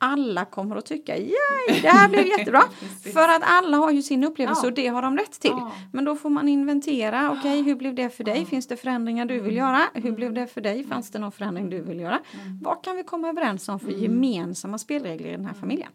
alla 0.00 0.44
kommer 0.44 0.76
att 0.76 0.86
tycka 0.86 1.16
Yay, 1.18 1.80
det 1.82 1.88
här 1.88 2.08
blev 2.08 2.26
jättebra. 2.38 2.62
För 3.12 3.28
att 3.28 3.42
alla 3.44 3.76
har 3.76 3.90
ju 3.90 4.02
sin 4.02 4.24
upplevelse 4.24 4.60
Ja. 4.64 4.68
och 4.68 4.74
det 4.74 4.86
har 4.88 5.02
de 5.02 5.16
rätt 5.16 5.40
till. 5.40 5.50
Ja. 5.50 5.72
Men 5.92 6.04
då 6.04 6.16
får 6.16 6.30
man 6.30 6.48
inventera, 6.48 7.30
okej 7.38 7.62
hur 7.62 7.74
blev 7.74 7.94
det 7.94 8.10
för 8.10 8.24
dig? 8.24 8.44
Finns 8.46 8.66
det 8.66 8.76
förändringar 8.76 9.26
du 9.26 9.40
vill 9.40 9.56
göra? 9.56 9.82
Hur 9.94 10.12
blev 10.12 10.32
det 10.32 10.46
för 10.46 10.60
dig? 10.60 10.84
Fanns 10.84 11.10
det 11.10 11.18
någon 11.18 11.32
förändring 11.32 11.70
du 11.70 11.80
vill 11.82 12.00
göra? 12.00 12.18
Vad 12.62 12.84
kan 12.84 12.96
vi 12.96 13.02
komma 13.04 13.28
överens 13.28 13.68
om 13.68 13.80
för 13.80 13.90
gemensamma 13.92 14.78
spelregler 14.78 15.28
i 15.28 15.32
den 15.32 15.44
här 15.46 15.54
familjen? 15.54 15.90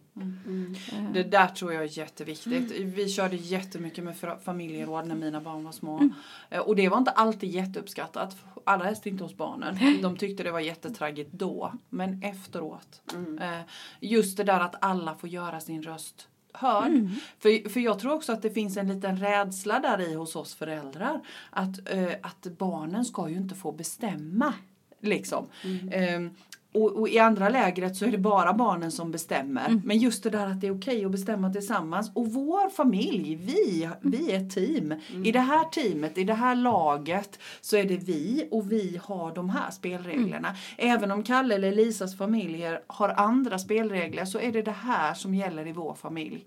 Det 1.14 1.24
där 1.24 1.48
tror 1.48 1.74
jag 1.74 1.84
är 1.84 1.98
jätteviktigt. 1.98 2.72
Vi 2.96 3.10
körde 3.10 3.36
jättemycket 3.36 4.04
med 4.04 4.16
familjeråd 4.46 5.08
när 5.08 5.16
mina 5.16 5.42
barn 5.42 5.64
var 5.64 5.72
små. 5.72 6.10
Eh, 6.50 6.60
Och 6.60 6.76
det 6.76 6.90
var 6.90 6.98
inte 6.98 7.12
alltid 7.12 7.50
jätteuppskattat. 7.50 8.36
Alla 8.64 8.84
helst 8.84 9.06
inte 9.06 9.24
hos 9.24 9.38
barnen. 9.38 9.78
De 10.02 10.18
tyckte 10.18 10.44
det 10.44 10.52
var 10.52 10.60
jättetraggigt 10.60 11.32
då. 11.34 11.72
Men 11.90 12.24
efteråt. 12.24 13.02
Eh, 13.42 13.60
Just 14.06 14.38
det 14.38 14.44
där 14.44 14.60
att 14.60 14.76
alla 14.82 15.16
får 15.16 15.30
göra 15.30 15.60
sin 15.60 15.84
röst 15.84 16.28
hörd. 16.54 16.92
För, 17.40 17.70
för 17.70 17.80
jag 17.80 18.00
tror 18.00 18.14
också 18.14 18.34
att 18.34 18.42
det 18.42 18.50
finns 18.50 18.78
en 18.78 18.88
liten 18.88 19.18
rädsla 19.18 19.80
där 19.80 20.02
i 20.02 20.14
hos 20.14 20.36
oss 20.36 20.56
föräldrar. 20.56 21.22
Att, 21.50 21.90
eh, 21.90 22.12
att 22.22 22.48
barnen 22.58 23.06
ska 23.06 23.30
ju 23.30 23.36
inte 23.36 23.56
få 23.56 23.72
bestämma. 23.72 24.54
Liksom. 25.00 25.48
Ehm, 25.92 26.36
och, 26.76 27.00
och 27.00 27.10
i 27.10 27.20
andra 27.20 27.50
lägret 27.50 27.96
så 27.96 28.06
är 28.06 28.12
det 28.12 28.18
bara 28.18 28.54
barnen 28.54 28.92
som 28.92 29.12
bestämmer. 29.12 29.82
Men 29.84 29.98
just 29.98 30.24
det 30.24 30.30
där 30.30 30.48
att 30.48 30.62
det 30.62 30.68
är 30.68 30.78
okej 30.78 31.06
att 31.06 31.12
bestämma 31.12 31.54
tillsammans. 31.54 32.12
Och 32.14 32.34
vår 32.34 32.70
familj, 32.70 33.36
vi, 33.36 33.90
vi 34.02 34.32
är 34.32 34.38
ett 34.38 34.52
team. 34.52 34.94
I 35.24 35.32
det 35.32 35.40
här 35.40 35.64
teamet, 35.64 36.18
i 36.18 36.24
det 36.24 36.34
här 36.34 36.56
laget 36.56 37.40
så 37.62 37.78
är 37.78 37.86
det 37.86 37.98
vi 37.98 38.48
och 38.52 38.72
vi 38.72 39.00
har 39.04 39.36
de 39.36 39.50
här 39.50 39.72
spelreglerna. 39.72 40.56
Även 40.78 41.12
om 41.12 41.24
Kalle 41.24 41.56
eller 41.56 41.72
Lisas 41.72 42.18
familjer 42.18 42.82
har 42.88 43.10
andra 43.10 43.60
spelregler 43.60 44.26
så 44.26 44.40
är 44.40 44.52
det 44.52 44.62
det 44.62 44.72
här 44.72 45.14
som 45.14 45.36
gäller 45.36 45.68
i 45.68 45.72
vår 45.72 45.94
familj. 45.94 46.46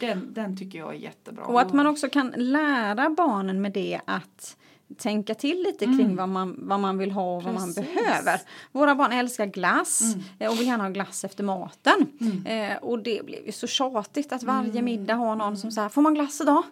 Den, 0.00 0.32
den 0.32 0.56
tycker 0.56 0.78
jag 0.78 0.94
är 0.94 0.98
jättebra. 0.98 1.44
Och 1.44 1.60
att 1.60 1.72
man 1.72 1.86
också 1.86 2.08
kan 2.08 2.34
lära 2.36 3.10
barnen 3.10 3.62
med 3.62 3.72
det 3.72 4.00
att 4.04 4.56
tänka 4.96 5.34
till 5.34 5.62
lite 5.62 5.84
kring 5.84 6.16
vad, 6.16 6.28
man, 6.28 6.54
vad 6.58 6.80
man 6.80 6.98
vill 6.98 7.10
ha 7.10 7.36
och 7.36 7.42
vad 7.42 7.54
man 7.54 7.72
behöver. 7.72 8.40
Våra 8.72 8.94
barn 8.94 9.12
älskar 9.12 9.46
glass 9.46 10.02
eh, 10.38 10.50
och 10.50 10.60
vill 10.60 10.66
gärna 10.66 10.84
ha 10.84 10.90
glass 10.90 11.24
efter 11.24 11.44
maten. 11.44 12.06
Eh, 12.46 12.76
och 12.76 12.98
det 12.98 13.26
blev 13.26 13.46
ju 13.46 13.52
så 13.52 13.66
tjatigt 13.66 14.32
att 14.32 14.42
varje 14.42 14.82
middag 14.82 15.14
har 15.14 15.36
någon 15.36 15.56
som 15.56 15.70
säger 15.70 15.88
får 15.88 16.02
man 16.02 16.14
glass 16.14 16.40
idag? 16.40 16.62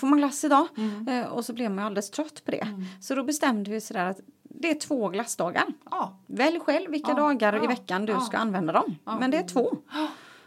Får 0.00 0.06
man 0.06 0.18
glass 0.18 0.44
idag? 0.44 0.66
Eh, 1.08 1.26
och 1.32 1.44
så 1.44 1.52
blev 1.52 1.70
man 1.70 1.78
ju 1.78 1.86
alldeles 1.86 2.10
trött 2.10 2.44
på 2.44 2.50
det. 2.50 2.66
Så 3.00 3.14
då 3.14 3.22
bestämde 3.24 3.70
vi 3.70 3.80
sådär 3.80 4.06
att 4.06 4.20
det 4.42 4.70
är 4.70 4.74
två 4.74 5.08
glassdagar. 5.08 5.64
Ja. 5.90 6.18
Välj 6.26 6.60
själv 6.60 6.90
vilka 6.90 7.10
Ja, 7.10 7.16
dagar 7.16 7.56
i 7.56 7.58
ja, 7.58 7.66
veckan 7.66 8.06
du 8.06 8.20
ska 8.20 8.36
använda 8.36 8.72
dem. 8.72 8.96
Men 9.04 9.30
det 9.30 9.36
är 9.36 9.42
två. 9.46 9.76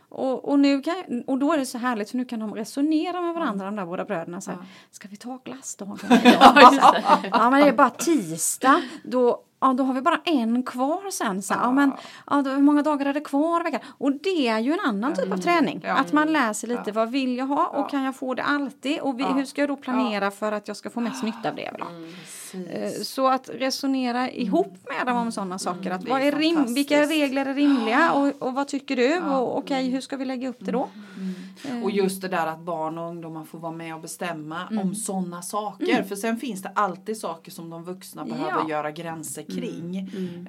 Och, 0.10 0.50
och, 0.50 0.60
nu 0.60 0.82
kan, 0.82 1.24
och 1.28 1.38
då 1.38 1.54
är 1.54 1.58
det 1.58 1.66
så 1.66 1.78
härligt 1.78 2.10
för 2.10 2.18
nu 2.18 2.26
kan 2.26 2.40
de 2.40 2.56
resonera 2.56 3.22
med 3.22 3.34
varandra 3.34 3.66
de 3.66 3.76
där 3.76 3.86
båda 3.86 4.06
bröderna. 4.06 4.42
Så 4.42 4.52
här, 4.52 4.60
Ska 4.92 5.08
vi 5.08 5.18
ta 5.18 5.40
glassdagen 5.44 5.98
idag? 6.24 6.58
ja 7.32 7.50
men 7.50 7.62
det 7.62 7.68
är 7.68 7.74
bara 7.74 7.90
tisdag. 7.90 8.82
Då, 9.04 9.44
ja, 9.60 9.74
då 9.74 9.84
har 9.84 9.94
vi 9.94 10.02
bara 10.02 10.22
en 10.26 10.64
kvar 10.64 11.12
sen. 11.12 11.42
Så, 11.42 11.54
här, 11.54 11.62
ja, 11.62 11.72
men, 11.72 11.92
ja, 12.28 12.42
då, 12.42 12.50
hur 12.50 12.62
många 12.62 12.82
dagar 12.82 13.06
är 13.06 13.14
det 13.14 13.22
kvar 13.22 13.64
veckan? 13.64 13.80
Och 13.88 14.12
det 14.12 14.48
är 14.48 14.60
ju 14.60 14.74
en 14.74 14.80
annan 14.86 15.14
typ 15.16 15.32
av 15.34 15.38
träning. 15.38 15.82
Ja. 15.84 15.94
Att 15.94 16.14
man 16.14 16.34
läser 16.34 16.68
lite 16.68 16.82
Ja. 16.86 16.92
vad 16.94 17.12
vill 17.12 17.38
jag 17.38 17.46
ha 17.46 17.66
och 17.68 17.80
Ja. 17.80 17.88
kan 17.88 18.04
jag 18.04 18.16
få 18.16 18.34
det 18.34 18.44
alltid? 18.44 19.00
Och 19.00 19.20
vi, 19.20 19.24
Ja. 19.24 19.30
hur 19.34 19.46
ska 19.46 19.62
jag 19.62 19.70
då 19.70 19.76
planera 19.76 20.32
för 20.32 20.52
att 20.52 20.68
jag 20.68 20.78
ska 20.78 20.90
få 20.90 21.00
mest 21.00 21.24
nytta 21.24 21.50
av 21.50 21.56
det 21.56 21.62
jag 21.62 21.72
vill 21.72 21.82
ha? 21.82 21.90
Precis. 21.90 22.68
Eh, 22.68 22.92
Så 23.04 23.28
att 23.28 23.50
resonera 23.54 24.32
ihop 24.32 24.78
med 24.98 25.08
dem 25.08 25.18
om 25.18 25.32
sådana 25.32 25.60
saker. 25.60 25.92
Att 25.92 26.02
det 26.02 26.08
är 26.08 26.14
vad 26.14 26.22
är 26.22 26.32
rim, 26.32 26.74
vilka 26.74 27.02
regler 27.02 27.46
är 27.46 27.54
rimliga 27.54 28.12
och, 28.12 28.28
och 28.40 28.54
vad 28.54 28.68
tycker 28.68 28.96
du? 28.96 29.20
Och 29.22 29.58
okej, 29.58 29.90
hur 29.90 30.02
ska 30.02 30.18
vi 30.18 30.26
lägga 30.26 30.50
upp 30.50 30.58
det 30.60 30.72
då? 30.72 30.90
Eh, 31.66 31.84
Och 31.84 31.92
just 31.92 32.22
det 32.22 32.28
där 32.28 32.48
att 32.48 32.60
barn 32.60 32.98
och 32.98 33.10
ungdomar 33.10 33.44
får 33.44 33.60
vara 33.60 33.72
med 33.72 33.96
och 33.96 34.02
bestämma 34.02 34.68
om 34.82 34.96
sådana 34.96 35.42
saker. 35.42 36.04
För 36.04 36.16
sen 36.16 36.38
finns 36.38 36.62
det 36.62 36.70
alltid 36.76 37.18
saker 37.18 37.52
som 37.52 37.70
de 37.70 37.84
vuxna 37.84 38.26
behöver 38.26 38.52
Ja. 38.64 38.70
göra 38.70 38.92
gränser 38.92 39.44
kring. 39.44 39.98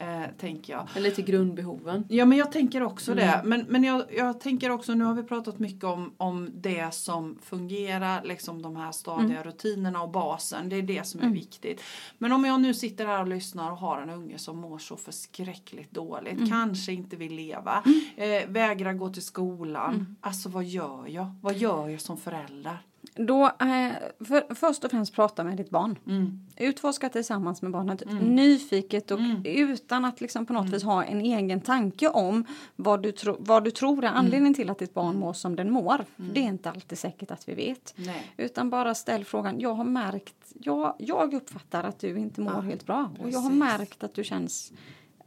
Eh, 0.01 0.31
tänker 0.41 0.73
jag. 0.73 0.87
Eller 0.97 1.11
till 1.11 1.25
grundbehoven. 1.25 2.05
Ja 2.09 2.25
men 2.25 2.39
jag 2.39 2.53
tänker 2.53 2.83
också 2.83 3.15
det. 3.15 3.41
Men, 3.45 3.65
men 3.69 3.85
jag, 3.85 4.03
jag 4.17 4.41
tänker 4.41 4.71
också, 4.71 4.95
nu 4.95 5.05
har 5.05 5.15
vi 5.15 5.23
pratat 5.23 5.59
mycket 5.59 5.85
om, 5.85 6.13
om 6.17 6.51
det 6.55 6.95
som 6.95 7.39
fungerar, 7.43 8.23
liksom 8.25 8.63
de 8.63 8.77
här 8.77 8.93
stadiga 8.93 9.43
rutinerna 9.43 10.03
och 10.03 10.11
basen. 10.11 10.69
Det 10.69 10.77
är 10.77 10.83
det 10.83 11.07
som 11.07 11.21
är 11.21 11.29
viktigt. 11.31 11.81
Men 12.19 12.33
om 12.33 12.45
jag 12.45 12.61
nu 12.61 12.75
sitter 12.75 13.07
här 13.07 13.21
och 13.21 13.29
lyssnar 13.29 13.71
och 13.73 13.79
har 13.79 14.01
en 14.03 14.11
unge 14.11 14.39
som 14.39 14.59
mår 14.59 14.79
så 14.79 14.97
förskräckligt 14.97 15.91
dåligt, 15.91 16.49
kanske 16.51 16.93
inte 16.93 17.17
vill 17.17 17.35
leva, 17.35 17.83
eh, 18.17 18.49
vägrar 18.49 18.93
gå 18.93 19.09
till 19.09 19.23
skolan. 19.23 20.17
Alltså 20.21 20.49
vad 20.49 20.65
gör 20.65 20.98
jag? 21.07 21.35
Vad 21.41 21.57
gör 21.57 21.89
jag 21.89 22.01
som 22.01 22.17
förälder? 22.17 22.79
Då, 23.15 23.45
eh, 23.47 23.93
för, 24.25 24.55
först 24.55 24.85
och 24.85 24.91
främst 24.91 25.15
prata 25.15 25.45
med 25.45 25.57
ditt 25.57 25.71
barn. 25.71 25.99
Mm. 26.07 26.47
Utforska 26.57 27.09
tillsammans 27.09 27.63
med 27.63 27.71
barnet 27.71 28.03
nyfiket 28.23 29.11
och 29.11 29.19
utan 29.45 30.05
att 30.05 30.21
liksom 30.21 30.47
på 30.47 30.53
något 30.53 30.71
vis 30.71 30.83
ha 30.83 31.05
en 31.05 31.21
egen 31.21 31.61
tanke 31.61 32.09
om 32.09 32.45
vad 32.77 33.03
du, 33.03 33.13
tro, 33.13 33.37
vad 33.39 33.65
du 33.65 33.71
tror 33.71 34.05
är 34.05 34.09
anledningen 34.09 34.55
till 34.55 34.71
att 34.71 34.79
ditt 34.79 34.95
barn 34.95 35.17
mår 35.19 35.33
som 35.33 35.57
den 35.57 35.71
mår. 35.71 36.05
Det 36.17 36.41
är 36.41 36.45
inte 36.45 36.71
alltid 36.71 36.99
säkert 36.99 37.31
att 37.31 37.49
vi 37.49 37.55
vet. 37.55 37.95
Nej. 37.97 38.33
Utan 38.37 38.71
bara 38.71 38.95
ställ 38.95 39.25
frågan, 39.25 39.61
jag 39.61 39.75
har 39.75 39.85
märkt, 39.85 40.53
jag, 40.55 40.95
jag 40.99 41.35
uppfattar 41.35 41.85
att 41.85 41.99
du 41.99 42.19
inte 42.19 42.41
mår 42.41 42.53
Ja, 42.53 42.61
helt 42.61 42.87
bra. 42.87 43.11
Och 43.19 43.31
jag 43.31 43.39
har 43.39 43.51
precis. 43.51 43.79
märkt 43.79 44.05
att 44.05 44.15
du 44.15 44.25
känns, 44.25 44.73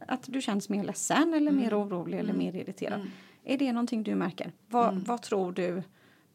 att 0.06 0.22
du 0.26 0.42
känns 0.42 0.68
mer 0.68 0.84
ledsen 0.84 1.34
eller 1.34 1.52
mer 1.52 1.82
orolig 1.82 2.18
eller 2.18 2.32
mer 2.32 2.56
irriterad. 2.56 3.00
Är 3.44 3.58
det 3.58 3.72
någonting 3.72 4.02
du 4.02 4.14
märker? 4.14 4.52
Vad, 4.68 4.94
vad 5.06 5.22
tror 5.22 5.52
du? 5.52 5.82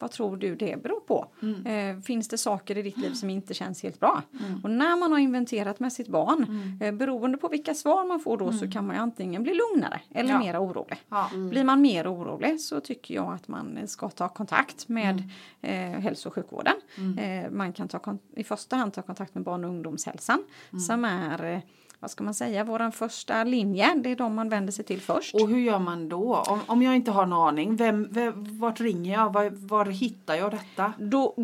Vad 0.00 0.10
tror 0.10 0.36
du 0.36 0.54
det 0.56 0.82
beror 0.82 1.00
på? 1.00 1.26
Eh, 1.68 2.00
finns 2.00 2.28
det 2.28 2.38
saker 2.38 2.78
i 2.78 2.82
ditt 2.82 2.96
liv 2.96 3.12
som 3.12 3.30
inte 3.30 3.54
känns 3.54 3.82
helt 3.82 4.00
bra? 4.00 4.22
Och 4.64 4.70
när 4.70 4.96
man 4.96 5.12
har 5.12 5.18
inventerat 5.18 5.80
med 5.80 5.92
sitt 5.92 6.08
barn, 6.08 6.46
eh, 6.80 6.92
beroende 6.94 7.38
på 7.38 7.48
vilka 7.48 7.74
svar 7.74 8.04
man 8.04 8.20
får 8.20 8.36
då 8.36 8.52
så 8.52 8.70
kan 8.70 8.86
man 8.86 8.96
ju 8.96 9.02
antingen 9.02 9.42
bli 9.42 9.54
lugnare 9.54 10.00
eller 10.14 10.30
Ja. 10.30 10.38
mer 10.38 10.62
orolig. 10.62 10.98
Ja. 11.08 11.30
Blir 11.50 11.64
man 11.64 11.80
mer 11.80 12.12
orolig 12.14 12.60
så 12.60 12.80
tycker 12.80 13.14
jag 13.14 13.32
att 13.32 13.48
man 13.48 13.78
ska 13.88 14.08
ta 14.08 14.28
kontakt 14.28 14.88
med 14.88 15.22
Mm. 15.62 15.94
eh, 15.94 16.00
hälso 16.00 16.28
och 16.28 16.34
sjukvården. 16.34 16.74
Eh, 17.18 17.50
man 17.50 17.72
kan 17.72 17.88
ta 17.88 18.16
i 18.36 18.44
första 18.44 18.76
hand 18.76 18.92
ta 18.92 19.02
kontakt 19.02 19.34
med 19.34 19.44
barn 19.44 19.64
och 19.64 19.70
ungdomshälsan 19.70 20.38
Mm. 20.70 20.80
som 20.80 21.04
är 21.04 21.44
eh, 21.44 21.60
vad 22.00 22.10
ska 22.10 22.24
man 22.24 22.34
säga, 22.34 22.64
våran 22.64 22.92
första 22.92 23.44
linje. 23.44 23.94
Det 23.96 24.10
är 24.12 24.16
de 24.16 24.34
man 24.34 24.48
vänder 24.48 24.72
sig 24.72 24.84
till 24.84 25.00
först. 25.00 25.34
Och 25.34 25.48
hur 25.48 25.58
gör 25.58 25.78
man 25.78 26.08
då? 26.08 26.34
Om, 26.48 26.60
om 26.66 26.82
jag 26.82 26.96
inte 26.96 27.10
har 27.10 27.22
en 27.22 27.32
aning, 27.32 27.76
vem, 27.76 28.08
vem, 28.10 28.58
vart 28.58 28.80
ringer 28.80 29.12
jag? 29.12 29.32
Var, 29.32 29.50
var 29.50 29.84
hittar 29.86 30.34
jag 30.34 30.50
detta? 30.50 30.92
Då, 30.98 31.34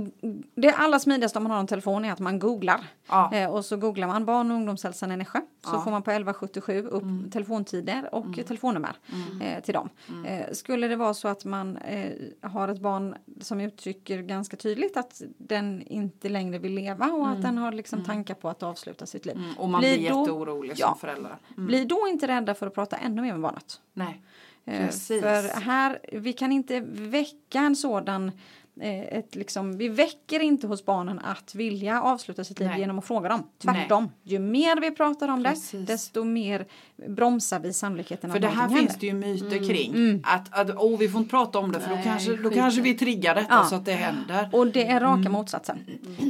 det 0.55 0.71
allra 0.73 0.99
smidigaste 0.99 1.39
om 1.39 1.43
man 1.43 1.53
har 1.53 1.61
en 1.61 1.67
telefon 1.67 2.05
är 2.05 2.13
att 2.13 2.21
man 2.21 2.39
googlar. 2.39 2.81
Ja. 3.09 3.35
Eh, 3.35 3.51
och 3.51 3.65
så 3.65 3.77
googlar 3.77 4.07
man 4.07 4.25
barn 4.25 4.51
och 4.51 4.57
ungdomshälsan 4.57 5.13
i 5.13 5.17
Nässjö. 5.17 5.41
Så 5.65 5.71
Ja. 5.75 5.81
får 5.81 5.91
man 5.91 6.03
på 6.03 6.11
1177 6.11 6.83
upp 6.87 7.03
Mm. 7.03 7.31
telefontider 7.31 8.15
och 8.15 8.27
telefonnummer 8.47 8.97
eh, 9.43 9.63
till 9.63 9.75
dem. 9.75 9.89
Eh, 10.27 10.53
skulle 10.53 10.89
det 10.89 10.97
vara 10.97 11.15
så 11.15 11.29
att 11.29 11.45
man 11.45 11.77
eh, 11.77 12.11
har 12.51 12.69
ett 12.69 12.81
barn 12.81 13.15
som 13.41 13.61
uttrycker 13.61 14.23
ganska 14.23 14.57
tydligt 14.57 14.97
att 14.97 15.23
den 15.39 15.83
inte 15.83 16.29
längre 16.29 16.59
vill 16.59 16.75
leva 16.75 17.07
och 17.07 17.29
att 17.29 17.43
den 17.43 17.59
har 17.59 17.73
liksom 17.73 18.05
tankar 18.05 18.35
på 18.35 18.49
att 18.49 18.63
avsluta 18.63 19.07
sitt 19.07 19.27
liv. 19.27 19.37
Mm, 19.37 19.59
och 19.59 19.69
man 19.69 19.81
Blir 19.81 19.99
blir 19.99 20.11
då- 20.11 20.25
jätteorolig 20.45 20.75
ja. 20.77 20.89
som 20.89 20.99
förälder. 20.99 21.37
Mm. 21.57 21.67
Bli 21.67 21.85
då 21.85 22.09
inte 22.09 22.29
rädda 22.29 22.55
för 22.55 22.67
att 22.67 22.75
prata 22.75 22.97
ännu 22.97 23.23
mer 23.23 23.33
med 23.33 23.41
barnet. 23.41 23.81
Nej. 23.93 24.23
Eh, 24.65 24.87
Precis. 24.87 25.23
För 25.23 25.61
här, 25.61 25.99
vi 26.13 26.33
kan 26.33 26.53
inte 26.53 26.81
väcka 26.91 27.59
en 27.59 27.77
sådan 27.77 28.33
eh, 28.81 29.19
ett 29.19 29.35
liksom, 29.35 29.79
vi 29.79 29.89
väcker 29.89 30.41
inte 30.41 30.67
hos 30.67 30.85
barnen 30.85 31.19
att 31.19 31.55
vilja 31.55 32.03
avsluta 32.03 32.45
sitt 32.45 32.59
liv 32.59 32.69
Nej. 32.69 32.81
genom 32.81 32.99
att 32.99 33.05
fråga 33.05 33.29
dem. 33.29 33.43
Tvärtom, 33.59 34.11
ju 34.23 34.39
mer 34.39 34.81
vi 34.81 34.91
pratar 34.91 35.29
om 35.29 35.45
Precis. 35.45 35.71
det 35.71 35.93
desto 35.93 36.25
mer 36.25 36.67
bromsar 37.09 37.61
vi 37.61 37.73
sannolikheten 37.73 38.31
För 38.33 38.39
det 38.41 38.47
här 38.49 38.69
finns 38.69 38.81
händer. 38.81 38.97
det 39.01 39.07
ju 39.07 39.15
myter 39.15 39.69
kring. 39.69 40.23
Att, 40.27 40.59
att 40.59 40.71
oh, 40.71 40.99
vi 40.99 41.09
får 41.09 41.19
inte 41.21 41.31
prata 41.31 41.59
om 41.59 41.73
det 41.73 41.81
för 41.81 41.89
då, 41.89 41.95
Nej, 41.95 42.05
kanske, 42.05 42.37
då 42.37 42.51
kanske 42.51 42.81
vi 42.81 42.95
triggar 42.95 43.35
detta 43.35 43.55
Ja. 43.55 43.65
så 43.65 43.75
att 43.75 43.85
det 43.85 43.93
händer. 43.93 44.49
Och 44.53 44.67
det 44.67 44.87
är 44.89 45.01
raka 45.01 45.21
Mm. 45.21 45.33
motsatsen. 45.33 45.79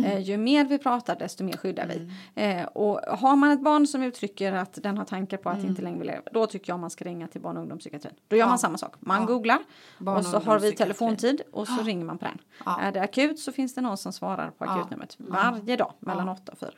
Eh, 0.07 0.19
ju 0.21 0.37
mer 0.37 0.65
vi 0.65 0.79
pratar 0.79 1.17
desto 1.19 1.45
mer 1.45 1.53
skyddar 1.57 1.87
vi. 1.87 2.11
Eh, 2.43 2.65
och 2.65 3.01
har 3.19 3.37
man 3.37 3.51
ett 3.51 3.61
barn 3.65 3.87
som 3.87 4.03
uttrycker 4.03 4.53
att 4.53 4.79
den 4.83 4.99
har 4.99 5.05
tankar 5.05 5.37
på 5.37 5.49
att 5.51 5.57
Mm. 5.59 5.69
inte 5.71 5.83
längre 5.83 5.99
vill 5.99 6.07
leva, 6.07 6.23
då 6.33 6.47
tycker 6.47 6.73
jag 6.73 6.81
man 6.81 6.91
ska 6.91 7.05
ringa 7.05 7.29
till 7.29 7.41
barn 7.41 7.57
och 7.57 7.63
ungdomspsykiatrin. 7.63 8.15
Då 8.29 8.37
gör 8.37 8.45
Ja. 8.45 8.49
man 8.49 8.59
samma 8.59 8.79
sak. 8.79 8.95
Man 9.01 9.21
Ja. 9.21 9.27
googlar 9.27 9.59
Barn- 9.99 10.17
och 10.17 10.25
så 10.25 10.39
har 10.39 10.59
vi 10.59 10.73
telefontid 10.73 11.43
och 11.53 11.69
så 11.69 11.83
ringer 11.83 12.05
man 12.05 12.19
på 12.19 12.25
den. 12.25 12.39
Ja. 12.65 12.81
Är 12.81 12.93
det 12.93 13.03
akut 13.03 13.39
så 13.39 13.53
finns 13.53 13.75
det 13.75 13.81
någon 13.81 13.97
som 13.97 14.13
svarar 14.13 14.51
på 14.51 14.65
Ja. 14.65 14.71
akutnumret 14.79 15.17
varje 15.19 15.77
dag 15.77 15.93
mellan 16.01 16.29
8 16.29 16.53
och 16.53 16.59
4. 16.59 16.71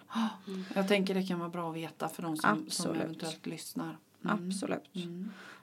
Jag 0.74 0.88
tänker 0.88 1.14
det 1.14 1.22
kan 1.22 1.38
vara 1.38 1.48
bra 1.48 1.70
att 1.70 1.76
veta 1.76 2.08
för 2.08 2.22
de 2.22 2.36
som, 2.36 2.66
som 2.68 2.94
eventuellt 2.94 3.46
lyssnar. 3.46 3.75
Absolut. 4.22 4.90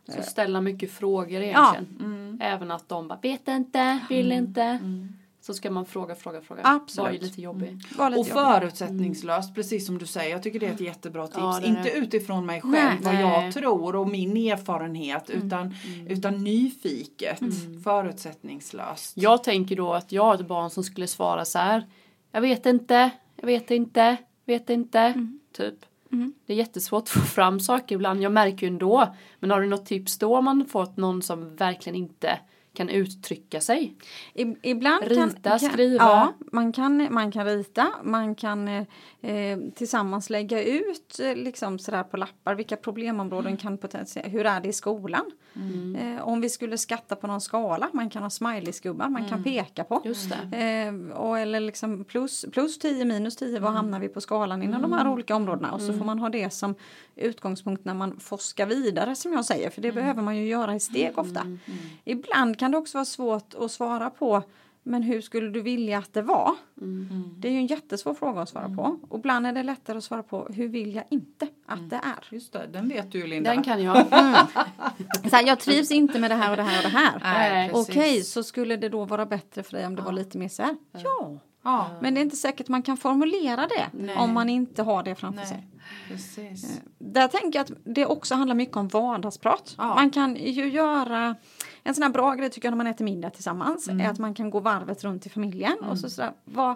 Så 0.07 0.23
ställa 0.23 0.61
mycket 0.61 0.91
frågor 0.91 1.41
egentligen. 1.41 1.97
Mm. 1.99 2.37
Även 2.41 2.71
att 2.71 2.89
de 2.89 3.07
bara 3.07 3.19
vet 3.21 3.47
inte, 3.47 3.99
vill 4.09 4.31
inte. 4.31 4.79
Så 5.41 5.53
ska 5.53 5.71
man 5.71 5.85
fråga, 5.85 6.15
fråga, 6.15 6.41
fråga. 6.41 6.61
Absolut. 6.63 7.07
Var 7.07 7.13
ju 7.13 7.19
lite 7.19 7.41
jobbig. 7.41 7.81
Var 7.97 8.09
lite 8.09 8.19
Och 8.19 8.27
jobbigt. 8.27 8.33
förutsättningslöst, 8.33 9.55
precis 9.55 9.85
som 9.85 9.97
du 9.97 10.05
säger. 10.05 10.31
Jag 10.31 10.43
tycker 10.43 10.59
det 10.59 10.65
är 10.67 10.71
ett 10.73 10.79
jättebra 10.79 11.27
tips. 11.27 11.37
Ja, 11.37 11.61
inte 11.61 11.83
det. 11.83 11.91
utifrån 11.93 12.45
mig 12.45 12.61
själv, 12.61 12.73
Nej. 12.73 12.97
vad 13.01 13.15
jag 13.15 13.53
tror 13.53 13.95
och 13.95 14.07
min 14.09 14.37
erfarenhet. 14.37 15.29
Utan, 15.29 15.75
utan 16.07 16.43
nyfiket, 16.43 17.39
förutsättningslöst. 17.83 19.17
Jag 19.17 19.43
tänker 19.43 19.75
då 19.75 19.93
att 19.93 20.11
jag 20.11 20.23
har 20.23 20.35
ett 20.35 20.47
barn 20.47 20.69
som 20.69 20.83
skulle 20.83 21.07
svara 21.07 21.45
så 21.45 21.59
här. 21.59 21.87
Jag 22.31 22.41
vet 22.41 22.65
inte, 22.65 23.09
jag 23.35 23.45
vet 23.45 23.71
inte, 23.71 24.17
vet 24.45 24.69
inte. 24.69 25.27
Typ. 25.51 25.75
Mm. 26.13 26.33
Det 26.45 26.53
är 26.53 26.57
jättesvårt 26.57 27.03
att 27.03 27.09
få 27.09 27.19
fram 27.19 27.59
saker 27.59 27.95
ibland. 27.95 28.21
Jag 28.21 28.31
märker 28.31 28.67
ju 28.67 28.67
ändå. 28.67 29.15
Men 29.39 29.51
har 29.51 29.61
du 29.61 29.67
något 29.67 29.85
tips 29.85 30.17
då 30.17 30.37
om 30.37 30.45
man 30.45 30.65
fått 30.65 30.97
någon 30.97 31.21
som 31.21 31.55
verkligen 31.55 31.95
inte 31.95 32.39
kan 32.73 32.89
uttrycka 32.89 33.61
sig? 33.61 33.95
Ibland 34.61 35.03
Rita, 35.07 35.49
kan, 35.49 35.59
skriva. 35.59 36.03
Ja, 36.03 36.33
man 36.51 36.71
kan, 36.71 37.07
man 37.13 37.31
kan 37.31 37.45
rita. 37.45 37.87
Man 38.03 38.35
kan 38.35 38.67
eh, 39.21 39.57
tillsammans 39.75 40.29
lägga 40.29 40.63
ut 40.63 41.19
eh, 41.19 41.35
liksom 41.35 41.79
sådär 41.79 42.03
på 42.03 42.17
lappar 42.17 42.55
vilka 42.55 42.75
problemområden 42.75 43.57
kan 43.57 43.77
potentiellt, 43.77 44.33
hur 44.33 44.45
är 44.45 44.61
det 44.61 44.67
i 44.67 44.73
skolan? 44.73 45.31
Eh, 45.97 46.27
om 46.27 46.41
vi 46.41 46.49
skulle 46.49 46.77
skatta 46.77 47.15
på 47.15 47.27
någon 47.27 47.41
skala, 47.41 47.89
man 47.93 48.09
kan 48.09 48.23
ha 48.23 48.29
smileysgubbar 48.29 49.09
man 49.09 49.25
kan 49.25 49.43
peka 49.43 49.83
på. 49.83 50.01
Just. 50.05 50.31
Eh, 50.31 51.17
och 51.17 51.39
eller 51.39 51.59
liksom 51.59 52.03
plus, 52.03 52.45
plus 52.51 52.79
10, 52.79 53.05
minus 53.05 53.35
10, 53.35 53.59
var 53.59 53.71
hamnar 53.71 53.99
vi 53.99 54.09
på 54.09 54.21
skalan 54.21 54.63
inom 54.63 54.81
de 54.81 54.93
här 54.93 55.07
olika 55.07 55.35
områdena? 55.35 55.71
Och 55.71 55.81
så 55.81 55.93
får 55.93 56.05
man 56.05 56.19
ha 56.19 56.29
det 56.29 56.53
som 56.53 56.75
utgångspunkt 57.15 57.85
när 57.85 57.93
man 57.93 58.19
forskar 58.19 58.65
vidare 58.65 59.15
som 59.15 59.33
jag 59.33 59.45
säger, 59.45 59.69
för 59.69 59.81
det 59.81 59.91
behöver 59.91 60.21
man 60.21 60.37
ju 60.37 60.47
göra 60.47 60.75
i 60.75 60.79
steg 60.79 61.17
ofta. 61.19 61.57
Ibland 62.03 62.59
kan 62.59 62.71
det 62.71 62.77
också 62.77 62.97
vara 62.97 63.05
svårt 63.05 63.53
att 63.53 63.71
svara 63.71 64.09
på 64.09 64.43
men 64.85 65.03
hur 65.03 65.21
skulle 65.21 65.49
du 65.49 65.61
vilja 65.61 65.97
att 65.97 66.13
det 66.13 66.21
var? 66.21 66.55
Det 67.37 67.47
är 67.47 67.51
ju 67.51 67.57
en 67.57 67.67
jättesvår 67.67 68.13
fråga 68.13 68.41
att 68.41 68.49
svara 68.49 68.69
på. 68.69 68.99
Och 69.09 69.19
ibland 69.19 69.47
är 69.47 69.53
det 69.53 69.63
lättare 69.63 69.97
att 69.97 70.03
svara 70.03 70.23
på 70.23 70.47
hur 70.53 70.67
vill 70.67 70.95
jag 70.95 71.03
inte 71.09 71.47
att 71.65 71.89
det 71.89 71.95
är? 71.95 72.27
Just 72.35 72.53
det, 72.53 72.67
den 72.67 72.89
vet 72.89 73.11
du 73.11 73.17
ju 73.17 73.27
Linda. 73.27 73.53
Den 73.53 73.63
kan 73.63 73.83
jag. 73.83 73.97
Så 75.29 75.35
här, 75.35 75.47
jag 75.47 75.59
trivs 75.59 75.91
inte 75.91 76.19
med 76.19 76.31
det 76.31 76.35
här 76.35 76.51
och 76.51 76.57
det 76.57 76.63
här 76.63 76.77
och 76.85 76.91
det 76.91 76.97
här. 76.97 77.19
Nej. 77.23 77.71
Okej, 77.73 78.23
så 78.23 78.43
skulle 78.43 78.77
det 78.77 78.89
då 78.89 79.05
vara 79.05 79.25
bättre 79.25 79.63
för 79.63 79.71
dig 79.77 79.85
om 79.87 79.95
det 79.95 80.01
var 80.01 80.11
lite 80.11 80.37
mer 80.37 80.47
så 80.47 80.63
här? 80.63 80.75
Ja. 80.91 81.37
Ja, 81.63 81.89
Men 82.01 82.13
det 82.13 82.19
är 82.19 82.21
inte 82.21 82.35
säkert 82.35 82.67
man 82.67 82.81
kan 82.81 82.97
formulera 82.97 83.67
det 83.67 83.89
Nej. 83.93 84.15
om 84.17 84.33
man 84.33 84.49
inte 84.49 84.83
har 84.83 85.03
det 85.03 85.15
framför 85.15 85.45
sig. 85.45 85.57
nej, 85.57 85.81
precis. 86.07 86.81
Där 86.99 87.27
tänker 87.27 87.59
jag 87.59 87.63
att 87.63 87.71
det 87.95 88.05
också 88.05 88.35
handlar 88.35 88.55
mycket 88.55 88.77
om 88.77 88.87
vardagsprat. 88.87 89.75
Ja. 89.77 89.95
Man 89.95 90.09
kan 90.09 90.35
ju 90.35 90.69
göra 90.69 91.35
en 91.83 91.95
sån 91.95 92.03
här 92.03 92.09
bra 92.09 92.33
grej 92.35 92.49
tycker 92.49 92.67
jag 92.67 92.71
när 92.71 92.77
man 92.83 92.87
äter 92.87 93.05
middag 93.05 93.29
tillsammans 93.29 93.87
Mm. 93.87 94.05
är 94.05 94.09
att 94.09 94.19
man 94.19 94.33
kan 94.33 94.49
gå 94.49 94.59
varvet 94.59 95.03
runt 95.03 95.25
i 95.25 95.29
familjen 95.29 95.77
och 95.89 95.97
så 95.99 96.09
sådär, 96.09 96.31
vad, 96.45 96.75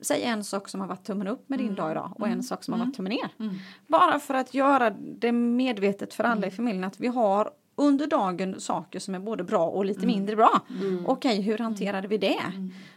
säg 0.00 0.22
en 0.22 0.44
sak 0.44 0.68
som 0.68 0.80
har 0.80 0.88
varit 0.88 1.04
tummen 1.04 1.26
upp 1.28 1.48
med 1.48 1.58
din 1.58 1.66
Mm. 1.66 1.76
dag 1.76 1.90
idag 1.90 2.12
och 2.18 2.28
en 2.28 2.42
sak 2.42 2.64
som 2.64 2.74
har 2.74 2.84
varit 2.86 2.96
tummen 2.96 3.12
ner. 3.12 3.58
Bara 3.86 4.18
för 4.18 4.34
att 4.34 4.54
göra 4.54 4.90
det 4.90 5.32
medvetet 5.32 6.14
för 6.14 6.24
Mm. 6.24 6.38
alla 6.38 6.46
i 6.46 6.50
familjen 6.50 6.84
att 6.84 7.00
vi 7.00 7.06
har 7.08 7.50
under 7.78 8.06
dagen 8.06 8.60
saker 8.60 8.98
som 8.98 9.14
är 9.14 9.18
både 9.18 9.44
bra 9.44 9.66
och 9.66 9.84
lite 9.84 9.98
Mm. 10.04 10.16
mindre 10.16 10.36
bra. 10.36 10.60
Okej, 11.06 11.40
hur 11.42 11.58
hanterade 11.58 12.08
vi 12.08 12.18
det? 12.18 12.38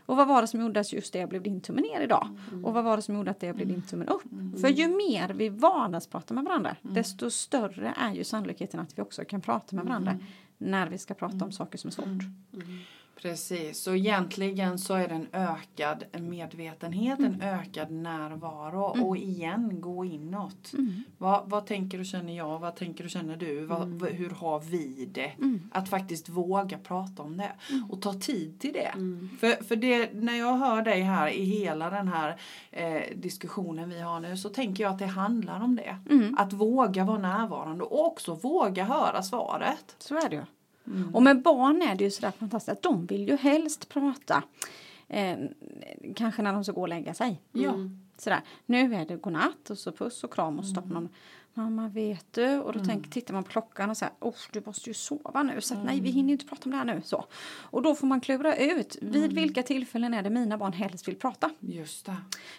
Och 0.05 0.17
vad 0.17 0.27
var 0.27 0.41
det 0.41 0.47
som 0.47 0.61
gjorde 0.61 0.79
att 0.79 0.93
just 0.93 1.13
det 1.13 1.27
blev 1.29 1.41
din 1.43 1.61
tumme 1.61 1.81
ner 1.81 2.01
idag? 2.01 2.27
Mm. 2.51 2.65
Och 2.65 2.73
vad 2.73 2.83
var 2.83 2.95
det 2.95 3.01
som 3.01 3.15
gjorde 3.15 3.31
att 3.31 3.39
det 3.39 3.53
blev 3.53 3.67
din 3.67 3.81
tummen 3.81 4.07
upp? 4.07 4.21
För 4.61 4.67
ju 4.67 4.87
mer 4.87 5.29
vi 5.33 5.49
vardagspratar 5.49 6.35
med 6.35 6.43
varandra 6.43 6.75
Mm. 6.83 6.93
desto 6.93 7.29
större 7.29 7.93
är 7.97 8.13
ju 8.13 8.23
sannolikheten 8.23 8.79
att 8.79 8.97
vi 8.97 9.01
också 9.01 9.23
kan 9.25 9.41
prata 9.41 9.75
med 9.75 9.85
varandra 9.85 10.11
Mm. 10.11 10.23
när 10.57 10.87
vi 10.89 10.97
ska 10.97 11.13
prata 11.13 11.45
om 11.45 11.51
saker 11.51 11.77
som 11.77 11.87
är 11.87 11.91
svårt. 11.91 12.05
Precis, 13.15 13.79
så 13.83 13.95
egentligen 13.95 14.79
så 14.79 14.93
är 14.93 15.07
det 15.07 15.13
en 15.15 15.27
ökad 15.33 16.03
medvetenhet, 16.21 17.19
en 17.19 17.41
ökad 17.41 17.91
närvaro 17.91 18.81
och 19.07 19.17
igen 19.17 19.81
gå 19.81 20.05
inåt. 20.05 20.71
Vad, 21.17 21.49
vad 21.49 21.65
tänker 21.65 21.99
och 21.99 22.05
känner 22.05 22.37
jag? 22.37 22.59
Vad 22.59 22.75
tänker 22.75 23.03
och 23.03 23.09
känner 23.09 23.35
du? 23.37 23.65
Vad, 23.65 23.87
vad- 23.87 24.09
hur 24.09 24.29
har 24.29 24.59
vi 24.59 25.05
det? 25.13 25.31
Att 25.71 25.89
faktiskt 25.89 26.29
våga 26.29 26.77
prata 26.77 27.23
om 27.23 27.37
det 27.37 27.51
och 27.89 28.01
ta 28.01 28.13
tid 28.13 28.59
till 28.59 28.73
det. 28.73 28.91
För, 29.39 29.63
för 29.63 29.75
det, 29.75 30.13
när 30.13 30.37
jag 30.39 30.57
hör 30.57 30.81
dig 30.81 31.01
här 31.01 31.27
i 31.29 31.43
hela 31.43 31.89
den 31.89 32.07
här 32.07 32.37
eh, 32.71 33.01
diskussionen 33.15 33.89
vi 33.89 33.99
har 34.01 34.19
nu 34.19 34.37
så 34.37 34.49
tänker 34.49 34.83
jag 34.83 34.93
att 34.93 34.99
det 34.99 35.05
handlar 35.05 35.63
om 35.63 35.75
det. 35.75 35.97
Att 36.37 36.53
våga 36.53 37.03
vara 37.05 37.17
närvarande 37.19 37.83
och 37.83 38.05
också 38.07 38.33
våga 38.35 38.83
höra 38.83 39.23
svaret. 39.23 39.95
Så 39.99 40.15
är 40.15 40.29
det. 40.29 40.45
Mm. 40.87 41.15
Och 41.15 41.23
med 41.23 41.41
barn 41.41 41.81
är 41.81 41.95
det 41.95 42.03
ju 42.03 42.11
sådär 42.11 42.31
fantastiskt 42.31 42.77
att 42.77 42.81
de 42.81 43.05
vill 43.05 43.27
ju 43.27 43.37
helst 43.37 43.89
prata. 43.89 44.43
Eh, 45.07 45.37
kanske 46.15 46.41
när 46.41 46.53
de 46.53 46.63
ska 46.63 46.73
gå 46.73 46.81
och 46.81 46.89
lägga 46.89 47.13
sig. 47.13 47.41
Ja. 47.51 47.73
Sådär, 48.17 48.41
nu 48.65 48.95
är 48.95 49.05
det 49.05 49.15
godnatt 49.15 49.69
och 49.69 49.77
så 49.77 49.91
puss 49.91 50.23
och 50.23 50.33
kram 50.33 50.59
och 50.59 50.65
så 50.65 50.71
stoppar 50.71 50.89
Mm. 50.89 51.09
Mamma 51.53 51.87
vet 51.87 52.25
du? 52.33 52.57
Och 52.59 52.73
då 52.73 52.85
tänker, 52.85 53.09
tittar 53.11 53.33
man 53.33 53.43
på 53.43 53.49
klockan 53.49 53.89
och 53.89 53.97
säger 53.97 54.13
oh, 54.19 54.33
du 54.51 54.61
måste 54.65 54.89
ju 54.89 54.93
sova 54.93 55.43
nu 55.43 55.61
så 55.61 55.73
att, 55.73 55.83
nej 55.85 55.93
vi 55.99 56.09
Mm. 56.09 56.13
hinner 56.15 56.31
inte 56.33 56.45
prata 56.45 56.61
om 56.65 56.71
det 56.71 56.77
här 56.77 56.85
nu. 56.85 57.01
Så. 57.05 57.25
Och 57.61 57.81
då 57.81 57.95
får 57.95 58.07
man 58.07 58.21
klura 58.21 58.55
ut 58.55 58.97
Mm. 59.01 59.13
vid 59.13 59.33
vilka 59.33 59.63
tillfällen 59.63 60.13
är 60.13 60.23
det 60.23 60.29
mina 60.29 60.57
barn 60.57 60.73
helst 60.73 61.07
vill 61.07 61.15
prata. 61.15 61.49
Just 61.59 62.05
det. 62.05 62.15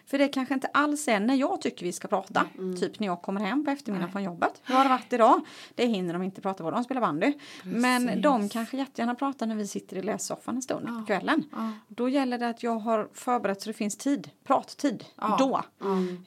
För 0.07 0.19
det 0.19 0.29
kanske 0.29 0.55
inte 0.55 0.67
alls 0.67 1.09
är 1.09 1.21
när 1.21 1.35
jag 1.35 1.61
tycker 1.61 1.87
vi 1.87 1.93
ska 1.93 2.09
prata. 2.09 2.47
Typ 2.81 3.01
när 3.01 3.07
jag 3.07 3.23
kommer 3.23 3.41
hem 3.41 3.65
på 3.65 3.71
eftermiddagen 3.71 4.13
från 4.13 4.23
jobbet. 4.23 4.63
Hur 4.65 4.75
har 4.75 4.85
det 4.85 4.91
varit 4.91 5.13
idag? 5.13 5.41
Det 5.75 5.87
hinner 5.87 6.13
de 6.13 6.23
inte 6.23 6.41
prata 6.41 6.65
om. 6.65 6.73
De 6.73 6.85
spelar 6.85 7.01
bandy. 7.01 7.33
Men 7.65 8.21
de 8.21 8.49
kanske 8.49 8.77
jättegärna 8.77 9.15
pratar 9.15 9.47
när 9.47 9.55
vi 9.57 9.67
sitter 9.67 9.97
i 9.97 10.03
lässoffan 10.03 10.57
en 10.57 10.63
stund 10.63 10.87
på 10.87 11.05
kvällen. 11.07 11.45
Ja. 11.53 11.71
Då 11.89 12.09
gäller 12.09 12.39
det 12.39 12.49
att 12.49 12.63
jag 12.63 12.79
har 12.79 13.09
förberett 13.15 13.63
så 13.63 13.69
det 13.71 13.75
finns 13.75 13.97
tid. 13.97 14.31
Prattid. 14.53 15.05
Ja. 15.21 15.37
Då. 15.39 15.63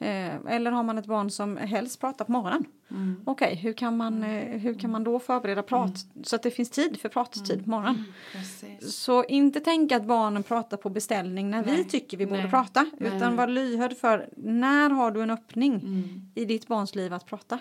Eh, 0.06 0.54
eller 0.54 0.70
har 0.70 0.82
man 0.82 0.98
ett 0.98 1.06
barn 1.06 1.30
som 1.30 1.56
helst 1.56 2.00
pratar 2.00 2.24
på 2.24 2.32
morgonen. 2.32 2.64
Mm. 2.90 3.20
Okej, 3.24 3.54
hur, 3.54 3.72
kan 3.72 3.96
man, 3.96 4.22
eh, 4.24 4.58
hur 4.58 4.74
kan 4.74 4.90
man 4.90 5.04
då 5.04 5.18
förbereda 5.18 5.62
prat 5.62 6.06
så 6.22 6.36
att 6.36 6.42
det 6.42 6.50
finns 6.50 6.70
tid 6.70 7.00
för 7.00 7.08
prattid 7.08 7.64
på 7.64 7.70
morgonen? 7.70 8.04
Precis. 8.32 8.96
Så 8.96 9.24
inte 9.24 9.60
tänka 9.60 9.96
att 9.96 10.04
barnen 10.04 10.42
pratar 10.42 10.76
på 10.76 10.88
beställning 10.90 11.50
när 11.50 11.62
vi 11.64 11.70
Nej. 11.72 11.84
tycker 11.84 12.16
vi 12.16 12.26
borde 12.26 12.40
Nej. 12.42 12.50
prata. 12.50 12.86
Nej. 12.98 13.16
Utan 13.16 13.36
var 13.36 13.46
lyhörd 13.48 13.96
för 13.96 14.28
när 14.36 14.90
har 14.90 15.10
du 15.10 15.22
en 15.22 15.30
öppning 15.30 15.74
Mm. 15.74 16.30
i 16.34 16.44
ditt 16.44 16.66
barns 16.68 16.94
liv 16.94 17.12
att 17.14 17.26
prata. 17.26 17.58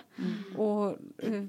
Och 0.57 0.87
eh, 1.17 1.43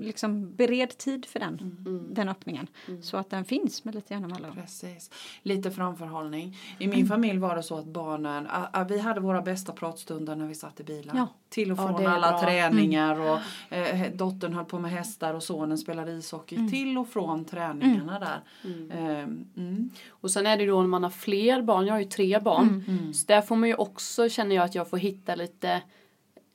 liksom 0.00 0.54
bered 0.56 0.98
tid 0.98 1.26
för 1.26 1.40
den, 1.40 1.76
den 2.10 2.28
öppningen. 2.28 2.66
Så 3.02 3.16
att 3.16 3.30
den 3.30 3.44
finns 3.44 3.84
med 3.84 3.94
lite 3.94 4.14
jämna 4.14 4.28
mellanrum. 4.28 4.56
Precis. 4.62 5.10
Lite 5.42 5.70
framförhållning. 5.70 6.56
I 6.78 6.86
min 6.88 7.06
familj 7.06 7.38
var 7.38 7.56
det 7.56 7.62
så 7.62 7.78
att 7.78 7.86
barnen, 7.86 8.48
vi 8.88 8.98
hade 8.98 9.20
våra 9.20 9.42
bästa 9.42 9.72
pratstunder 9.72 10.36
när 10.36 10.46
vi 10.46 10.54
satt 10.54 10.80
i 10.80 10.84
bilen. 10.84 11.16
Ja. 11.16 11.28
Till 11.48 11.72
och 11.72 11.78
Ja, 11.78 11.86
från 11.88 12.02
är 12.02 12.08
alla 12.08 12.30
bra. 12.30 12.40
träningar 12.40 13.11
träningar 13.14 13.40
och 13.70 13.76
eh, 13.76 14.12
dottern 14.12 14.54
höll 14.54 14.64
på 14.64 14.78
med 14.78 14.90
hästar 14.90 15.34
och 15.34 15.42
sonen 15.42 15.78
spelade 15.78 16.12
ishockey 16.12 16.68
till 16.70 16.98
och 16.98 17.08
från 17.08 17.44
träningarna 17.44 18.18
där. 18.18 18.40
Eh, 18.90 19.22
mm. 19.56 19.90
Och 20.10 20.30
sen 20.30 20.46
är 20.46 20.56
det 20.56 20.66
då 20.66 20.80
när 20.80 20.88
man 20.88 21.02
har 21.02 21.10
fler 21.10 21.62
barn, 21.62 21.86
jag 21.86 21.94
har 21.94 22.00
ju 22.00 22.06
tre 22.06 22.38
barn. 22.38 22.84
Så 23.14 23.26
där 23.26 23.40
får 23.40 23.56
man 23.56 23.68
ju 23.68 23.74
också, 23.74 24.28
känner 24.28 24.56
jag 24.56 24.64
att 24.64 24.74
jag 24.74 24.90
får 24.90 24.98
hitta 24.98 25.34
lite 25.34 25.82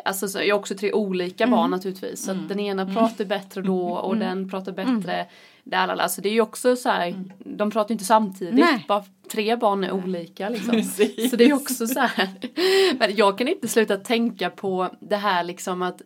Alltså 0.06 0.28
så, 0.28 0.40
jag 0.40 0.56
har 0.56 0.60
också 0.60 0.76
tre 0.76 0.94
olika 0.94 1.48
barn 1.48 1.72
naturligtvis. 1.72 2.26
Så 2.26 2.32
att 2.32 2.50
den 2.50 2.60
ena 2.60 2.86
pratar 2.86 3.26
bättre 3.26 3.62
då 3.62 3.90
och 3.90 4.18
den 4.18 4.50
pratar 4.50 4.72
bättre 4.72 5.26
där. 5.64 5.88
Alltså 5.88 6.22
det 6.22 6.30
är 6.30 6.34
ju 6.34 6.42
också 6.42 6.76
så 6.76 6.90
här, 6.90 7.16
de 7.40 7.72
pratar 7.72 7.90
ju 7.90 7.94
inte 7.94 8.06
samtidigt. 8.06 8.56
Nej. 8.56 8.86
Bara 8.88 9.04
tre 9.32 9.56
barn 9.56 9.84
är 9.84 9.92
olika 9.92 10.50
liksom. 10.50 10.72
Precis. 10.72 11.30
Så 11.30 11.36
det 11.36 11.46
är 11.46 11.54
också 11.54 11.88
så 11.88 12.00
här. 12.00 12.30
Men 13.00 13.16
jag 13.16 13.38
kan 13.38 13.48
inte 13.48 13.68
sluta 13.68 13.98
tänka 13.98 14.50
på 14.50 14.90
det 15.00 15.16
här 15.16 15.44
liksom 15.44 15.82
att 15.82 16.02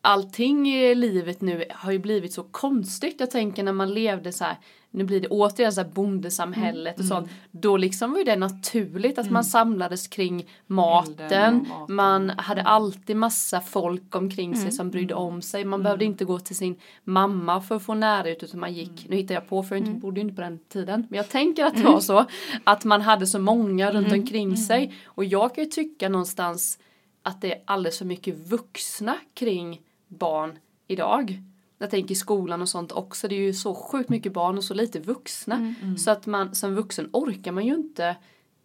allting 0.00 0.68
i 0.68 0.94
livet 0.94 1.40
nu 1.40 1.64
har 1.70 1.92
ju 1.92 1.98
blivit 1.98 2.32
så 2.32 2.42
konstigt. 2.42 3.20
Jag 3.20 3.30
tänker 3.30 3.62
när 3.62 3.72
man 3.72 3.94
levde 3.94 4.32
så 4.32 4.44
här, 4.44 4.56
nu 4.90 5.04
blir 5.04 5.20
det 5.20 5.28
återigen 5.28 5.72
så 5.72 5.80
här 5.80 5.88
bondesamhället 5.88 6.98
och 6.98 7.04
sånt. 7.04 7.30
Då 7.50 7.76
liksom 7.76 8.12
var 8.12 8.18
ju 8.18 8.24
det 8.24 8.36
naturligt 8.36 9.18
att 9.18 9.30
man 9.30 9.44
samlades 9.44 10.08
kring 10.08 10.46
maten. 10.66 11.16
Maten. 11.18 11.66
Man 11.88 12.30
hade 12.30 12.62
alltid 12.62 13.16
massa 13.16 13.60
folk 13.60 14.16
omkring 14.16 14.56
sig 14.56 14.72
som 14.72 14.90
brydde 14.90 15.14
om 15.14 15.42
sig. 15.42 15.64
Man 15.64 15.82
behövde 15.82 16.04
inte 16.04 16.24
gå 16.24 16.38
till 16.38 16.56
sin 16.56 16.76
mamma 17.04 17.60
för 17.60 17.76
att 17.76 17.82
få 17.82 17.94
nära 17.94 18.30
ut 18.30 18.42
utan 18.42 18.60
man 18.60 18.72
gick, 18.72 19.08
nu 19.08 19.16
hittar 19.16 19.34
jag 19.34 19.48
på 19.48 19.62
för 19.62 19.76
jag 19.76 19.86
inte, 19.86 20.00
bodde 20.00 20.20
ju 20.20 20.24
inte 20.24 20.36
på 20.36 20.42
den 20.42 20.58
tiden. 20.58 21.06
Men 21.10 21.16
jag 21.16 21.28
tänker 21.28 21.64
att 21.64 21.76
det 21.76 21.82
var 21.82 22.00
så. 22.00 22.26
Att 22.64 22.84
man 22.84 23.00
hade 23.00 23.26
så 23.26 23.38
många 23.38 23.92
runt 23.92 24.12
omkring 24.12 24.56
sig. 24.56 24.94
Och 25.04 25.24
jag 25.24 25.54
kan 25.54 25.64
ju 25.64 25.70
tycka 25.70 26.08
någonstans 26.08 26.78
att 27.22 27.40
det 27.40 27.52
är 27.52 27.62
alldeles 27.64 27.98
för 27.98 28.04
mycket 28.04 28.34
vuxna 28.50 29.16
kring 29.34 29.80
barn 30.10 30.58
idag. 30.86 31.42
Jag 31.78 31.90
tänker 31.90 32.14
skolan 32.14 32.62
och 32.62 32.68
sånt 32.68 32.92
också. 32.92 33.28
Det 33.28 33.34
är 33.34 33.40
ju 33.40 33.52
så 33.52 33.74
sjukt 33.74 34.08
mycket 34.10 34.32
barn 34.32 34.58
och 34.58 34.64
så 34.64 34.74
lite 34.74 35.00
vuxna. 35.00 35.74
Så 35.98 36.10
att 36.10 36.26
man 36.26 36.54
som 36.54 36.74
vuxen 36.74 37.08
orkar 37.12 37.52
man 37.52 37.66
ju 37.66 37.74
inte 37.74 38.16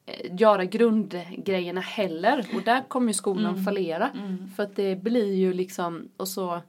eh, 0.05 0.35
göra 0.39 0.65
grundgrejerna 0.65 1.81
heller. 1.81 2.47
Och 2.55 2.61
där 2.61 2.81
kommer 2.87 3.07
ju 3.07 3.13
skolan 3.13 3.63
fallera. 3.63 4.09
För 4.55 4.63
att 4.63 4.75
det 4.75 4.95
blir 5.03 5.33
ju 5.33 5.53
liksom, 5.53 6.09
och 6.17 6.27
så 6.27 6.61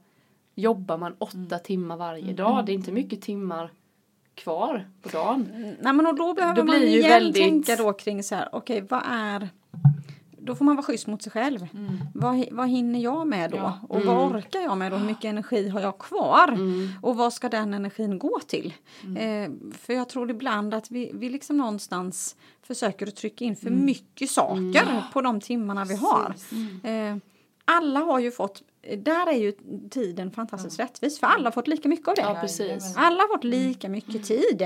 jobbar 0.55 0.97
man 0.97 1.13
åtta 1.17 1.59
timmar 1.59 1.97
varje 1.97 2.33
dag. 2.33 2.65
Det 2.65 2.71
är 2.71 2.73
inte 2.73 2.91
mycket 2.91 3.21
timmar 3.21 3.71
kvar 4.35 4.87
på 5.01 5.09
dagen. 5.09 5.47
Nej 5.81 5.93
men 5.93 6.07
och 6.07 6.15
då 6.15 6.33
behöver 6.33 6.55
Då 6.55 6.63
man 6.63 6.75
igen 6.83 7.09
väldigt- 7.09 7.35
tänka 7.35 7.75
då 7.75 7.93
kring 7.93 8.23
så 8.23 8.35
här, 8.35 8.49
okej 8.51 8.81
vad 8.89 9.01
är 9.05 9.49
då 10.47 10.55
får 10.55 10.65
man 10.65 10.75
vara 10.75 10.85
schysst 10.85 11.07
mot 11.07 11.21
sig 11.21 11.31
själv. 11.31 11.67
Vad, 12.13 12.35
hi- 12.35 12.49
vad 12.51 12.69
hinner 12.69 12.99
jag 12.99 13.27
med 13.27 13.51
då? 13.51 13.57
Ja. 13.57 13.79
Och 13.89 14.01
vad 14.01 14.31
orkar 14.31 14.59
jag 14.59 14.77
med 14.77 14.91
då? 14.91 14.97
Hur 14.97 15.05
mycket 15.05 15.25
energi 15.25 15.69
har 15.69 15.79
jag 15.81 15.97
kvar? 15.97 16.57
Och 17.01 17.15
vad 17.17 17.33
ska 17.33 17.49
den 17.49 17.73
energin 17.73 18.19
gå 18.19 18.39
till? 18.47 18.73
Eh, 19.17 19.51
för 19.77 19.93
jag 19.93 20.09
tror 20.09 20.31
ibland 20.31 20.73
att 20.73 20.91
vi, 20.91 21.11
vi 21.13 21.29
liksom 21.29 21.57
någonstans 21.57 22.35
försöker 22.63 23.07
att 23.07 23.15
trycka 23.15 23.45
in 23.45 23.55
för 23.55 23.69
mycket 23.69 24.29
saker 24.31 25.03
på 25.13 25.21
de 25.21 25.39
timmarna 25.41 25.85
vi 25.85 25.95
har. 25.95 26.33
Eh, 26.83 27.17
alla 27.65 27.99
har 27.99 28.19
ju 28.19 28.31
fått, 28.31 28.61
där 28.95 29.27
är 29.27 29.37
ju 29.37 29.53
tiden 29.89 30.31
fantastiskt 30.31 30.79
rättvis 30.79 31.19
för 31.19 31.27
alla 31.27 31.43
har 31.45 31.51
fått 31.51 31.67
lika 31.67 31.89
mycket 31.89 32.07
av 32.07 32.15
det. 32.15 32.21
Ja, 32.21 32.37
precis. 32.41 32.93
Alla 32.97 33.21
har 33.23 33.27
fått 33.27 33.43
lika 33.43 33.89
mycket 33.89 34.23
tid. 34.23 34.61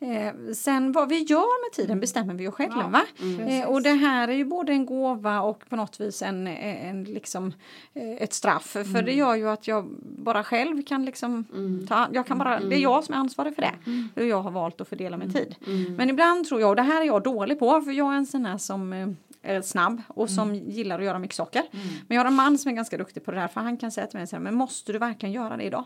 Eh, 0.00 0.52
sen 0.54 0.92
vad 0.92 1.08
vi 1.08 1.18
gör 1.18 1.66
med 1.66 1.72
tiden 1.72 2.00
bestämmer 2.00 2.34
vi 2.34 2.44
ju 2.44 2.50
själva. 2.50 3.02
Eh, 3.48 3.68
och 3.68 3.82
det 3.82 3.92
här 3.92 4.28
är 4.28 4.32
ju 4.32 4.44
både 4.44 4.72
en 4.72 4.86
gåva 4.86 5.40
och 5.40 5.68
på 5.68 5.76
något 5.76 6.00
vis 6.00 6.22
en, 6.22 6.46
en 6.46 7.04
liksom, 7.04 7.52
eh, 7.94 8.12
ett 8.12 8.32
straff. 8.32 8.66
För 8.66 9.02
det 9.02 9.12
gör 9.12 9.34
ju 9.34 9.48
att 9.48 9.68
jag 9.68 9.84
bara 10.00 10.44
själv 10.44 10.82
kan 10.82 11.04
liksom 11.04 11.44
ta, 11.88 12.08
jag 12.12 12.26
kan 12.26 12.38
bara, 12.38 12.60
det 12.60 12.76
är 12.76 12.80
jag 12.80 13.04
som 13.04 13.14
är 13.14 13.18
ansvarig 13.18 13.54
för 13.54 13.62
det. 13.62 13.74
Hur 14.14 14.26
jag 14.26 14.42
har 14.42 14.50
valt 14.50 14.80
att 14.80 14.88
fördela 14.88 15.16
min 15.16 15.32
tid. 15.32 15.54
Men 15.96 16.10
ibland 16.10 16.46
tror 16.46 16.60
jag, 16.60 16.70
och 16.70 16.76
det 16.76 16.82
här 16.82 17.00
är 17.00 17.06
jag 17.06 17.22
dålig 17.22 17.58
på, 17.58 17.80
för 17.80 17.92
jag 17.92 18.12
är 18.12 18.16
en 18.16 18.26
sån 18.26 18.46
här 18.46 18.58
som 18.58 19.16
eh, 19.44 19.62
snabb 19.62 20.02
och 20.08 20.30
som 20.30 20.54
gillar 20.54 20.98
att 20.98 21.04
göra 21.04 21.18
mycket 21.18 21.36
saker. 21.36 21.62
Men 22.08 22.16
jag 22.16 22.20
har 22.24 22.28
en 22.28 22.34
man 22.34 22.58
som 22.58 22.70
är 22.70 22.74
ganska 22.74 22.98
duktig 22.98 23.24
på 23.24 23.30
det 23.30 23.40
här 23.40 23.48
för 23.48 23.60
han 23.60 23.76
kan 23.76 23.90
säga 23.92 24.06
till 24.06 24.18
mig 24.18 24.26
så 24.26 24.36
här, 24.36 24.42
men 24.42 24.54
måste 24.54 24.92
du 24.92 24.98
verkligen 24.98 25.32
göra 25.32 25.56
det 25.56 25.62
idag? 25.64 25.84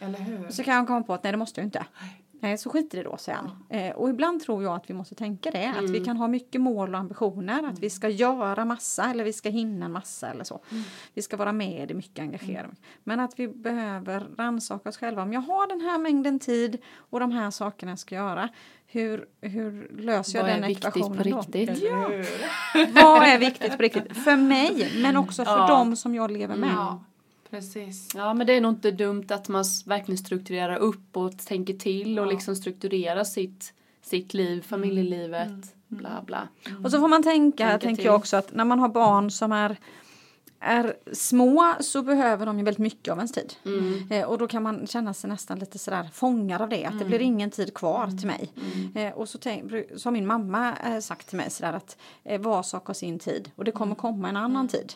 Eller 0.00 0.18
hur? 0.18 0.50
Så 0.50 0.62
kan 0.62 0.74
jag 0.74 0.86
komma 0.86 1.02
på 1.02 1.14
att 1.14 1.22
nej 1.22 1.32
det 1.32 1.38
måste 1.38 1.60
jag 1.60 1.66
inte. 1.66 1.84
Nej, 2.00 2.22
så 2.58 2.70
skiter 2.70 2.98
det 2.98 3.04
då, 3.04 3.16
säger 3.16 3.38
han. 3.38 3.50
Eh, 3.70 3.92
och 3.96 4.10
ibland 4.10 4.42
tror 4.42 4.62
jag 4.62 4.74
att 4.74 4.90
vi 4.90 4.94
måste 4.94 5.14
tänka 5.14 5.50
det. 5.50 5.74
Att 5.78 5.90
vi 5.90 6.04
kan 6.04 6.16
ha 6.16 6.28
mycket 6.28 6.60
mål 6.60 6.94
och 6.94 7.00
ambitioner. 7.00 7.62
Att 7.68 7.78
vi 7.78 7.90
ska 7.90 8.08
göra 8.08 8.64
massa 8.64 9.10
eller 9.10 9.24
vi 9.24 9.32
ska 9.32 9.48
hinna 9.48 9.88
massa 9.88 10.30
eller 10.30 10.44
så. 10.44 10.60
Vi 11.14 11.22
ska 11.22 11.36
vara 11.36 11.52
med 11.52 11.90
i 11.90 11.94
mycket 11.94 12.18
engagerade. 12.18 12.68
Men 13.04 13.20
att 13.20 13.38
vi 13.38 13.48
behöver 13.48 14.26
rannsaka 14.38 14.88
oss 14.88 14.96
själva. 14.98 15.22
Om 15.22 15.32
jag 15.32 15.40
har 15.40 15.68
den 15.68 15.80
här 15.80 15.98
mängden 15.98 16.38
tid 16.38 16.78
och 17.10 17.20
de 17.20 17.32
här 17.32 17.50
sakerna 17.50 17.92
jag 17.92 17.98
ska 17.98 18.14
göra. 18.14 18.48
Hur, 18.88 19.26
hur 19.40 19.90
löser 19.98 20.38
jag 20.38 20.44
Vad 20.44 20.52
är 20.52 20.60
den 20.60 20.68
viktigt 20.68 20.86
ekvationen 20.96 21.22
på 21.22 21.28
då? 21.30 21.38
riktigt? 21.40 21.82
Hur? 21.82 22.26
Vad 23.02 23.22
är 23.22 23.38
viktigt 23.38 23.76
på 23.76 23.82
riktigt? 23.82 24.16
För 24.24 24.36
mig, 24.36 24.92
men 25.02 25.16
också 25.16 25.44
för 25.44 25.58
Ja. 25.58 25.66
dem 25.68 25.96
som 25.96 26.14
jag 26.14 26.30
lever 26.30 26.56
med. 26.56 26.70
Ja, 26.76 27.04
precis. 27.50 28.08
Ja 28.14 28.34
men 28.34 28.46
det 28.46 28.52
är 28.52 28.60
nog 28.60 28.72
inte 28.72 28.90
dumt 28.90 29.24
att 29.30 29.48
man 29.48 29.64
verkligen 29.86 30.18
strukturerar 30.18 30.76
upp 30.76 31.16
och 31.16 31.38
tänker 31.38 31.74
till 31.74 32.18
och 32.18 32.26
Ja. 32.26 32.30
liksom 32.30 32.56
strukturerar 32.56 33.24
sitt, 33.24 33.72
sitt 34.02 34.34
liv, 34.34 34.62
familjelivet, 34.62 35.48
Mm. 35.48 35.62
bla 35.88 36.22
bla. 36.26 36.48
Och 36.84 36.90
så 36.90 36.98
får 37.00 37.08
man 37.08 37.22
tänka, 37.22 37.64
Tänka 37.64 37.78
tänker 37.78 37.96
till. 37.96 38.04
jag 38.06 38.14
också, 38.14 38.36
att 38.36 38.54
när 38.54 38.64
man 38.64 38.78
har 38.78 38.88
barn 38.88 39.30
som 39.30 39.52
är 39.52 39.76
är 40.66 40.94
små 41.12 41.74
så 41.80 42.02
behöver 42.02 42.46
de 42.46 42.58
ju 42.58 42.64
väldigt 42.64 42.78
mycket 42.78 43.12
av 43.12 43.18
ens 43.18 43.32
tid. 43.32 43.54
Mm. 43.64 44.08
Eh, 44.10 44.24
och 44.24 44.38
då 44.38 44.48
kan 44.48 44.62
man 44.62 44.86
känna 44.86 45.14
sig 45.14 45.30
nästan 45.30 45.58
lite 45.58 45.78
sådär 45.78 46.08
fångad 46.12 46.62
av 46.62 46.68
det, 46.68 46.84
att 46.84 46.98
det 46.98 47.04
blir 47.04 47.20
ingen 47.20 47.50
tid 47.50 47.74
kvar 47.74 48.06
till 48.18 48.26
mig. 48.26 48.52
Eh, 48.94 49.12
och 49.12 49.28
så, 49.28 49.38
så 49.96 50.06
har 50.06 50.10
min 50.10 50.26
mamma 50.26 50.72
eh, 50.86 50.98
sagt 50.98 51.28
till 51.28 51.36
mig 51.36 51.50
sådär 51.50 51.72
att 51.72 51.96
eh, 52.24 52.40
var 52.40 52.62
sak 52.62 52.86
har 52.86 52.94
sin 52.94 53.18
tid 53.18 53.50
och 53.56 53.64
det 53.64 53.70
kommer 53.70 53.94
komma 53.94 54.28
en 54.28 54.36
annan 54.36 54.68
tid. 54.68 54.94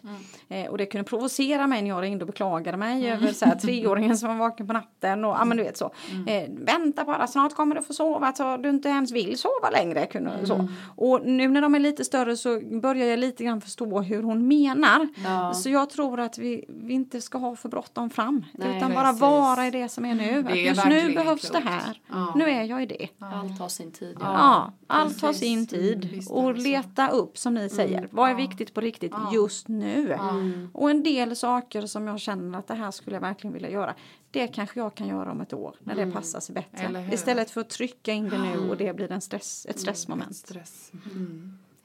Eh, 0.49 0.67
och 0.67 0.79
det 0.79 0.87
kunde 0.87 1.05
provocera 1.05 1.67
mig 1.67 1.83
när 1.83 1.89
jag 1.89 2.03
ringde 2.03 2.25
och 2.25 2.27
beklagade 2.27 2.77
mig 2.77 3.11
över 3.11 3.33
såhär, 3.33 3.55
treåringen 3.63 4.19
som 4.19 4.29
var 4.29 4.37
vaken 4.37 4.67
på 4.67 4.73
natten 4.73 5.25
och 5.25 5.31
ja 5.31 5.45
men 5.45 5.57
du 5.57 5.63
vet 5.63 5.77
så. 5.77 5.93
Eh, 6.27 6.49
vänta 6.49 7.05
bara, 7.05 7.27
snart 7.27 7.55
kommer 7.55 7.75
du 7.75 7.83
få 7.83 7.93
sova 7.93 8.33
så 8.33 8.57
du 8.57 8.69
inte 8.69 8.89
ens 8.89 9.13
vill 9.13 9.39
sova 9.39 9.71
längre. 9.73 10.07
Kunde, 10.07 10.47
så. 10.47 10.69
Och 10.97 11.21
nu 11.27 11.49
när 11.49 11.63
de 11.63 11.75
är 11.75 11.79
lite 11.79 12.05
större 12.05 12.37
så 12.37 12.61
börjar 12.61 13.07
jag 13.07 13.19
lite 13.19 13.45
grann 13.45 13.61
förstå 13.61 14.01
hur 14.01 14.23
hon 14.23 14.49
menar. 14.49 15.09
Ja. 15.25 15.55
Så 15.63 15.71
jag 15.71 15.91
tror 15.91 16.21
att 16.21 16.39
vi, 16.39 16.65
vi 16.69 16.93
inte 16.95 17.21
ska 17.21 17.39
ha 17.39 17.57
för 17.57 17.69
bråttom 17.69 18.11
fram. 18.11 18.45
Nej, 18.53 18.77
utan 18.77 18.95
bara 18.95 19.05
precis. 19.07 19.21
vara 19.21 19.67
i 19.67 19.71
det 19.71 19.89
som 19.89 20.05
är 20.05 20.15
nu. 20.15 20.43
Det 20.43 20.49
Att 20.49 20.55
är 20.55 20.57
just 20.57 20.85
nu 20.87 21.15
behövs 21.15 21.51
klokt. 21.51 21.65
det 21.65 21.71
här. 21.71 22.01
Ja. 22.11 22.33
Nu 22.37 22.45
är 22.51 22.63
jag 22.65 22.83
i 22.83 22.87
det. 22.87 23.09
Allt 23.19 23.59
har 23.59 23.69
sin 23.69 23.93
tid. 23.93 24.17
Ja. 24.21 24.27
Ja, 24.27 24.73
allt 24.87 25.21
har 25.23 25.29
precis. 25.29 25.43
sin 25.49 25.67
tid. 25.67 26.05
Är 26.15 26.33
och 26.33 26.55
leta 26.55 27.09
upp 27.09 27.39
som 27.39 27.55
ni 27.55 27.69
säger. 27.69 28.09
Vad 28.11 28.27
är 28.27 28.31
Ja. 28.33 28.37
viktigt 28.37 28.75
på 28.75 28.81
riktigt 28.81 29.13
Ja. 29.15 29.31
just 29.35 29.69
nu? 29.69 30.13
Mm. 30.13 30.71
Och 30.75 30.91
en 30.91 31.03
del 31.03 31.37
saker 31.37 31.87
som 31.87 32.07
jag 32.07 32.21
känner 32.21 32.59
att 32.59 32.67
det 32.67 32.75
här 32.75 32.91
skulle 32.91 33.17
jag 33.17 33.21
verkligen 33.21 33.55
vilja 33.55 33.71
göra. 33.71 33.95
Det 34.31 34.47
kanske 34.47 34.81
jag 34.81 34.95
kan 34.95 35.09
göra 35.09 35.33
om 35.33 35.41
ett 35.41 35.53
år 35.53 35.77
när 35.81 35.95
det 35.95 36.13
passar 36.13 36.41
sig 36.41 36.55
bättre. 36.55 37.09
Istället 37.13 37.51
för 37.51 37.61
att 37.61 37.71
trycka 37.71 38.13
in 38.13 38.29
det 38.29 38.39
nu 38.39 38.71
och 38.71 38.77
det 38.77 38.97
blir 38.97 39.13
en 39.13 39.21
stress, 39.21 39.67
ett 39.71 39.81
stressmoment. 39.81 40.37
Stress. 40.37 40.93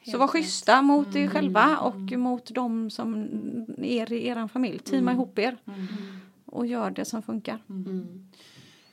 Mm. 0.07 0.11
Så 0.11 0.17
var 0.17 0.27
schyssta 0.27 0.81
mot 0.81 1.15
er 1.15 1.27
själva 1.27 1.77
och 1.77 2.11
mot 2.11 2.45
de 2.55 2.89
som 2.89 3.27
är 3.77 4.13
i 4.13 4.27
er 4.27 4.47
familj. 4.47 4.79
Teama 4.79 5.11
ihop 5.11 5.39
er 5.39 5.57
och 6.45 6.65
gör 6.67 6.89
det 6.91 7.05
som 7.05 7.21
funkar. 7.21 7.59
Mm. 7.69 8.27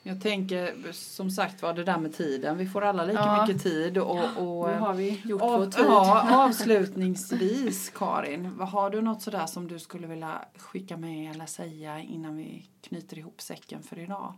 Jag 0.05 0.21
tänker 0.23 0.93
som 0.93 1.31
sagt 1.31 1.63
var 1.63 1.75
det 1.75 1.85
där 1.85 1.99
med 1.99 2.15
tiden. 2.15 2.59
Vi 2.59 2.67
får 2.67 2.83
alla 2.85 3.05
lika 3.05 3.19
Ja. 3.21 3.47
mycket 3.47 3.63
tid 3.63 3.99
och, 3.99 4.21
och 4.37 4.69
Nu 4.69 4.75
har 4.79 4.95
vi 4.95 5.21
gjort 5.25 5.43
av, 5.43 5.59
vår 5.61 5.67
tid. 5.67 5.85
ja, 5.89 6.45
avslutningsvis 6.47 7.91
Karin, 7.95 8.57
vad 8.57 8.69
har 8.69 8.91
du 8.91 9.01
något 9.01 9.23
sådär 9.23 9.47
som 9.47 9.69
du 9.69 9.79
skulle 9.79 10.07
vilja 10.07 10.45
skicka 10.57 10.97
med 10.97 11.31
eller 11.35 11.47
säga 11.47 12.01
innan 12.01 12.37
vi 12.37 12.67
knyter 12.81 13.19
ihop 13.19 13.41
säcken 13.41 13.83
för 13.83 13.99
idag? 13.99 14.35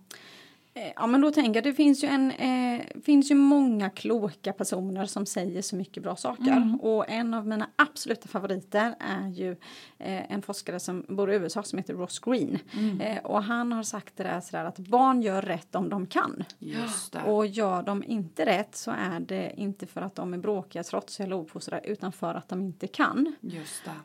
Eh, 0.76 0.92
Ja 0.96 1.06
men 1.06 1.20
då 1.20 1.30
tänker 1.30 1.54
jag, 1.54 1.64
det 1.64 1.74
finns 1.74 2.04
ju, 2.04 2.08
en, 2.08 2.30
eh, 2.30 2.80
finns 3.04 3.30
ju 3.30 3.34
många 3.34 3.90
kloka 3.90 4.52
personer 4.52 5.06
som 5.06 5.26
säger 5.26 5.62
så 5.62 5.76
mycket 5.76 6.02
bra 6.02 6.16
saker. 6.16 6.78
Och 6.82 7.08
en 7.10 7.34
av 7.34 7.46
mina 7.46 7.68
absoluta 7.76 8.28
favoriter 8.28 8.94
är 8.98 9.28
ju 9.28 9.50
eh, 9.98 10.32
en 10.32 10.42
forskare 10.42 10.80
som 10.80 11.04
bor 11.08 11.32
i 11.32 11.34
USA 11.36 11.62
som 11.62 11.78
heter 11.78 11.94
Ross 11.94 12.18
Green. 12.18 12.58
Eh, 13.00 13.18
och 13.24 13.42
han 13.42 13.72
har 13.72 13.82
sagt 13.82 14.16
det 14.16 14.22
där 14.22 14.40
sådär 14.40 14.64
att 14.64 14.78
barn 14.78 15.22
gör 15.22 15.42
rätt 15.42 15.74
om 15.74 15.88
de 15.88 16.06
kan. 16.06 16.44
Och 17.26 17.46
gör 17.46 17.82
de 17.82 18.04
inte 18.04 18.46
rätt 18.46 18.76
så 18.76 18.90
är 18.90 19.20
det 19.20 19.52
inte 19.56 19.86
för 19.86 20.00
att 20.02 20.14
de 20.14 20.34
är 20.34 20.38
bråkiga, 20.38 20.82
trotsiga 20.82 21.26
eller 21.26 21.36
uppfostrade 21.36 21.86
utan 21.88 22.12
för 22.12 22.34
att 22.34 22.48
de 22.48 22.60
inte 22.62 22.86
kan. 22.86 23.34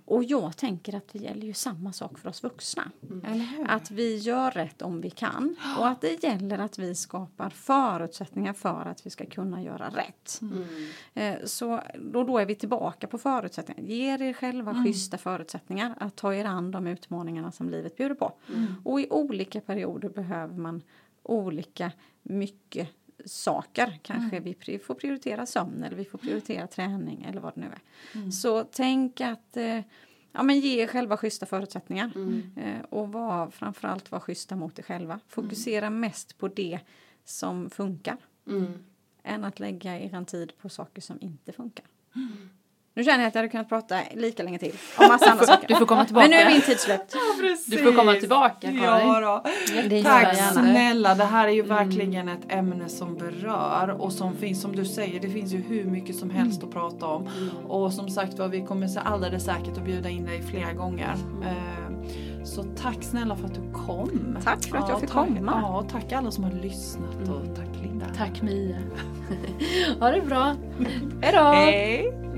Och 0.06 0.24
jag 0.24 0.58
tänker 0.58 0.96
att 0.96 1.08
det 1.14 1.20
gäller 1.20 1.48
ju 1.48 1.54
samma 1.54 1.94
sak 1.94 2.20
för 2.20 2.30
oss 2.30 2.44
vuxna. 2.44 2.84
Hur? 3.02 3.70
Att 3.70 3.92
vi 3.92 4.18
gör 4.18 4.52
rätt 4.52 4.82
om 4.82 5.02
vi 5.02 5.10
kan 5.10 5.56
och 5.80 5.88
att 5.88 6.02
det 6.02 6.24
gäller 6.24 6.59
gäller 6.60 6.66
att 6.66 6.80
vi 6.80 6.96
skapar 6.96 7.50
förutsättningar 7.50 8.54
för 8.54 8.86
att 8.86 9.06
vi 9.06 9.10
ska 9.10 9.26
kunna 9.26 9.62
göra 9.64 9.90
rätt. 9.90 10.40
Mm. 10.42 10.64
Eh, 11.14 11.46
Så 11.46 11.82
då, 12.00 12.24
då 12.24 12.38
är 12.38 12.46
vi 12.46 12.56
tillbaka 12.56 13.08
på 13.08 13.18
förutsättningar. 13.18 13.82
Ge 13.82 14.14
er 14.14 14.34
själva 14.34 14.72
Mm. 14.72 14.84
schyssta 14.84 15.18
förutsättningar 15.18 15.96
att 16.00 16.16
ta 16.16 16.34
er 16.34 16.46
an 16.46 16.72
de 16.72 16.88
utmaningarna 16.88 17.52
som 17.52 17.70
livet 17.70 17.98
bjuder 17.98 18.16
på. 18.16 18.34
Mm. 18.54 18.76
Och 18.86 19.02
i 19.02 19.08
olika 19.10 19.62
perioder 19.62 20.10
behöver 20.10 20.56
man 20.58 20.82
olika 21.24 21.92
mycket 22.24 22.90
saker. 23.26 24.00
Kanske 24.02 24.38
Mm. 24.38 24.56
vi 24.66 24.80
får 24.80 24.96
prioritera 24.96 25.46
sömn 25.46 25.84
eller 25.84 25.98
vi 25.98 26.06
får 26.06 26.18
prioritera 26.18 26.68
träning 26.68 27.24
eller 27.30 27.42
vad 27.42 27.56
det 27.56 27.62
nu 27.62 27.68
är. 27.68 27.82
Mm. 28.20 28.32
Så 28.32 28.64
tänk 28.64 29.22
att 29.22 29.58
eh, 29.58 29.80
ja, 30.32 30.44
men 30.44 30.60
ge 30.60 30.82
er 30.84 30.88
själva 30.88 31.18
schyssta 31.18 31.46
förutsättningar. 31.46 32.12
Mm. 32.16 32.52
Eh, 32.56 32.82
och 32.90 33.12
var, 33.12 33.50
framförallt 33.50 34.12
vara 34.12 34.22
schyssta 34.22 34.56
mot 34.56 34.80
er 34.80 34.84
själva. 34.84 35.20
Fokusera 35.28 35.90
mest 35.90 36.38
på 36.38 36.48
det 36.48 36.80
som 37.24 37.70
funkar 37.70 38.18
Mm. 38.48 38.74
än 39.24 39.44
att 39.44 39.60
lägga 39.60 40.00
er 40.00 40.26
tid 40.26 40.58
på 40.58 40.70
saker 40.70 41.02
som 41.02 41.18
inte 41.22 41.52
funkar. 41.52 41.86
Nu 42.94 43.04
känner 43.04 43.20
jag 43.20 43.28
att 43.28 43.36
jag 43.36 43.42
hade 43.42 43.52
kunnat 43.52 43.70
prata 43.70 44.00
lika 44.14 44.44
länge 44.44 44.60
till 44.60 44.72
om 44.98 45.08
massa 45.08 45.32
andra 45.32 45.46
saker. 45.46 45.68
Du 45.68 45.76
får 45.76 45.86
komma 45.86 46.06
tillbaka. 46.06 46.28
Men 46.28 46.38
nu 46.38 46.44
är 46.44 46.50
min 46.52 46.62
tid 46.62 46.80
slut. 46.80 47.16
Du 47.68 47.78
får 47.78 47.94
komma 47.94 48.14
tillbaka 48.14 48.56
Karin. 48.62 48.84
Ja, 48.84 49.20
då. 49.20 49.50
Tack 50.04 50.38
gärna. 50.38 50.52
snälla, 50.52 51.16
det 51.16 51.24
här 51.24 51.48
är 51.48 51.52
ju 51.52 51.62
verkligen 51.62 52.30
ett 52.30 52.42
ämne 52.52 52.90
som 52.90 53.16
berör 53.18 53.96
och 54.00 54.14
som 54.14 54.36
finns, 54.36 54.62
som 54.62 54.76
du 54.76 54.86
säger, 54.86 55.20
det 55.20 55.30
finns 55.30 55.54
ju 55.54 55.58
hur 55.58 55.86
mycket 55.86 56.16
som 56.16 56.30
helst 56.30 56.64
att 56.64 56.72
prata 56.72 57.06
om. 57.06 57.30
Och 57.68 57.94
som 57.94 58.10
sagt 58.10 58.40
var, 58.40 58.48
vi 58.48 58.66
kommer 58.66 58.88
så 58.88 59.00
alldeles 59.00 59.44
säkert 59.46 59.78
att 59.78 59.86
bjuda 59.86 60.10
in 60.10 60.26
dig 60.26 60.42
flera 60.42 60.74
gånger. 60.74 61.16
Eh, 61.44 62.44
Så 62.44 62.64
tack 62.64 63.04
snälla 63.04 63.36
för 63.36 63.46
att 63.46 63.56
du 63.56 63.72
kom. 63.74 64.38
Tack 64.44 64.64
för 64.66 64.78
att 64.78 64.90
jag 64.90 65.00
fick 65.00 65.10
tack, 65.10 65.28
komma. 65.28 65.60
Ja, 65.64 65.80
och 65.80 65.90
tack 65.90 66.12
alla 66.12 66.32
som 66.32 66.44
har 66.44 66.52
lyssnat 66.52 67.30
och 67.30 67.56
tack 67.56 67.82
Linda. 67.84 68.06
Tack 68.18 68.42
Mia. 68.42 68.76
ha 70.00 70.12
det 70.12 70.22
bra. 70.22 70.56
Hej 71.22 71.34
då. 71.34 71.44
Hej! 71.44 72.29